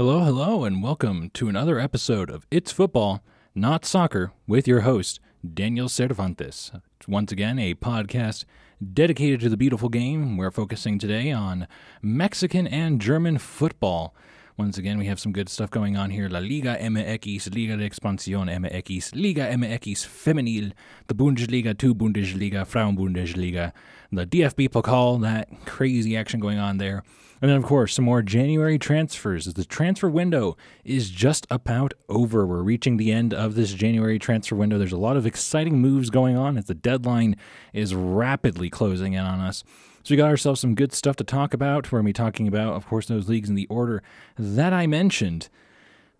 Hello, 0.00 0.20
hello, 0.20 0.64
and 0.64 0.82
welcome 0.82 1.28
to 1.34 1.50
another 1.50 1.78
episode 1.78 2.30
of 2.30 2.46
It's 2.50 2.72
Football, 2.72 3.22
Not 3.54 3.84
Soccer 3.84 4.32
with 4.46 4.66
your 4.66 4.80
host, 4.80 5.20
Daniel 5.52 5.90
Cervantes. 5.90 6.72
Once 7.06 7.32
again, 7.32 7.58
a 7.58 7.74
podcast 7.74 8.46
dedicated 8.94 9.40
to 9.40 9.50
the 9.50 9.58
beautiful 9.58 9.90
game. 9.90 10.38
We're 10.38 10.50
focusing 10.50 10.98
today 10.98 11.30
on 11.30 11.68
Mexican 12.00 12.66
and 12.66 12.98
German 12.98 13.36
football. 13.36 14.14
Once 14.60 14.76
again, 14.76 14.98
we 14.98 15.06
have 15.06 15.18
some 15.18 15.32
good 15.32 15.48
stuff 15.48 15.70
going 15.70 15.96
on 15.96 16.10
here. 16.10 16.28
La 16.28 16.38
Liga 16.38 16.76
MX, 16.78 17.54
Liga 17.54 17.78
de 17.78 17.88
Expansión 17.88 18.46
MX, 18.46 19.14
Liga 19.14 19.50
MX 19.50 20.06
Femenil, 20.06 20.72
the 21.06 21.14
Bundesliga 21.14 21.76
2 21.76 21.94
Bundesliga, 21.94 22.66
Frauen 22.66 22.94
Bundesliga, 22.94 23.72
the 24.12 24.26
DFB 24.26 24.68
Pokal, 24.68 25.22
that 25.22 25.48
crazy 25.64 26.14
action 26.14 26.40
going 26.40 26.58
on 26.58 26.76
there. 26.76 27.02
And 27.40 27.50
then, 27.50 27.56
of 27.56 27.64
course, 27.64 27.94
some 27.94 28.04
more 28.04 28.20
January 28.20 28.78
transfers. 28.78 29.46
The 29.46 29.64
transfer 29.64 30.10
window 30.10 30.58
is 30.84 31.08
just 31.08 31.46
about 31.50 31.94
over. 32.10 32.46
We're 32.46 32.62
reaching 32.62 32.98
the 32.98 33.12
end 33.12 33.32
of 33.32 33.54
this 33.54 33.72
January 33.72 34.18
transfer 34.18 34.56
window. 34.56 34.76
There's 34.76 34.92
a 34.92 34.98
lot 34.98 35.16
of 35.16 35.24
exciting 35.24 35.80
moves 35.80 36.10
going 36.10 36.36
on 36.36 36.58
as 36.58 36.66
the 36.66 36.74
deadline 36.74 37.36
is 37.72 37.94
rapidly 37.94 38.68
closing 38.68 39.14
in 39.14 39.24
on 39.24 39.40
us. 39.40 39.64
So 40.10 40.14
we 40.14 40.16
got 40.16 40.28
ourselves 40.28 40.60
some 40.60 40.74
good 40.74 40.92
stuff 40.92 41.14
to 41.18 41.22
talk 41.22 41.54
about. 41.54 41.92
We're 41.92 42.00
going 42.00 42.06
to 42.06 42.08
be 42.08 42.24
talking 42.24 42.48
about, 42.48 42.74
of 42.74 42.84
course, 42.84 43.06
those 43.06 43.28
leagues 43.28 43.48
in 43.48 43.54
the 43.54 43.68
order 43.68 44.02
that 44.36 44.72
I 44.72 44.88
mentioned. 44.88 45.48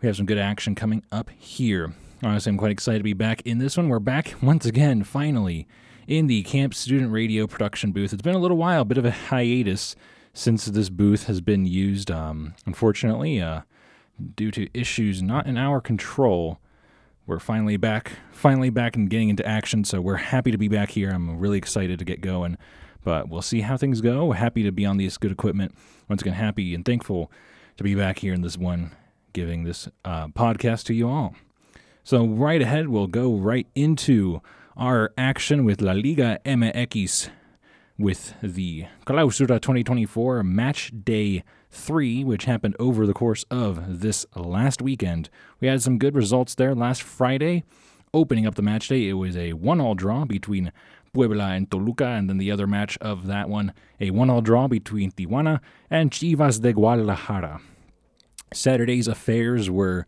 We 0.00 0.06
have 0.06 0.14
some 0.14 0.26
good 0.26 0.38
action 0.38 0.76
coming 0.76 1.02
up 1.10 1.28
here. 1.30 1.92
Honestly, 2.22 2.50
I'm 2.50 2.56
quite 2.56 2.70
excited 2.70 2.98
to 2.98 3.02
be 3.02 3.14
back 3.14 3.42
in 3.44 3.58
this 3.58 3.76
one. 3.76 3.88
We're 3.88 3.98
back 3.98 4.36
once 4.42 4.64
again, 4.64 5.02
finally, 5.02 5.66
in 6.06 6.28
the 6.28 6.44
KAMP 6.44 6.72
Student 6.72 7.10
Radio 7.10 7.48
production 7.48 7.90
booth. 7.90 8.12
It's 8.12 8.22
been 8.22 8.36
a 8.36 8.38
little 8.38 8.56
while, 8.56 8.82
a 8.82 8.84
bit 8.84 8.96
of 8.96 9.04
a 9.04 9.10
hiatus 9.10 9.96
since 10.32 10.66
this 10.66 10.88
booth 10.88 11.24
has 11.24 11.40
been 11.40 11.66
used. 11.66 12.12
Um, 12.12 12.54
unfortunately, 12.66 13.42
uh, 13.42 13.62
due 14.36 14.52
to 14.52 14.68
issues 14.72 15.20
not 15.20 15.48
in 15.48 15.56
our 15.56 15.80
control, 15.80 16.60
we're 17.26 17.40
finally 17.40 17.76
back, 17.76 18.12
finally 18.30 18.70
back 18.70 18.94
and 18.94 19.10
getting 19.10 19.30
into 19.30 19.44
action. 19.44 19.82
So 19.82 20.00
we're 20.00 20.14
happy 20.14 20.52
to 20.52 20.58
be 20.58 20.68
back 20.68 20.90
here. 20.90 21.10
I'm 21.10 21.40
really 21.40 21.58
excited 21.58 21.98
to 21.98 22.04
get 22.04 22.20
going. 22.20 22.56
But 23.02 23.28
we'll 23.28 23.42
see 23.42 23.62
how 23.62 23.76
things 23.76 24.00
go. 24.00 24.32
Happy 24.32 24.62
to 24.62 24.72
be 24.72 24.84
on 24.84 24.96
this 24.96 25.16
good 25.16 25.32
equipment. 25.32 25.74
Once 26.08 26.22
again, 26.22 26.34
happy 26.34 26.74
and 26.74 26.84
thankful 26.84 27.30
to 27.76 27.84
be 27.84 27.94
back 27.94 28.18
here 28.18 28.34
in 28.34 28.42
this 28.42 28.58
one, 28.58 28.92
giving 29.32 29.64
this 29.64 29.88
uh, 30.04 30.28
podcast 30.28 30.84
to 30.84 30.94
you 30.94 31.08
all. 31.08 31.34
So, 32.04 32.26
right 32.26 32.60
ahead, 32.60 32.88
we'll 32.88 33.06
go 33.06 33.34
right 33.34 33.66
into 33.74 34.42
our 34.76 35.12
action 35.16 35.64
with 35.64 35.80
La 35.80 35.92
Liga 35.92 36.40
MX 36.44 37.30
with 38.00 38.34
the 38.42 38.86
Clausura 39.06 39.60
2024 39.60 40.42
match 40.42 40.90
day 41.04 41.44
three, 41.70 42.24
which 42.24 42.46
happened 42.46 42.74
over 42.78 43.06
the 43.06 43.12
course 43.12 43.44
of 43.50 44.00
this 44.00 44.24
last 44.34 44.80
weekend. 44.80 45.28
We 45.60 45.68
had 45.68 45.82
some 45.82 45.98
good 45.98 46.14
results 46.14 46.54
there 46.54 46.74
last 46.74 47.02
Friday. 47.02 47.64
Opening 48.12 48.46
up 48.46 48.56
the 48.56 48.62
match 48.62 48.88
day, 48.88 49.08
it 49.08 49.12
was 49.12 49.36
a 49.36 49.52
one 49.52 49.80
all 49.80 49.94
draw 49.94 50.24
between 50.24 50.72
Puebla 51.12 51.50
and 51.50 51.70
Toluca, 51.70 52.06
and 52.06 52.28
then 52.28 52.38
the 52.38 52.50
other 52.50 52.66
match 52.66 52.96
of 52.98 53.26
that 53.26 53.48
one, 53.48 53.72
a 54.00 54.10
one-all 54.10 54.40
draw 54.40 54.68
between 54.68 55.12
Tijuana 55.12 55.60
and 55.90 56.10
Chivas 56.10 56.60
de 56.60 56.72
Guadalajara. 56.72 57.60
Saturday's 58.52 59.08
affairs 59.08 59.70
were 59.70 60.06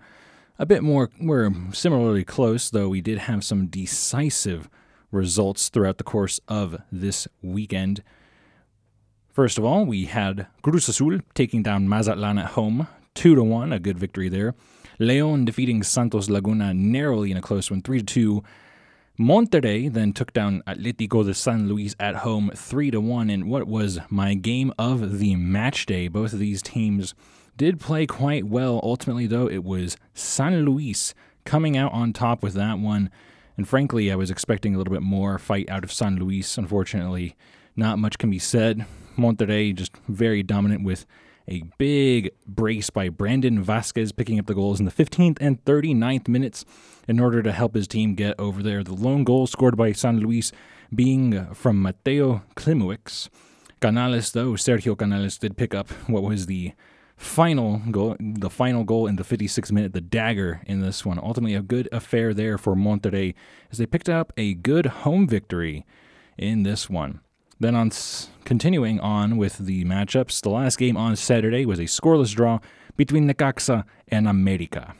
a 0.58 0.66
bit 0.66 0.82
more 0.82 1.10
were 1.20 1.50
similarly 1.72 2.24
close, 2.24 2.70
though 2.70 2.88
we 2.88 3.00
did 3.00 3.18
have 3.18 3.42
some 3.44 3.66
decisive 3.66 4.68
results 5.10 5.68
throughout 5.68 5.98
the 5.98 6.04
course 6.04 6.40
of 6.48 6.76
this 6.90 7.26
weekend. 7.42 8.02
First 9.32 9.58
of 9.58 9.64
all, 9.64 9.84
we 9.84 10.04
had 10.06 10.46
Cruz 10.62 10.88
Azul 10.88 11.20
taking 11.34 11.62
down 11.62 11.88
Mazatlan 11.88 12.38
at 12.38 12.50
home, 12.50 12.86
two 13.14 13.34
to 13.34 13.42
one, 13.42 13.72
a 13.72 13.78
good 13.78 13.98
victory 13.98 14.28
there. 14.28 14.54
Leon 14.98 15.46
defeating 15.46 15.82
Santos 15.82 16.28
Laguna 16.28 16.74
narrowly 16.74 17.30
in 17.30 17.36
a 17.36 17.42
close 17.42 17.70
one, 17.70 17.82
three 17.82 17.98
to 17.98 18.04
two. 18.04 18.44
Monterrey 19.18 19.92
then 19.92 20.14
took 20.14 20.32
down 20.32 20.62
Atletico 20.66 21.22
de 21.24 21.34
San 21.34 21.68
Luis 21.68 21.94
at 22.00 22.16
home 22.16 22.50
3 22.54 22.90
to 22.92 23.00
1 23.00 23.28
in 23.28 23.46
what 23.46 23.66
was 23.66 23.98
my 24.08 24.32
game 24.32 24.72
of 24.78 25.18
the 25.18 25.36
match 25.36 25.84
day. 25.84 26.08
Both 26.08 26.32
of 26.32 26.38
these 26.38 26.62
teams 26.62 27.14
did 27.58 27.78
play 27.78 28.06
quite 28.06 28.46
well. 28.46 28.80
Ultimately, 28.82 29.26
though, 29.26 29.46
it 29.46 29.64
was 29.64 29.98
San 30.14 30.64
Luis 30.64 31.12
coming 31.44 31.76
out 31.76 31.92
on 31.92 32.14
top 32.14 32.42
with 32.42 32.54
that 32.54 32.78
one. 32.78 33.10
And 33.58 33.68
frankly, 33.68 34.10
I 34.10 34.16
was 34.16 34.30
expecting 34.30 34.74
a 34.74 34.78
little 34.78 34.94
bit 34.94 35.02
more 35.02 35.38
fight 35.38 35.68
out 35.68 35.84
of 35.84 35.92
San 35.92 36.16
Luis. 36.16 36.56
Unfortunately, 36.56 37.36
not 37.76 37.98
much 37.98 38.16
can 38.16 38.30
be 38.30 38.38
said. 38.38 38.86
Monterrey 39.18 39.74
just 39.74 39.94
very 40.08 40.42
dominant 40.42 40.84
with 40.84 41.04
a 41.48 41.62
big 41.78 42.30
brace 42.46 42.90
by 42.90 43.08
Brandon 43.08 43.64
Vazquez 43.64 44.14
picking 44.14 44.38
up 44.38 44.46
the 44.46 44.54
goals 44.54 44.78
in 44.78 44.86
the 44.86 44.92
15th 44.92 45.38
and 45.40 45.64
39th 45.64 46.28
minutes 46.28 46.64
in 47.08 47.20
order 47.20 47.42
to 47.42 47.52
help 47.52 47.74
his 47.74 47.88
team 47.88 48.14
get 48.14 48.38
over 48.38 48.62
there. 48.62 48.84
The 48.84 48.94
lone 48.94 49.24
goal 49.24 49.46
scored 49.46 49.76
by 49.76 49.92
San 49.92 50.20
Luis 50.20 50.52
being 50.94 51.54
from 51.54 51.80
Mateo 51.82 52.42
Klimowicz. 52.56 53.28
Canales, 53.80 54.32
though, 54.32 54.52
Sergio 54.52 54.96
Canales 54.96 55.38
did 55.38 55.56
pick 55.56 55.74
up 55.74 55.90
what 56.08 56.22
was 56.22 56.46
the 56.46 56.72
final 57.16 57.80
goal, 57.90 58.16
the 58.20 58.50
final 58.50 58.84
goal 58.84 59.06
in 59.06 59.16
the 59.16 59.24
56th 59.24 59.72
minute, 59.72 59.92
the 59.92 60.00
dagger 60.00 60.60
in 60.66 60.80
this 60.80 61.04
one. 61.04 61.18
Ultimately, 61.18 61.54
a 61.54 61.62
good 61.62 61.88
affair 61.90 62.32
there 62.32 62.58
for 62.58 62.74
Monterrey 62.74 63.34
as 63.70 63.78
they 63.78 63.86
picked 63.86 64.08
up 64.08 64.32
a 64.36 64.54
good 64.54 64.86
home 64.86 65.26
victory 65.26 65.84
in 66.38 66.62
this 66.62 66.88
one. 66.88 67.20
Then 67.62 67.76
on 67.76 67.92
continuing 68.44 68.98
on 68.98 69.36
with 69.36 69.58
the 69.58 69.84
matchups, 69.84 70.40
the 70.40 70.50
last 70.50 70.78
game 70.78 70.96
on 70.96 71.14
Saturday 71.14 71.64
was 71.64 71.78
a 71.78 71.84
scoreless 71.84 72.34
draw 72.34 72.58
between 72.96 73.30
Necaxa 73.30 73.84
and 74.08 74.26
America. 74.26 74.96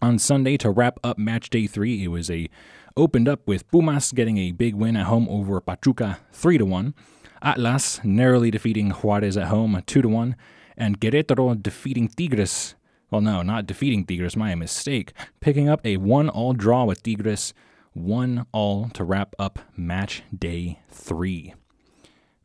On 0.00 0.18
Sunday 0.18 0.56
to 0.56 0.70
wrap 0.70 0.98
up 1.04 1.18
match 1.18 1.50
day 1.50 1.66
3, 1.66 2.02
it 2.02 2.08
was 2.08 2.30
a 2.30 2.48
opened 2.96 3.28
up 3.28 3.46
with 3.46 3.70
Pumas 3.70 4.10
getting 4.12 4.38
a 4.38 4.52
big 4.52 4.74
win 4.74 4.96
at 4.96 5.04
home 5.04 5.28
over 5.28 5.60
Pachuca 5.60 6.20
3 6.32 6.56
to 6.56 6.64
1. 6.64 6.94
Atlas 7.42 8.00
narrowly 8.02 8.50
defeating 8.50 8.88
Juarez 8.88 9.36
at 9.36 9.48
home 9.48 9.82
2 9.86 10.00
to 10.00 10.08
1 10.08 10.36
and 10.78 10.98
Querétaro 10.98 11.62
defeating 11.62 12.08
Tigres 12.08 12.74
well, 13.10 13.20
no, 13.20 13.42
not 13.42 13.66
defeating 13.66 14.06
Tigres, 14.06 14.36
my 14.36 14.54
mistake. 14.54 15.12
Picking 15.40 15.68
up 15.68 15.84
a 15.84 15.96
one 15.96 16.28
all 16.28 16.52
draw 16.52 16.84
with 16.84 17.02
Tigres 17.02 17.52
one 17.92 18.46
all 18.52 18.88
to 18.90 19.04
wrap 19.04 19.34
up 19.38 19.58
match 19.76 20.22
day 20.36 20.80
three. 20.88 21.54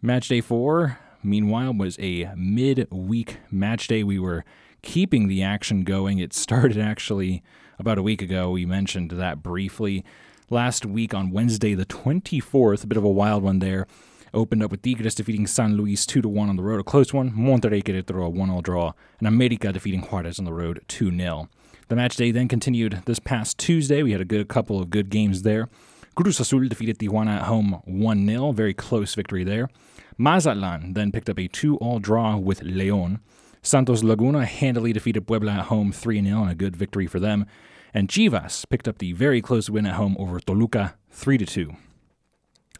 Match 0.02 0.28
day 0.28 0.42
four, 0.42 1.00
meanwhile, 1.24 1.74
was 1.74 1.98
a 2.00 2.32
mid-week 2.36 3.38
match 3.52 3.88
day. 3.88 4.04
We 4.04 4.20
were 4.20 4.44
keeping 4.82 5.28
the 5.28 5.44
action 5.44 5.84
going. 5.84 6.20
It 6.20 6.34
started 6.34 6.78
actually 6.78 7.44
about 7.80 7.98
a 7.98 8.04
week 8.04 8.22
ago. 8.22 8.52
We 8.52 8.66
mentioned 8.66 9.12
that 9.12 9.44
briefly. 9.44 10.04
Last 10.50 10.86
week 10.86 11.14
on 11.14 11.32
Wednesday, 11.32 11.74
the 11.74 11.86
24th, 11.86 12.84
a 12.84 12.88
bit 12.88 12.98
of 12.98 13.04
a 13.04 13.10
wild 13.10 13.44
one 13.44 13.60
there. 13.60 13.88
Opened 14.34 14.62
up 14.64 14.70
with 14.70 14.82
Tigres 14.82 15.16
defeating 15.16 15.48
San 15.48 15.78
Luis 15.78 16.06
2 16.06 16.22
1 16.22 16.50
on 16.50 16.56
the 16.58 16.64
road, 16.64 16.80
a 16.80 16.84
close 16.84 17.14
one. 17.14 17.32
Monterrey 17.32 17.82
Querétaro 17.82 18.26
a 18.26 18.30
1 18.30 18.50
0 18.50 18.62
draw. 18.62 18.92
And 19.20 19.28
America 19.28 19.72
defeating 19.72 20.02
Juarez 20.02 20.40
on 20.40 20.46
the 20.46 20.54
road 20.54 20.84
2 20.88 21.18
0. 21.18 21.50
The 21.88 21.96
match 21.96 22.16
day 22.16 22.32
then 22.32 22.48
continued 22.48 23.04
this 23.06 23.20
past 23.20 23.60
Tuesday. 23.60 24.02
We 24.02 24.12
had 24.12 24.22
a 24.22 24.26
good 24.26 24.48
couple 24.48 24.82
of 24.82 24.90
good 24.90 25.12
games 25.12 25.44
there. 25.44 25.70
Cruz 26.16 26.40
Azul 26.40 26.68
defeated 26.68 26.98
Tijuana 26.98 27.38
at 27.38 27.44
home 27.44 27.80
1 27.86 28.26
0, 28.26 28.52
very 28.54 28.74
close 28.74 29.14
victory 29.14 29.44
there. 29.44 29.70
Mazatlan 30.18 30.94
then 30.94 31.12
picked 31.12 31.30
up 31.30 31.38
a 31.38 31.48
2 31.48 31.78
all 31.78 32.00
draw 32.00 32.38
with 32.38 32.64
Leon. 32.64 33.20
Santos 33.62 34.02
Laguna 34.02 34.46
handily 34.46 34.94
defeated 34.94 35.28
Puebla 35.28 35.52
at 35.52 35.66
home 35.66 35.92
3 35.92 36.24
0, 36.24 36.42
and 36.42 36.52
a 36.52 36.56
good 36.56 36.76
victory 36.76 37.06
for 37.06 37.20
them. 37.20 37.46
And 37.94 38.10
Chivas 38.10 38.68
picked 38.68 38.88
up 38.88 38.98
the 38.98 39.14
very 39.14 39.40
close 39.40 39.70
win 39.70 39.86
at 39.86 39.94
home 39.94 40.16
over 40.18 40.40
Toluca 40.40 40.96
3 41.12 41.38
2. 41.38 41.76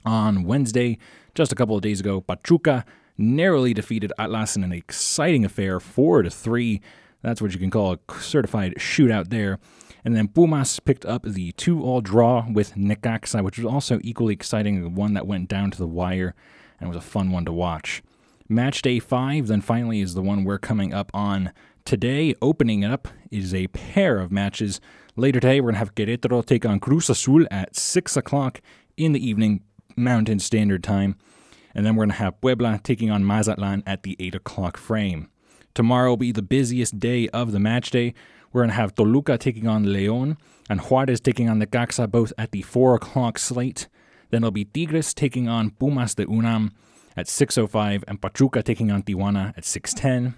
On 0.04 0.46
Wednesday, 0.46 0.98
just 1.36 1.52
a 1.52 1.56
couple 1.56 1.76
of 1.76 1.84
days 1.84 2.00
ago, 2.00 2.22
Pachuca 2.22 2.86
narrowly 3.20 3.74
defeated 3.76 4.12
Atlas 4.18 4.56
in 4.56 4.64
an 4.64 4.72
exciting 4.72 5.46
affair 5.46 5.80
4 5.80 6.28
3. 6.28 6.82
That's 7.26 7.42
what 7.42 7.54
you 7.54 7.60
can 7.60 7.72
call 7.72 7.94
a 7.94 8.22
certified 8.22 8.76
shootout 8.78 9.32
there. 9.32 9.58
And 10.04 10.16
then 10.16 10.28
Pumas 10.28 10.80
picked 10.80 11.08
up 11.08 11.24
the 11.24 11.54
two 11.54 11.82
all 11.82 12.00
draw 12.00 12.46
with 12.48 12.76
Necaxa, 12.76 13.44
which 13.44 13.58
was 13.58 13.66
also 13.66 14.00
equally 14.04 14.32
exciting, 14.32 14.84
the 14.84 14.90
one 14.90 15.16
that 15.16 15.26
went 15.26 15.50
down 15.50 15.72
to 15.72 15.78
the 15.80 15.88
wire 15.88 16.36
and 16.80 16.88
was 16.88 16.98
a 16.98 17.02
fun 17.02 17.32
one 17.32 17.44
to 17.46 17.52
watch. 17.52 18.04
Match 18.48 18.84
day 18.84 19.00
five, 19.00 19.48
then 19.48 19.62
finally, 19.62 20.02
is 20.02 20.14
the 20.14 20.22
one 20.22 20.44
we're 20.44 20.60
coming 20.60 20.94
up 20.94 21.10
on 21.16 21.52
today. 21.84 22.36
Opening 22.44 22.86
up 22.86 23.08
is 23.32 23.56
a 23.56 23.70
pair 23.70 24.20
of 24.20 24.32
matches. 24.32 24.80
Later 25.16 25.40
today, 25.40 25.60
we're 25.60 25.72
going 25.72 25.76
to 25.76 25.80
have 25.80 25.96
Querétaro 25.96 26.46
take 26.46 26.64
on 26.64 26.80
Cruz 26.80 27.10
Azul 27.10 27.48
at 27.50 27.76
6 27.76 28.16
o'clock 28.16 28.62
in 28.98 29.14
the 29.14 29.28
evening, 29.28 29.64
Mountain 29.96 30.38
Standard 30.42 30.84
Time. 30.84 31.16
And 31.74 31.88
then 31.88 31.96
we're 31.96 32.06
going 32.06 32.18
to 32.18 32.18
have 32.18 32.40
Puebla 32.40 32.82
taking 32.84 33.10
on 33.10 33.26
Mazatlan 33.26 33.82
at 33.88 34.04
the 34.04 34.16
8 34.20 34.36
o'clock 34.36 34.78
frame. 34.78 35.32
Tomorrow 35.76 36.12
will 36.12 36.18
be 36.18 36.32
the 36.32 36.42
busiest 36.42 37.00
day 37.00 37.28
of 37.30 37.52
the 37.52 37.60
match 37.60 37.92
day. 37.92 38.14
We're 38.52 38.62
going 38.62 38.70
to 38.70 38.76
have 38.76 38.96
Toluca 38.96 39.38
taking 39.38 39.68
on 39.68 39.92
Leon 39.92 40.38
and 40.70 40.80
Juarez 40.80 41.20
taking 41.20 41.50
on 41.50 41.62
Necaxa, 41.62 42.10
both 42.10 42.32
at 42.38 42.52
the 42.52 42.62
4 42.62 42.96
o'clock 42.96 43.38
slate. 43.38 43.90
Then 44.30 44.44
it'll 44.44 44.52
be 44.52 44.64
Tigres 44.66 45.14
taking 45.14 45.50
on 45.50 45.72
Pumas 45.72 46.16
de 46.16 46.26
Unam 46.26 46.72
at 47.18 47.28
6.05 47.28 48.06
and 48.08 48.22
Pachuca 48.22 48.64
taking 48.64 48.90
on 48.90 49.04
Tijuana 49.04 49.50
at 49.58 49.64
6.10. 49.64 50.36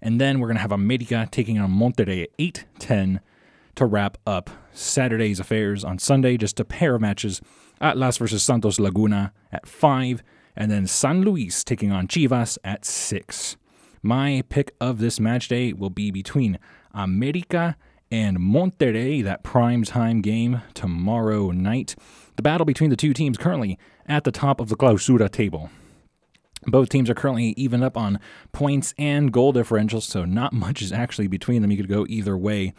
And 0.00 0.20
then 0.20 0.38
we're 0.38 0.46
going 0.46 0.56
to 0.56 0.62
have 0.62 0.72
America 0.72 1.26
taking 1.30 1.58
on 1.58 1.70
Monterrey 1.70 2.22
at 2.22 2.36
8:10 2.38 3.18
to 3.74 3.86
wrap 3.86 4.18
up 4.24 4.50
Saturday's 4.72 5.40
affairs 5.40 5.82
on 5.84 5.98
Sunday. 5.98 6.36
Just 6.36 6.60
a 6.60 6.64
pair 6.64 6.94
of 6.94 7.00
matches: 7.00 7.40
Atlas 7.80 8.18
versus 8.18 8.42
Santos 8.42 8.78
Laguna 8.78 9.32
at 9.50 9.66
five, 9.66 10.22
and 10.54 10.70
then 10.70 10.86
San 10.86 11.22
Luis 11.22 11.64
taking 11.64 11.90
on 11.90 12.06
Chivas 12.06 12.58
at 12.62 12.84
six. 12.84 13.56
My 14.06 14.44
pick 14.48 14.72
of 14.80 14.98
this 14.98 15.18
match 15.18 15.48
day 15.48 15.72
will 15.72 15.90
be 15.90 16.12
between 16.12 16.60
America 16.94 17.76
and 18.08 18.38
Monterrey, 18.38 19.24
that 19.24 19.42
prime 19.42 19.82
time 19.82 20.20
game 20.20 20.62
tomorrow 20.74 21.50
night. 21.50 21.96
The 22.36 22.42
battle 22.42 22.64
between 22.64 22.90
the 22.90 22.96
two 22.96 23.12
teams 23.12 23.36
currently 23.36 23.80
at 24.06 24.22
the 24.22 24.30
top 24.30 24.60
of 24.60 24.68
the 24.68 24.76
Clausura 24.76 25.28
table. 25.28 25.70
Both 26.68 26.90
teams 26.90 27.10
are 27.10 27.16
currently 27.16 27.46
even 27.56 27.82
up 27.82 27.96
on 27.96 28.20
points 28.52 28.94
and 28.96 29.32
goal 29.32 29.52
differentials, 29.52 30.02
so 30.02 30.24
not 30.24 30.52
much 30.52 30.82
is 30.82 30.92
actually 30.92 31.26
between 31.26 31.60
them. 31.60 31.72
You 31.72 31.76
could 31.76 31.88
go 31.88 32.06
either 32.08 32.36
way. 32.36 32.74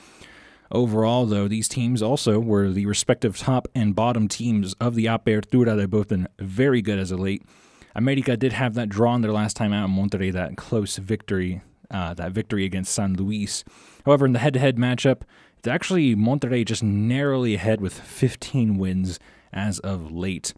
Overall, 0.72 1.26
though, 1.26 1.50
these 1.50 1.68
teams 1.68 2.02
also 2.02 2.40
were 2.40 2.70
the 2.70 2.86
respective 2.86 3.38
top 3.38 3.68
and 3.76 3.94
bottom 3.94 4.30
teams 4.30 4.76
of 4.80 4.96
the 4.96 5.08
Apertura. 5.08 5.76
They've 5.76 5.90
both 5.90 6.08
been 6.08 6.30
very 6.40 6.82
good 6.82 7.00
as 7.00 7.12
of 7.12 7.20
late. 7.20 7.44
America 7.98 8.38
did 8.38 8.54
have 8.54 8.76
that 8.76 8.90
draw 8.90 9.16
in 9.16 9.22
their 9.22 9.32
last 9.32 9.58
time 9.58 9.74
out 9.74 9.90
in 9.90 9.96
Monterrey, 9.96 10.32
that 10.32 10.56
close 10.56 10.98
victory, 10.98 11.62
uh, 11.90 12.14
that 12.14 12.32
victory 12.32 12.64
against 12.64 12.94
San 12.94 13.16
Luis. 13.16 13.64
However, 14.06 14.28
in 14.28 14.34
the 14.34 14.40
head-to-head 14.40 14.78
matchup, 14.78 15.24
it's 15.58 15.68
actually 15.68 16.16
Monterrey 16.16 16.64
just 16.64 16.84
narrowly 16.84 17.56
ahead 17.56 17.82
with 17.82 18.00
15 18.00 18.78
wins 18.78 19.20
as 19.52 19.80
of 19.80 20.12
late. 20.12 20.54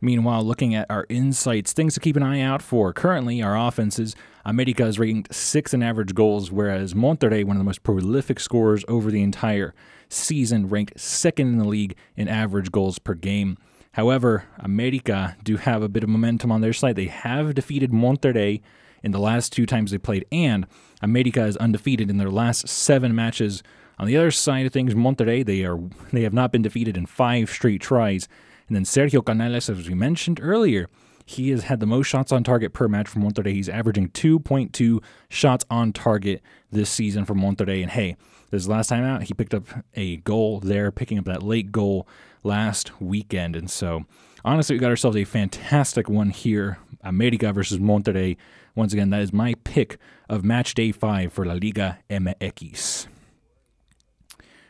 Meanwhile, 0.00 0.44
looking 0.44 0.72
at 0.74 0.88
our 0.88 1.04
insights, 1.08 1.72
things 1.72 1.94
to 1.94 2.00
keep 2.00 2.14
an 2.14 2.22
eye 2.22 2.40
out 2.40 2.62
for. 2.62 2.92
Currently, 2.92 3.42
our 3.42 3.58
offenses, 3.58 4.14
America 4.44 4.86
is 4.86 4.98
ranked 4.98 5.34
sixth 5.34 5.74
in 5.74 5.82
average 5.82 6.14
goals, 6.14 6.52
whereas 6.52 6.94
Monterrey, 6.94 7.44
one 7.44 7.56
of 7.56 7.60
the 7.60 7.64
most 7.64 7.82
prolific 7.82 8.38
scorers 8.38 8.84
over 8.86 9.10
the 9.10 9.22
entire 9.22 9.74
season, 10.08 10.68
ranked 10.68 11.00
second 11.00 11.48
in 11.48 11.58
the 11.58 11.66
league 11.66 11.96
in 12.16 12.28
average 12.28 12.70
goals 12.70 13.00
per 13.00 13.14
game. 13.14 13.56
However, 13.94 14.44
America 14.58 15.36
do 15.44 15.56
have 15.56 15.82
a 15.82 15.88
bit 15.88 16.02
of 16.02 16.08
momentum 16.08 16.50
on 16.50 16.60
their 16.60 16.72
side. 16.72 16.96
They 16.96 17.06
have 17.06 17.54
defeated 17.54 17.92
Monterrey 17.92 18.60
in 19.04 19.12
the 19.12 19.20
last 19.20 19.52
two 19.52 19.66
times 19.66 19.92
they 19.92 19.98
played, 19.98 20.26
and 20.32 20.66
America 21.00 21.44
is 21.44 21.56
undefeated 21.58 22.10
in 22.10 22.16
their 22.16 22.30
last 22.30 22.66
seven 22.66 23.14
matches. 23.14 23.62
On 24.00 24.08
the 24.08 24.16
other 24.16 24.32
side 24.32 24.66
of 24.66 24.72
things, 24.72 24.94
Monterrey 24.94 25.46
they 25.46 25.64
are 25.64 25.78
they 26.12 26.22
have 26.22 26.32
not 26.32 26.50
been 26.50 26.62
defeated 26.62 26.96
in 26.96 27.06
five 27.06 27.48
straight 27.48 27.80
tries. 27.80 28.26
And 28.66 28.74
then 28.74 28.82
Sergio 28.82 29.24
Canales, 29.24 29.70
as 29.70 29.88
we 29.88 29.94
mentioned 29.94 30.40
earlier, 30.42 30.88
he 31.24 31.50
has 31.50 31.64
had 31.64 31.78
the 31.78 31.86
most 31.86 32.08
shots 32.08 32.32
on 32.32 32.42
target 32.42 32.72
per 32.72 32.88
match 32.88 33.06
for 33.06 33.20
Monterrey. 33.20 33.52
He's 33.52 33.68
averaging 33.68 34.08
2.2 34.08 35.02
shots 35.28 35.64
on 35.70 35.92
target 35.92 36.42
this 36.72 36.90
season 36.90 37.24
for 37.24 37.34
Monterrey. 37.34 37.80
And 37.80 37.92
hey, 37.92 38.16
this 38.50 38.66
last 38.66 38.88
time 38.88 39.04
out, 39.04 39.22
he 39.22 39.34
picked 39.34 39.54
up 39.54 39.64
a 39.94 40.16
goal 40.16 40.58
there, 40.58 40.90
picking 40.90 41.18
up 41.18 41.26
that 41.26 41.44
late 41.44 41.70
goal 41.70 42.08
last 42.44 43.00
weekend. 43.00 43.56
And 43.56 43.70
so, 43.70 44.04
honestly, 44.44 44.76
we 44.76 44.80
got 44.80 44.90
ourselves 44.90 45.16
a 45.16 45.24
fantastic 45.24 46.08
one 46.08 46.30
here 46.30 46.78
America 47.02 47.52
versus 47.52 47.78
Monterrey. 47.78 48.36
Once 48.76 48.92
again, 48.92 49.10
that 49.10 49.20
is 49.20 49.32
my 49.32 49.54
pick 49.64 49.98
of 50.28 50.44
match 50.44 50.74
day 50.74 50.92
five 50.92 51.32
for 51.32 51.44
La 51.44 51.54
Liga 51.54 51.98
MX. 52.08 53.08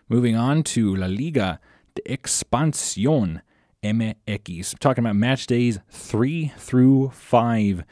Moving 0.08 0.36
on 0.36 0.62
to 0.62 0.94
La 0.94 1.06
Liga 1.06 1.60
de 1.94 2.02
Expansión. 2.02 3.42
MX. 3.84 4.78
Talking 4.78 5.04
about 5.04 5.16
match 5.16 5.46
days 5.46 5.78
three 5.90 6.52
through 6.56 7.10
five 7.10 7.84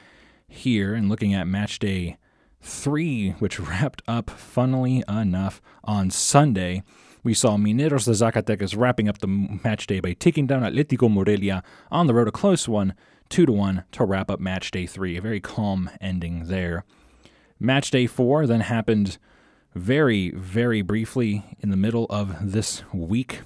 here 0.48 0.94
and 0.94 1.08
looking 1.08 1.34
at 1.34 1.46
match 1.46 1.78
day 1.78 2.16
three, 2.62 3.32
which 3.32 3.60
wrapped 3.60 4.02
up, 4.08 4.30
funnily 4.30 5.04
enough, 5.08 5.60
on 5.84 6.10
Sunday. 6.10 6.82
We 7.24 7.34
saw 7.34 7.56
Mineros 7.56 8.06
de 8.06 8.10
Zacatecas 8.10 8.76
wrapping 8.76 9.08
up 9.08 9.18
the 9.18 9.28
match 9.28 9.86
day 9.86 10.00
by 10.00 10.14
taking 10.14 10.48
down 10.48 10.62
Atletico 10.62 11.08
Morelia 11.08 11.62
on 11.88 12.08
the 12.08 12.14
road, 12.14 12.26
a 12.26 12.32
close 12.32 12.68
one, 12.68 12.94
2 13.28 13.46
to 13.46 13.52
1 13.52 13.84
to 13.92 14.04
wrap 14.04 14.28
up 14.28 14.40
match 14.40 14.72
day 14.72 14.86
three. 14.86 15.16
A 15.16 15.20
very 15.20 15.40
calm 15.40 15.88
ending 16.00 16.48
there. 16.48 16.84
Match 17.60 17.92
day 17.92 18.08
four 18.08 18.44
then 18.48 18.60
happened 18.60 19.18
very, 19.72 20.30
very 20.30 20.82
briefly 20.82 21.44
in 21.60 21.70
the 21.70 21.76
middle 21.76 22.06
of 22.10 22.52
this 22.52 22.82
week. 22.92 23.42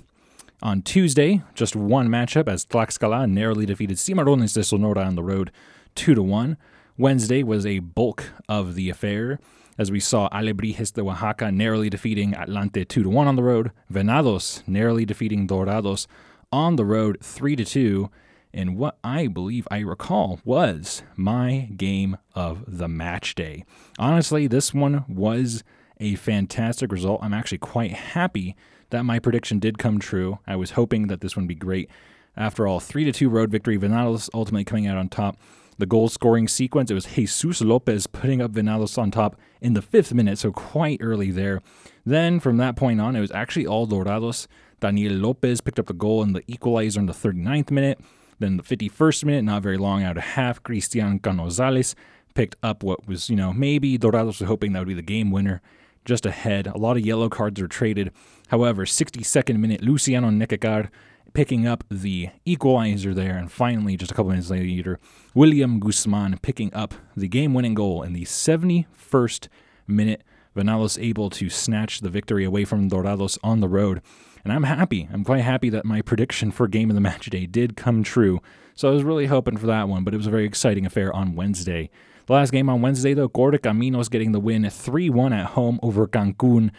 On 0.63 0.81
Tuesday, 0.81 1.43
just 1.55 1.77
one 1.77 2.09
matchup 2.09 2.49
as 2.49 2.65
Tlaxcala 2.65 3.31
narrowly 3.31 3.67
defeated 3.67 3.99
Cimarrones 3.99 4.55
de 4.55 4.65
Sonora 4.65 5.03
on 5.03 5.17
the 5.17 5.23
road 5.23 5.53
2 5.97 6.15
to 6.15 6.23
1. 6.23 6.57
Wednesday 6.97 7.43
was 7.43 7.67
a 7.67 7.81
bulk 7.81 8.31
of 8.49 8.75
the 8.75 8.89
affair 8.89 9.39
as 9.79 9.91
we 9.91 10.01
saw 10.01 10.29
Alebrijes 10.31 10.93
de 10.93 11.03
Oaxaca 11.03 11.53
narrowly 11.53 11.91
defeating 11.91 12.33
Atlante 12.33 12.87
2 12.87 13.03
to 13.03 13.09
1 13.09 13.27
on 13.27 13.37
the 13.37 13.43
road, 13.43 13.71
Venados 13.93 14.67
narrowly 14.67 15.05
defeating 15.05 15.47
Dorados 15.47 16.07
on 16.51 16.77
the 16.77 16.85
road 16.85 17.19
3 17.21 17.57
to 17.57 17.65
2 17.65 18.11
in 18.53 18.77
what 18.77 18.99
I 19.05 19.27
believe 19.27 19.69
I 19.71 19.81
recall 19.81 20.41
was 20.45 21.03
my 21.15 21.69
game 21.77 22.17
of 22.35 22.65
the 22.67 22.89
match 22.89 23.35
day. 23.35 23.65
Honestly, 23.99 24.47
this 24.47 24.73
one 24.73 25.05
was 25.09 25.63
a 26.01 26.15
fantastic 26.15 26.91
result. 26.91 27.21
I'm 27.23 27.35
actually 27.35 27.59
quite 27.59 27.93
happy 27.93 28.57
that 28.91 29.05
my 29.05 29.19
prediction 29.19 29.59
did 29.59 29.79
come 29.79 29.99
true. 29.99 30.39
I 30.47 30.57
was 30.57 30.73
hoping 30.73 31.09
that 31.09 31.21
this 31.21 31.37
one 31.37 31.45
would 31.45 31.49
be 31.49 31.55
great. 31.55 31.91
After 32.37 32.67
all, 32.67 32.81
3 32.81 33.05
to 33.05 33.13
2 33.13 33.29
road 33.29 33.51
victory, 33.51 33.79
Venados 33.79 34.31
ultimately 34.33 34.65
coming 34.65 34.87
out 34.87 34.99
on 34.99 35.09
top. 35.09 35.37
The 35.79 35.87
goal 35.87 36.09
scoring 36.09 36.49
sequence, 36.49 36.91
it 36.91 36.95
was 36.95 37.05
Jesus 37.05 37.61
Lopez 37.61 38.07
putting 38.07 38.41
up 38.41 38.53
Venados 38.53 38.97
on 38.97 39.11
top 39.11 39.37
in 39.61 39.75
the 39.75 39.83
fifth 39.83 40.15
minute, 40.15 40.39
so 40.39 40.51
quite 40.51 40.99
early 41.03 41.31
there. 41.31 41.61
Then 42.05 42.41
from 42.41 42.57
that 42.57 42.77
point 42.77 43.01
on, 43.01 43.15
it 43.15 43.21
was 43.21 43.31
actually 43.33 43.67
all 43.67 43.87
Dorados. 43.87 44.47
Daniel 44.81 45.13
Lopez 45.13 45.61
picked 45.61 45.79
up 45.79 45.87
the 45.87 45.93
goal 45.93 46.23
in 46.23 46.33
the 46.33 46.43
equalizer 46.47 47.01
in 47.01 47.07
the 47.07 47.13
39th 47.13 47.71
minute. 47.71 48.01
Then 48.39 48.57
the 48.57 48.63
51st 48.63 49.25
minute, 49.25 49.45
not 49.45 49.63
very 49.63 49.77
long 49.77 50.03
out 50.03 50.17
of 50.17 50.23
half, 50.23 50.63
Cristian 50.63 51.21
Canozales 51.21 51.95
picked 52.35 52.57
up 52.63 52.83
what 52.83 53.07
was, 53.07 53.29
you 53.29 53.37
know, 53.37 53.53
maybe 53.53 53.99
Dorados 53.99 54.41
was 54.41 54.49
hoping 54.49 54.73
that 54.73 54.81
would 54.81 54.89
be 54.89 54.95
the 54.95 55.03
game 55.03 55.31
winner 55.31 55.61
just 56.07 56.25
ahead. 56.25 56.67
A 56.67 56.79
lot 56.79 56.97
of 56.97 57.05
yellow 57.05 57.29
cards 57.29 57.61
were 57.61 57.69
traded. 57.69 58.13
However, 58.49 58.85
62nd 58.85 59.59
minute, 59.59 59.83
Luciano 59.83 60.31
Necacar 60.31 60.89
picking 61.37 61.67
up 61.67 61.85
the 61.91 62.31
equalizer 62.47 63.13
there. 63.13 63.37
And 63.37 63.53
finally, 63.53 63.95
just 63.95 64.11
a 64.11 64.15
couple 64.15 64.31
minutes 64.31 64.49
later, 64.49 64.99
William 65.35 65.79
Guzman 65.79 66.39
picking 66.41 66.73
up 66.73 66.95
the 67.15 67.29
game 67.29 67.53
winning 67.53 67.75
goal 67.75 68.03
in 68.03 68.15
the 68.15 68.25
71st 68.25 69.49
minute. 69.87 70.23
Venados 70.57 70.99
able 70.99 71.29
to 71.29 71.51
snatch 71.51 72.01
the 72.01 72.09
victory 72.09 72.47
away 72.47 72.65
from 72.65 72.89
Dorados 72.89 73.37
on 73.45 73.61
the 73.61 73.69
road. 73.69 74.01
And 74.45 74.53
I'm 74.53 74.63
happy. 74.63 75.11
I'm 75.13 75.25
quite 75.25 75.43
happy 75.43 75.69
that 75.69 75.85
my 75.85 76.01
prediction 76.01 76.53
for 76.53 76.67
game 76.69 76.89
of 76.89 76.95
the 76.95 77.03
match 77.03 77.27
day 77.27 77.45
did 77.45 77.77
come 77.77 78.03
true. 78.03 78.41
So 78.75 78.89
I 78.89 78.93
was 78.93 79.05
really 79.05 79.27
hoping 79.27 79.59
for 79.59 79.67
that 79.67 79.91
one, 79.91 80.05
but 80.05 80.15
it 80.15 80.17
was 80.17 80.27
a 80.27 80.31
very 80.31 80.47
exciting 80.47 80.87
affair 80.87 81.15
on 81.15 81.35
Wednesday. 81.35 81.91
The 82.25 82.33
last 82.33 82.51
game 82.51 82.71
on 82.71 82.81
Wednesday, 82.81 83.13
though, 83.13 83.29
Correcaminos 83.29 84.11
getting 84.11 84.33
the 84.33 84.41
win 84.41 84.71
3 84.71 85.11
1 85.11 85.33
at 85.35 85.49
home 85.49 85.79
over 85.83 86.07
Cancun. 86.07 86.71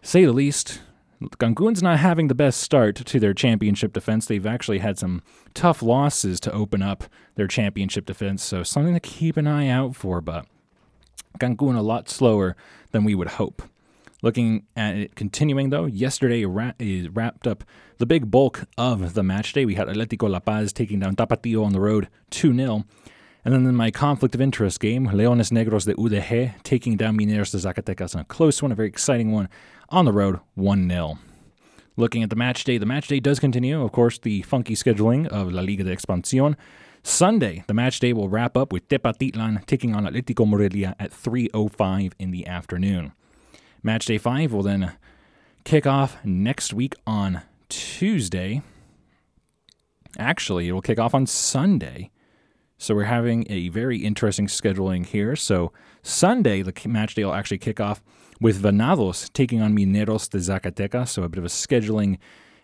Say 0.00 0.24
the 0.24 0.32
least, 0.32 0.80
Cancun's 1.22 1.82
not 1.82 1.98
having 1.98 2.28
the 2.28 2.34
best 2.34 2.60
start 2.60 2.96
to 2.96 3.20
their 3.20 3.32
championship 3.32 3.92
defense. 3.92 4.26
They've 4.26 4.46
actually 4.46 4.80
had 4.80 4.98
some 4.98 5.22
tough 5.54 5.82
losses 5.82 6.40
to 6.40 6.52
open 6.52 6.82
up 6.82 7.04
their 7.36 7.46
championship 7.46 8.06
defense, 8.06 8.42
so 8.42 8.62
something 8.62 8.94
to 8.94 9.00
keep 9.00 9.36
an 9.36 9.46
eye 9.46 9.68
out 9.68 9.96
for, 9.96 10.20
but 10.20 10.46
Cancun 11.38 11.76
a 11.76 11.82
lot 11.82 12.08
slower 12.08 12.56
than 12.92 13.04
we 13.04 13.14
would 13.14 13.28
hope. 13.28 13.62
Looking 14.22 14.64
at 14.74 14.96
it 14.96 15.14
continuing 15.14 15.70
though, 15.70 15.84
yesterday 15.84 16.44
ra- 16.44 16.72
eh, 16.80 17.08
wrapped 17.12 17.46
up 17.46 17.64
the 17.98 18.06
big 18.06 18.30
bulk 18.30 18.64
of 18.76 19.14
the 19.14 19.22
match 19.22 19.52
day. 19.52 19.64
We 19.64 19.74
had 19.74 19.88
Atletico 19.88 20.28
La 20.28 20.40
Paz 20.40 20.72
taking 20.72 21.00
down 21.00 21.16
Tapatio 21.16 21.64
on 21.64 21.72
the 21.72 21.80
road 21.80 22.08
2 22.30 22.54
0. 22.54 22.84
And 23.44 23.54
then 23.54 23.64
in 23.66 23.76
my 23.76 23.92
conflict 23.92 24.34
of 24.34 24.40
interest 24.40 24.80
game, 24.80 25.06
Leones 25.06 25.50
Negros 25.50 25.84
de 25.84 25.94
UDG 25.94 26.54
taking 26.64 26.96
down 26.96 27.16
Mineros 27.16 27.52
de 27.52 27.58
Zacatecas 27.58 28.14
in 28.14 28.20
a 28.20 28.24
close 28.24 28.60
one, 28.60 28.72
a 28.72 28.74
very 28.74 28.88
exciting 28.88 29.30
one 29.30 29.48
on 29.88 30.04
the 30.04 30.12
road, 30.12 30.40
1 30.54 30.88
0. 30.88 31.18
Looking 31.96 32.22
at 32.22 32.30
the 32.30 32.36
match 32.36 32.64
day, 32.64 32.78
the 32.78 32.86
match 32.86 33.08
day 33.08 33.20
does 33.20 33.38
continue. 33.38 33.82
Of 33.82 33.92
course, 33.92 34.18
the 34.18 34.42
funky 34.42 34.74
scheduling 34.74 35.26
of 35.28 35.52
La 35.52 35.62
Liga 35.62 35.84
de 35.84 35.94
Expansión. 35.94 36.56
Sunday, 37.02 37.64
the 37.68 37.74
match 37.74 38.00
day 38.00 38.12
will 38.12 38.28
wrap 38.28 38.56
up 38.56 38.72
with 38.72 38.88
Tepatitlan 38.88 39.64
taking 39.66 39.94
on 39.94 40.04
Atletico 40.04 40.46
Morelia 40.46 40.94
at 40.98 41.12
3.05 41.12 42.12
in 42.18 42.32
the 42.32 42.46
afternoon. 42.46 43.12
Match 43.82 44.06
day 44.06 44.18
5 44.18 44.52
will 44.52 44.62
then 44.62 44.92
kick 45.64 45.86
off 45.86 46.16
next 46.24 46.74
week 46.74 46.94
on 47.06 47.42
Tuesday. 47.68 48.62
Actually, 50.18 50.68
it 50.68 50.72
will 50.72 50.82
kick 50.82 50.98
off 50.98 51.14
on 51.14 51.26
Sunday 51.26 52.10
so 52.78 52.94
we're 52.94 53.04
having 53.04 53.46
a 53.48 53.68
very 53.68 53.98
interesting 53.98 54.46
scheduling 54.46 55.06
here. 55.06 55.34
So 55.34 55.72
Sunday, 56.02 56.62
the 56.62 56.74
match 56.86 57.14
day 57.14 57.24
will 57.24 57.34
actually 57.34 57.58
kick 57.58 57.80
off 57.80 58.02
with 58.40 58.62
Venados 58.62 59.32
taking 59.32 59.60
on 59.60 59.74
Mineros 59.74 60.28
de 60.28 60.38
Zacatecas. 60.38 61.08
So 61.08 61.22
a 61.22 61.28
bit 61.28 61.38
of 61.38 61.44
a 61.44 61.48
scheduling, 61.48 62.18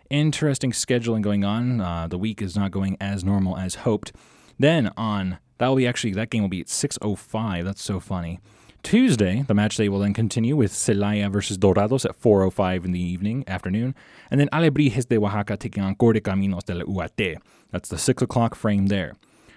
interesting 0.09 0.71
scheduling 0.71 1.21
going 1.21 1.43
on. 1.43 1.81
Uh, 1.81 2.07
the 2.07 2.17
week 2.17 2.41
is 2.41 2.55
not 2.55 2.71
going 2.71 2.97
as 2.99 3.23
normal 3.23 3.57
as 3.57 3.75
hoped. 3.75 4.11
Then 4.59 4.91
on 4.97 5.39
that 5.57 5.67
will 5.67 5.77
be 5.77 5.87
actually 5.87 6.13
that 6.13 6.29
game 6.29 6.41
will 6.41 6.49
be 6.49 6.61
at 6.61 6.67
6:05. 6.67 7.63
That's 7.63 7.83
so 7.83 7.99
funny. 7.99 8.39
Tuesday, 8.83 9.45
the 9.47 9.53
match 9.53 9.77
day 9.77 9.87
will 9.87 9.99
then 9.99 10.13
continue 10.13 10.57
with 10.57 10.73
Celaya 10.73 11.31
versus 11.31 11.57
Dorados 11.57 12.03
at 12.03 12.19
4.05 12.19 12.83
in 12.83 12.91
the 12.91 13.01
evening, 13.01 13.45
afternoon, 13.47 13.95
and 14.29 14.41
then 14.41 14.49
Alebrijes 14.51 15.07
de 15.07 15.17
Oaxaca 15.17 15.55
taking 15.55 15.81
on 15.81 15.95
Correcaminos 15.95 16.65
de 16.65 16.75
la 16.75 16.83
UAT. 16.83 17.37
That's 17.71 17.87
the 17.87 17.97
6 17.97 18.23
o'clock 18.23 18.55
frame 18.55 18.87
there. 18.87 19.13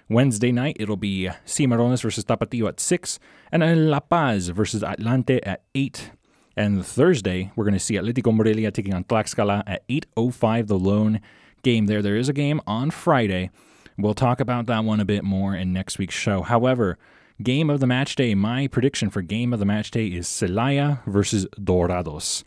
Wednesday 0.08 0.52
night, 0.52 0.76
it'll 0.78 0.96
be 0.96 1.28
Cimarrones 1.44 2.02
versus 2.02 2.24
Tapatio 2.24 2.68
at 2.68 2.78
6, 2.78 3.18
and 3.50 3.62
then 3.62 3.90
La 3.90 4.00
Paz 4.00 4.48
versus 4.48 4.82
Atlante 4.82 5.40
at 5.42 5.62
8. 5.74 6.10
And 6.56 6.86
Thursday, 6.86 7.50
we're 7.56 7.64
going 7.64 7.74
to 7.74 7.80
see 7.80 7.94
Atletico 7.94 8.32
Morelia 8.32 8.70
taking 8.70 8.94
on 8.94 9.04
Tlaxcala 9.04 9.62
at 9.66 9.86
8.05, 9.88 10.68
the 10.68 10.78
lone 10.78 11.20
game 11.62 11.86
there. 11.86 12.02
There 12.02 12.16
is 12.16 12.28
a 12.28 12.32
game 12.32 12.60
on 12.66 12.90
Friday. 12.90 13.50
We'll 13.98 14.14
talk 14.14 14.40
about 14.40 14.66
that 14.66 14.84
one 14.84 15.00
a 15.00 15.04
bit 15.04 15.24
more 15.24 15.54
in 15.54 15.72
next 15.72 15.98
week's 15.98 16.14
show. 16.14 16.42
However, 16.42 16.98
game 17.42 17.68
of 17.68 17.80
the 17.80 17.86
match 17.86 18.14
day, 18.14 18.34
my 18.34 18.68
prediction 18.68 19.10
for 19.10 19.22
game 19.22 19.52
of 19.52 19.58
the 19.58 19.66
match 19.66 19.90
day 19.90 20.06
is 20.06 20.26
Celaya 20.26 21.04
versus 21.06 21.46
Dorados. 21.58 22.44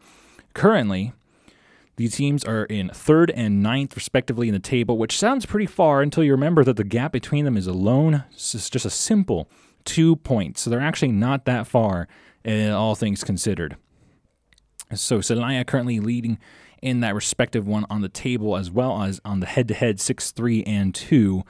Currently, 0.53 1.13
these 1.99 2.15
teams 2.15 2.45
are 2.45 2.63
in 2.63 2.87
third 2.93 3.29
and 3.31 3.61
ninth, 3.61 3.93
respectively, 3.93 4.47
in 4.47 4.53
the 4.53 4.59
table, 4.61 4.97
which 4.97 5.19
sounds 5.19 5.45
pretty 5.45 5.65
far 5.65 6.01
until 6.01 6.23
you 6.23 6.31
remember 6.31 6.63
that 6.63 6.77
the 6.77 6.85
gap 6.85 7.11
between 7.11 7.43
them 7.43 7.57
is 7.57 7.67
alone, 7.67 8.23
it's 8.31 8.69
just 8.69 8.85
a 8.85 8.89
simple 8.89 9.49
two 9.83 10.15
points. 10.15 10.61
So 10.61 10.69
they're 10.69 10.79
actually 10.79 11.11
not 11.11 11.43
that 11.43 11.67
far, 11.67 12.07
uh, 12.47 12.69
all 12.69 12.95
things 12.95 13.25
considered. 13.25 13.75
So 14.95 15.19
Celaya 15.19 15.67
currently 15.67 15.99
leading 15.99 16.39
in 16.81 17.01
that 17.01 17.15
respective 17.15 17.67
one 17.67 17.85
on 17.89 17.99
the 17.99 18.07
table, 18.07 18.55
as 18.55 18.71
well 18.71 19.03
as 19.03 19.19
on 19.25 19.41
the 19.41 19.45
head 19.45 19.67
to 19.67 19.73
head 19.73 19.99
6 19.99 20.31
3 20.31 20.63
and 20.63 20.95
2 20.95 21.43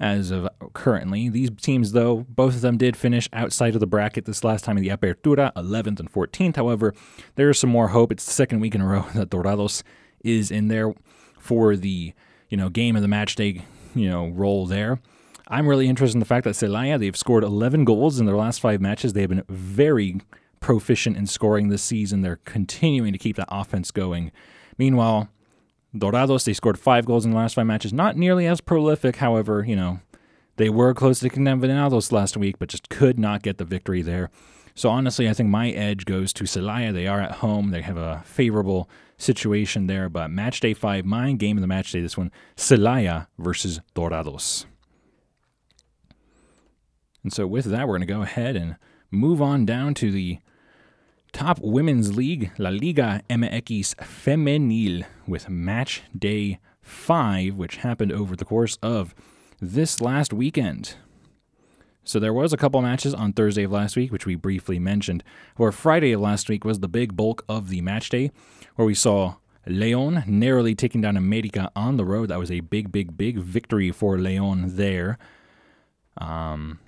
as 0.00 0.30
of 0.30 0.48
currently. 0.72 1.28
These 1.28 1.50
teams, 1.60 1.92
though, 1.92 2.26
both 2.28 2.54
of 2.54 2.60
them 2.60 2.76
did 2.76 2.96
finish 2.96 3.28
outside 3.32 3.74
of 3.74 3.80
the 3.80 3.86
bracket 3.86 4.24
this 4.24 4.44
last 4.44 4.64
time 4.64 4.76
in 4.76 4.82
the 4.82 4.90
Apertura, 4.90 5.52
11th 5.54 6.00
and 6.00 6.12
14th. 6.12 6.56
However, 6.56 6.94
there 7.34 7.50
is 7.50 7.58
some 7.58 7.70
more 7.70 7.88
hope. 7.88 8.12
It's 8.12 8.24
the 8.24 8.32
second 8.32 8.60
week 8.60 8.74
in 8.74 8.80
a 8.80 8.86
row 8.86 9.06
that 9.14 9.30
Dorados 9.30 9.82
is 10.24 10.50
in 10.50 10.68
there 10.68 10.94
for 11.38 11.76
the 11.76 12.12
you 12.48 12.56
know 12.56 12.68
game 12.68 12.96
of 12.96 13.02
the 13.02 13.08
match 13.08 13.36
day 13.36 13.64
you 13.94 14.08
know 14.08 14.28
role 14.28 14.66
there. 14.66 15.00
I'm 15.48 15.66
really 15.66 15.88
interested 15.88 16.16
in 16.16 16.20
the 16.20 16.26
fact 16.26 16.44
that 16.44 16.54
Celaya 16.54 16.98
they've 16.98 17.16
scored 17.16 17.42
11 17.42 17.84
goals 17.84 18.20
in 18.20 18.26
their 18.26 18.36
last 18.36 18.60
five 18.60 18.80
matches. 18.80 19.12
They 19.12 19.22
have 19.22 19.30
been 19.30 19.44
very 19.48 20.20
proficient 20.60 21.16
in 21.16 21.26
scoring 21.26 21.68
this 21.68 21.82
season. 21.82 22.22
They're 22.22 22.40
continuing 22.44 23.12
to 23.12 23.18
keep 23.18 23.36
that 23.36 23.48
offense 23.50 23.90
going. 23.90 24.30
Meanwhile, 24.76 25.28
Dorados, 25.96 26.44
they 26.44 26.52
scored 26.52 26.78
five 26.78 27.06
goals 27.06 27.24
in 27.24 27.30
the 27.30 27.36
last 27.36 27.54
five 27.54 27.66
matches. 27.66 27.92
Not 27.92 28.16
nearly 28.16 28.46
as 28.46 28.60
prolific, 28.60 29.16
however, 29.16 29.64
you 29.66 29.76
know, 29.76 30.00
they 30.56 30.68
were 30.68 30.92
close 30.92 31.20
to 31.20 31.30
Venados 31.30 32.12
last 32.12 32.36
week, 32.36 32.58
but 32.58 32.68
just 32.68 32.88
could 32.88 33.18
not 33.18 33.42
get 33.42 33.58
the 33.58 33.64
victory 33.64 34.02
there. 34.02 34.30
So 34.74 34.90
honestly, 34.90 35.28
I 35.28 35.32
think 35.32 35.48
my 35.48 35.70
edge 35.70 36.04
goes 36.04 36.32
to 36.34 36.44
Celaya. 36.44 36.92
They 36.92 37.06
are 37.06 37.20
at 37.20 37.36
home. 37.36 37.70
They 37.70 37.82
have 37.82 37.96
a 37.96 38.22
favorable 38.24 38.88
situation 39.16 39.86
there. 39.86 40.08
But 40.08 40.30
match 40.30 40.60
day 40.60 40.74
five, 40.74 41.04
my 41.04 41.32
game 41.32 41.56
of 41.56 41.62
the 41.62 41.66
match 41.66 41.90
day, 41.90 42.00
this 42.00 42.16
one, 42.16 42.30
Celaya 42.56 43.26
versus 43.38 43.80
Dorados. 43.94 44.66
And 47.24 47.32
so 47.32 47.46
with 47.46 47.64
that, 47.66 47.88
we're 47.88 47.98
going 47.98 48.06
to 48.06 48.14
go 48.14 48.22
ahead 48.22 48.54
and 48.54 48.76
move 49.10 49.42
on 49.42 49.66
down 49.66 49.94
to 49.94 50.12
the 50.12 50.38
Top 51.32 51.58
Women's 51.60 52.16
League, 52.16 52.50
La 52.58 52.70
Liga 52.70 53.22
MX 53.28 53.94
Femenil, 53.96 55.04
with 55.26 55.48
match 55.48 56.02
day 56.16 56.58
five, 56.80 57.54
which 57.54 57.76
happened 57.76 58.12
over 58.12 58.34
the 58.34 58.44
course 58.44 58.78
of 58.82 59.14
this 59.60 60.00
last 60.00 60.32
weekend. 60.32 60.94
So 62.02 62.18
there 62.18 62.32
was 62.32 62.52
a 62.52 62.56
couple 62.56 62.80
matches 62.80 63.12
on 63.12 63.34
Thursday 63.34 63.64
of 63.64 63.72
last 63.72 63.94
week, 63.94 64.10
which 64.10 64.24
we 64.24 64.34
briefly 64.34 64.78
mentioned, 64.78 65.22
where 65.56 65.70
Friday 65.70 66.12
of 66.12 66.22
last 66.22 66.48
week 66.48 66.64
was 66.64 66.80
the 66.80 66.88
big 66.88 67.14
bulk 67.14 67.44
of 67.48 67.68
the 67.68 67.82
match 67.82 68.08
day, 68.08 68.30
where 68.76 68.86
we 68.86 68.94
saw 68.94 69.34
Leon 69.66 70.24
narrowly 70.26 70.74
taking 70.74 71.02
down 71.02 71.16
America 71.16 71.70
on 71.76 71.98
the 71.98 72.04
road. 72.06 72.30
That 72.30 72.38
was 72.38 72.50
a 72.50 72.60
big, 72.60 72.90
big, 72.90 73.18
big 73.18 73.38
victory 73.38 73.90
for 73.90 74.18
Leon 74.18 74.76
there. 74.76 75.18
Um, 76.16 76.80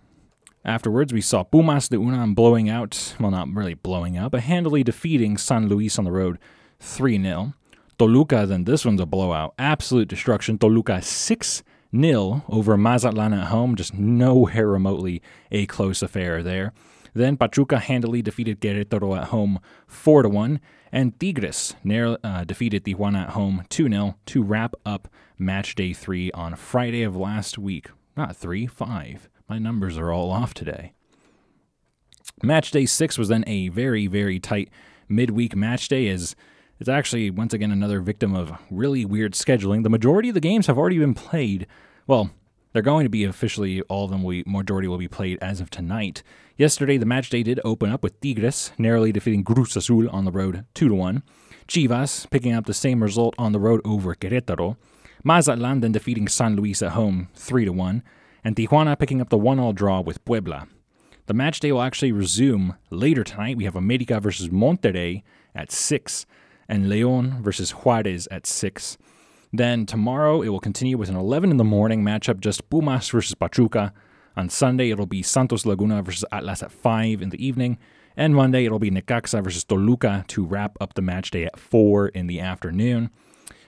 Afterwards, 0.64 1.12
we 1.12 1.23
saw 1.23 1.43
Pumas 1.43 1.88
de 1.88 1.97
Unam 1.97 2.35
blowing 2.35 2.69
out, 2.69 3.14
well, 3.19 3.31
not 3.31 3.49
really 3.49 3.75
blowing 3.75 4.19
out, 4.19 4.33
but 4.33 4.43
handily 4.43 4.85
defeating 4.85 5.38
San 5.38 5.69
Luis 5.69 5.99
on 5.99 6.05
the 6.05 6.12
road 6.12 6.38
3 6.81 7.21
0. 7.23 7.55
Toluca, 7.99 8.47
then 8.47 8.64
this 8.64 8.85
one's 8.85 9.00
a 9.00 9.07
blowout. 9.07 9.55
Absolute 9.59 10.09
destruction. 10.09 10.59
Toluca 10.59 11.00
6 11.00 11.62
0 11.99 12.45
over 12.49 12.76
Mazatlan 12.76 13.33
at 13.33 13.49
home, 13.49 13.75
just 13.75 13.95
nowhere 13.95 14.69
remotely 14.69 15.23
a 15.50 15.64
close 15.67 16.02
affair 16.02 16.43
there. 16.43 16.73
Then 17.14 17.38
Pachuca 17.38 17.79
handily 17.79 18.21
defeated 18.21 18.61
Querétaro 18.61 19.19
at 19.19 19.29
home 19.29 19.61
4 19.87 20.29
1, 20.29 20.61
and 20.93 21.19
Tigres 21.19 21.75
narrow, 21.83 22.19
uh, 22.23 22.45
defeated 22.45 22.85
Tijuana 22.85 23.25
at 23.25 23.31
home 23.31 23.64
2 23.71 23.88
0 23.88 24.17
to 24.26 24.43
wrap 24.43 24.75
up 24.85 25.09
match 25.38 25.75
day 25.75 25.95
3 25.95 26.31
on 26.33 26.55
Friday 26.55 27.02
of 27.02 27.17
last 27.17 27.57
week. 27.57 27.88
Not 28.14 28.37
3, 28.37 28.67
5. 28.67 29.29
My 29.50 29.59
numbers 29.59 29.99
are 29.99 30.12
all 30.12 30.30
off 30.30 30.54
today. 30.54 30.92
Match 32.40 32.71
day 32.71 32.87
six 32.87 33.19
was 33.19 33.26
then 33.26 33.42
a 33.49 33.69
very, 33.69 34.07
very 34.07 34.38
tight 34.38 34.71
midweek 35.09 35.57
match 35.57 35.88
day 35.88 36.07
as 36.07 36.37
it's 36.78 36.88
actually 36.88 37.30
once 37.30 37.52
again 37.52 37.73
another 37.73 38.00
victim 38.00 38.33
of 38.33 38.52
really 38.71 39.04
weird 39.04 39.33
scheduling. 39.33 39.83
The 39.83 39.90
majority 39.90 40.28
of 40.28 40.35
the 40.35 40.40
games 40.40 40.69
have 40.69 40.78
already 40.78 40.99
been 40.99 41.14
played. 41.14 41.66
Well, 42.07 42.30
they're 42.73 42.80
going 42.80 43.04
to 43.04 43.11
be 43.11 43.25
officially 43.25 43.80
all 43.83 44.04
of 44.04 44.12
them. 44.12 44.23
We 44.23 44.45
majority 44.47 44.87
will 44.87 44.99
be 44.99 45.09
played 45.09 45.37
as 45.42 45.61
of 45.61 45.69
tonight. 45.69 46.23
Yesterday, 46.57 46.97
the 46.97 47.04
match 47.04 47.28
day 47.28 47.42
did 47.42 47.59
open 47.64 47.90
up 47.90 48.04
with 48.04 48.21
Tigres 48.21 48.71
narrowly 48.78 49.11
defeating 49.11 49.42
Cruz 49.42 49.75
Azul 49.75 50.09
on 50.11 50.25
the 50.25 50.30
road 50.30 50.64
two 50.75 50.87
to 50.87 50.95
one. 50.95 51.25
Chivas 51.66 52.30
picking 52.30 52.52
up 52.52 52.66
the 52.66 52.73
same 52.73 53.02
result 53.02 53.35
on 53.37 53.50
the 53.50 53.59
road 53.59 53.80
over 53.85 54.14
Querétaro. 54.14 54.76
Mazatlan 55.25 55.80
then 55.80 55.90
defeating 55.90 56.28
San 56.28 56.54
Luis 56.54 56.83
at 56.83 56.92
home 56.92 57.30
three 57.35 57.64
to 57.64 57.73
one 57.73 58.04
and 58.44 58.56
Tijuana 58.56 58.99
picking 58.99 59.20
up 59.20 59.28
the 59.28 59.38
one-all 59.38 59.73
draw 59.73 60.00
with 60.00 60.25
Puebla. 60.25 60.68
The 61.26 61.35
match 61.35 61.61
day 61.61 61.70
will 61.70 61.82
actually 61.82 62.12
resume 62.12 62.76
later 62.90 63.23
tonight. 63.23 63.56
We 63.56 63.64
have 63.64 63.76
America 63.76 64.18
versus 64.18 64.49
Monterrey 64.49 65.23
at 65.54 65.70
6 65.70 66.26
and 66.68 66.88
Leon 66.88 67.42
versus 67.42 67.70
Juarez 67.70 68.26
at 68.30 68.47
6. 68.47 68.99
Then 69.52 69.87
tomorrow 69.87 70.42
it 70.42 70.49
will 70.49 70.61
continue 70.61 70.97
with 70.97 71.09
an 71.09 71.16
11 71.16 71.50
in 71.50 71.56
the 71.56 71.64
morning 71.64 72.02
matchup, 72.02 72.40
just 72.40 72.68
Pumas 72.70 73.09
versus 73.11 73.35
Pachuca. 73.35 73.92
On 74.37 74.49
Sunday 74.49 74.90
it'll 74.90 75.06
be 75.06 75.23
Santos 75.23 75.66
Laguna 75.66 76.02
versus 76.02 76.25
Atlas 76.32 76.62
at 76.62 76.73
5 76.73 77.23
in 77.23 77.30
the 77.30 77.44
evening. 77.44 77.78
And 78.16 78.35
Monday 78.35 78.64
it'll 78.64 78.78
be 78.78 78.90
Necaxa 78.90 79.42
versus 79.42 79.64
Toluca 79.64 80.25
to 80.28 80.44
wrap 80.44 80.76
up 80.80 80.94
the 80.94 81.02
match 81.02 81.30
day 81.30 81.44
at 81.44 81.59
4 81.59 82.09
in 82.09 82.26
the 82.26 82.40
afternoon. 82.40 83.11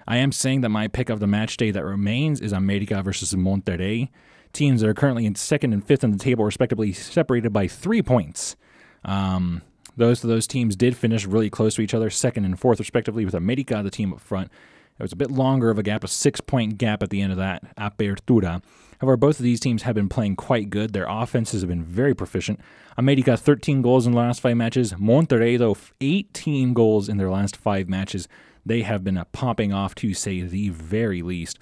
I 0.07 0.17
am 0.17 0.33
saying 0.33 0.63
that 0.63 0.69
my 0.69 0.89
pick 0.89 1.11
of 1.11 1.21
the 1.21 1.27
match 1.27 1.57
day 1.57 1.71
that 1.71 1.85
remains 1.85 2.41
is 2.41 2.53
America 2.53 3.03
versus 3.03 3.35
Monterrey 3.35 4.09
teams 4.53 4.81
that 4.81 4.89
are 4.89 4.95
currently 4.95 5.27
in 5.27 5.35
second 5.35 5.73
and 5.73 5.85
fifth 5.85 6.05
in 6.05 6.13
the 6.13 6.19
table, 6.19 6.45
respectively, 6.45 6.93
separated 6.93 7.53
by 7.53 7.67
three 7.67 8.03
points. 8.03 8.57
Um, 9.05 9.63
those 9.97 10.23
those 10.23 10.47
teams 10.47 10.77
did 10.77 10.97
finish 10.97 11.27
really 11.27 11.51
close 11.51 11.75
to 11.75 11.83
each 11.83 11.95
other, 11.95 12.11
second 12.11 12.45
and 12.45 12.59
fourth, 12.59 12.79
respectively, 12.79 13.25
with 13.25 13.35
America, 13.35 13.81
the 13.83 13.91
team 13.91 14.13
up 14.13 14.21
front. 14.21 14.51
It 14.99 15.03
was 15.03 15.13
a 15.13 15.17
bit 15.17 15.31
longer 15.31 15.71
of 15.71 15.79
a 15.79 15.83
gap, 15.83 16.05
a 16.05 16.09
six 16.09 16.41
point 16.41 16.79
gap 16.79 17.03
at 17.03 17.11
the 17.11 17.21
end 17.21 17.33
of 17.33 17.39
that 17.39 17.77
apertura. 17.77 18.63
However, 19.01 19.17
both 19.17 19.41
of 19.41 19.43
these 19.43 19.59
teams 19.59 19.83
have 19.83 19.97
been 19.97 20.09
playing 20.09 20.37
quite 20.37 20.71
good. 20.71 20.93
Their 20.93 21.07
offenses 21.09 21.63
have 21.63 21.69
been 21.69 21.83
very 21.83 22.15
proficient. 22.15 22.61
America, 22.97 23.37
13 23.37 23.83
goals 23.83 24.07
in 24.07 24.13
the 24.13 24.19
last 24.19 24.41
five 24.41 24.57
matches. 24.57 24.93
Monterrey, 24.93 25.59
though, 25.59 25.77
18 26.01 26.73
goals 26.73 27.09
in 27.09 27.17
their 27.17 27.31
last 27.31 27.57
five 27.57 27.89
matches. 27.89 28.29
They 28.65 28.83
have 28.83 29.03
been 29.03 29.21
popping 29.33 29.73
off, 29.73 29.97
to 29.97 30.15
say 30.15 30.43
the 30.43 30.69
very 30.69 31.21
least. 31.21 31.59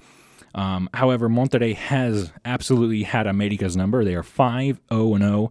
Um, 0.54 0.88
however, 0.95 1.28
Monterrey 1.28 1.75
has 1.75 2.33
absolutely 2.45 3.04
had 3.04 3.26
America's 3.26 3.76
number. 3.76 4.04
They 4.04 4.14
are 4.14 4.23
5 4.23 4.80
0 4.92 5.19
0 5.19 5.50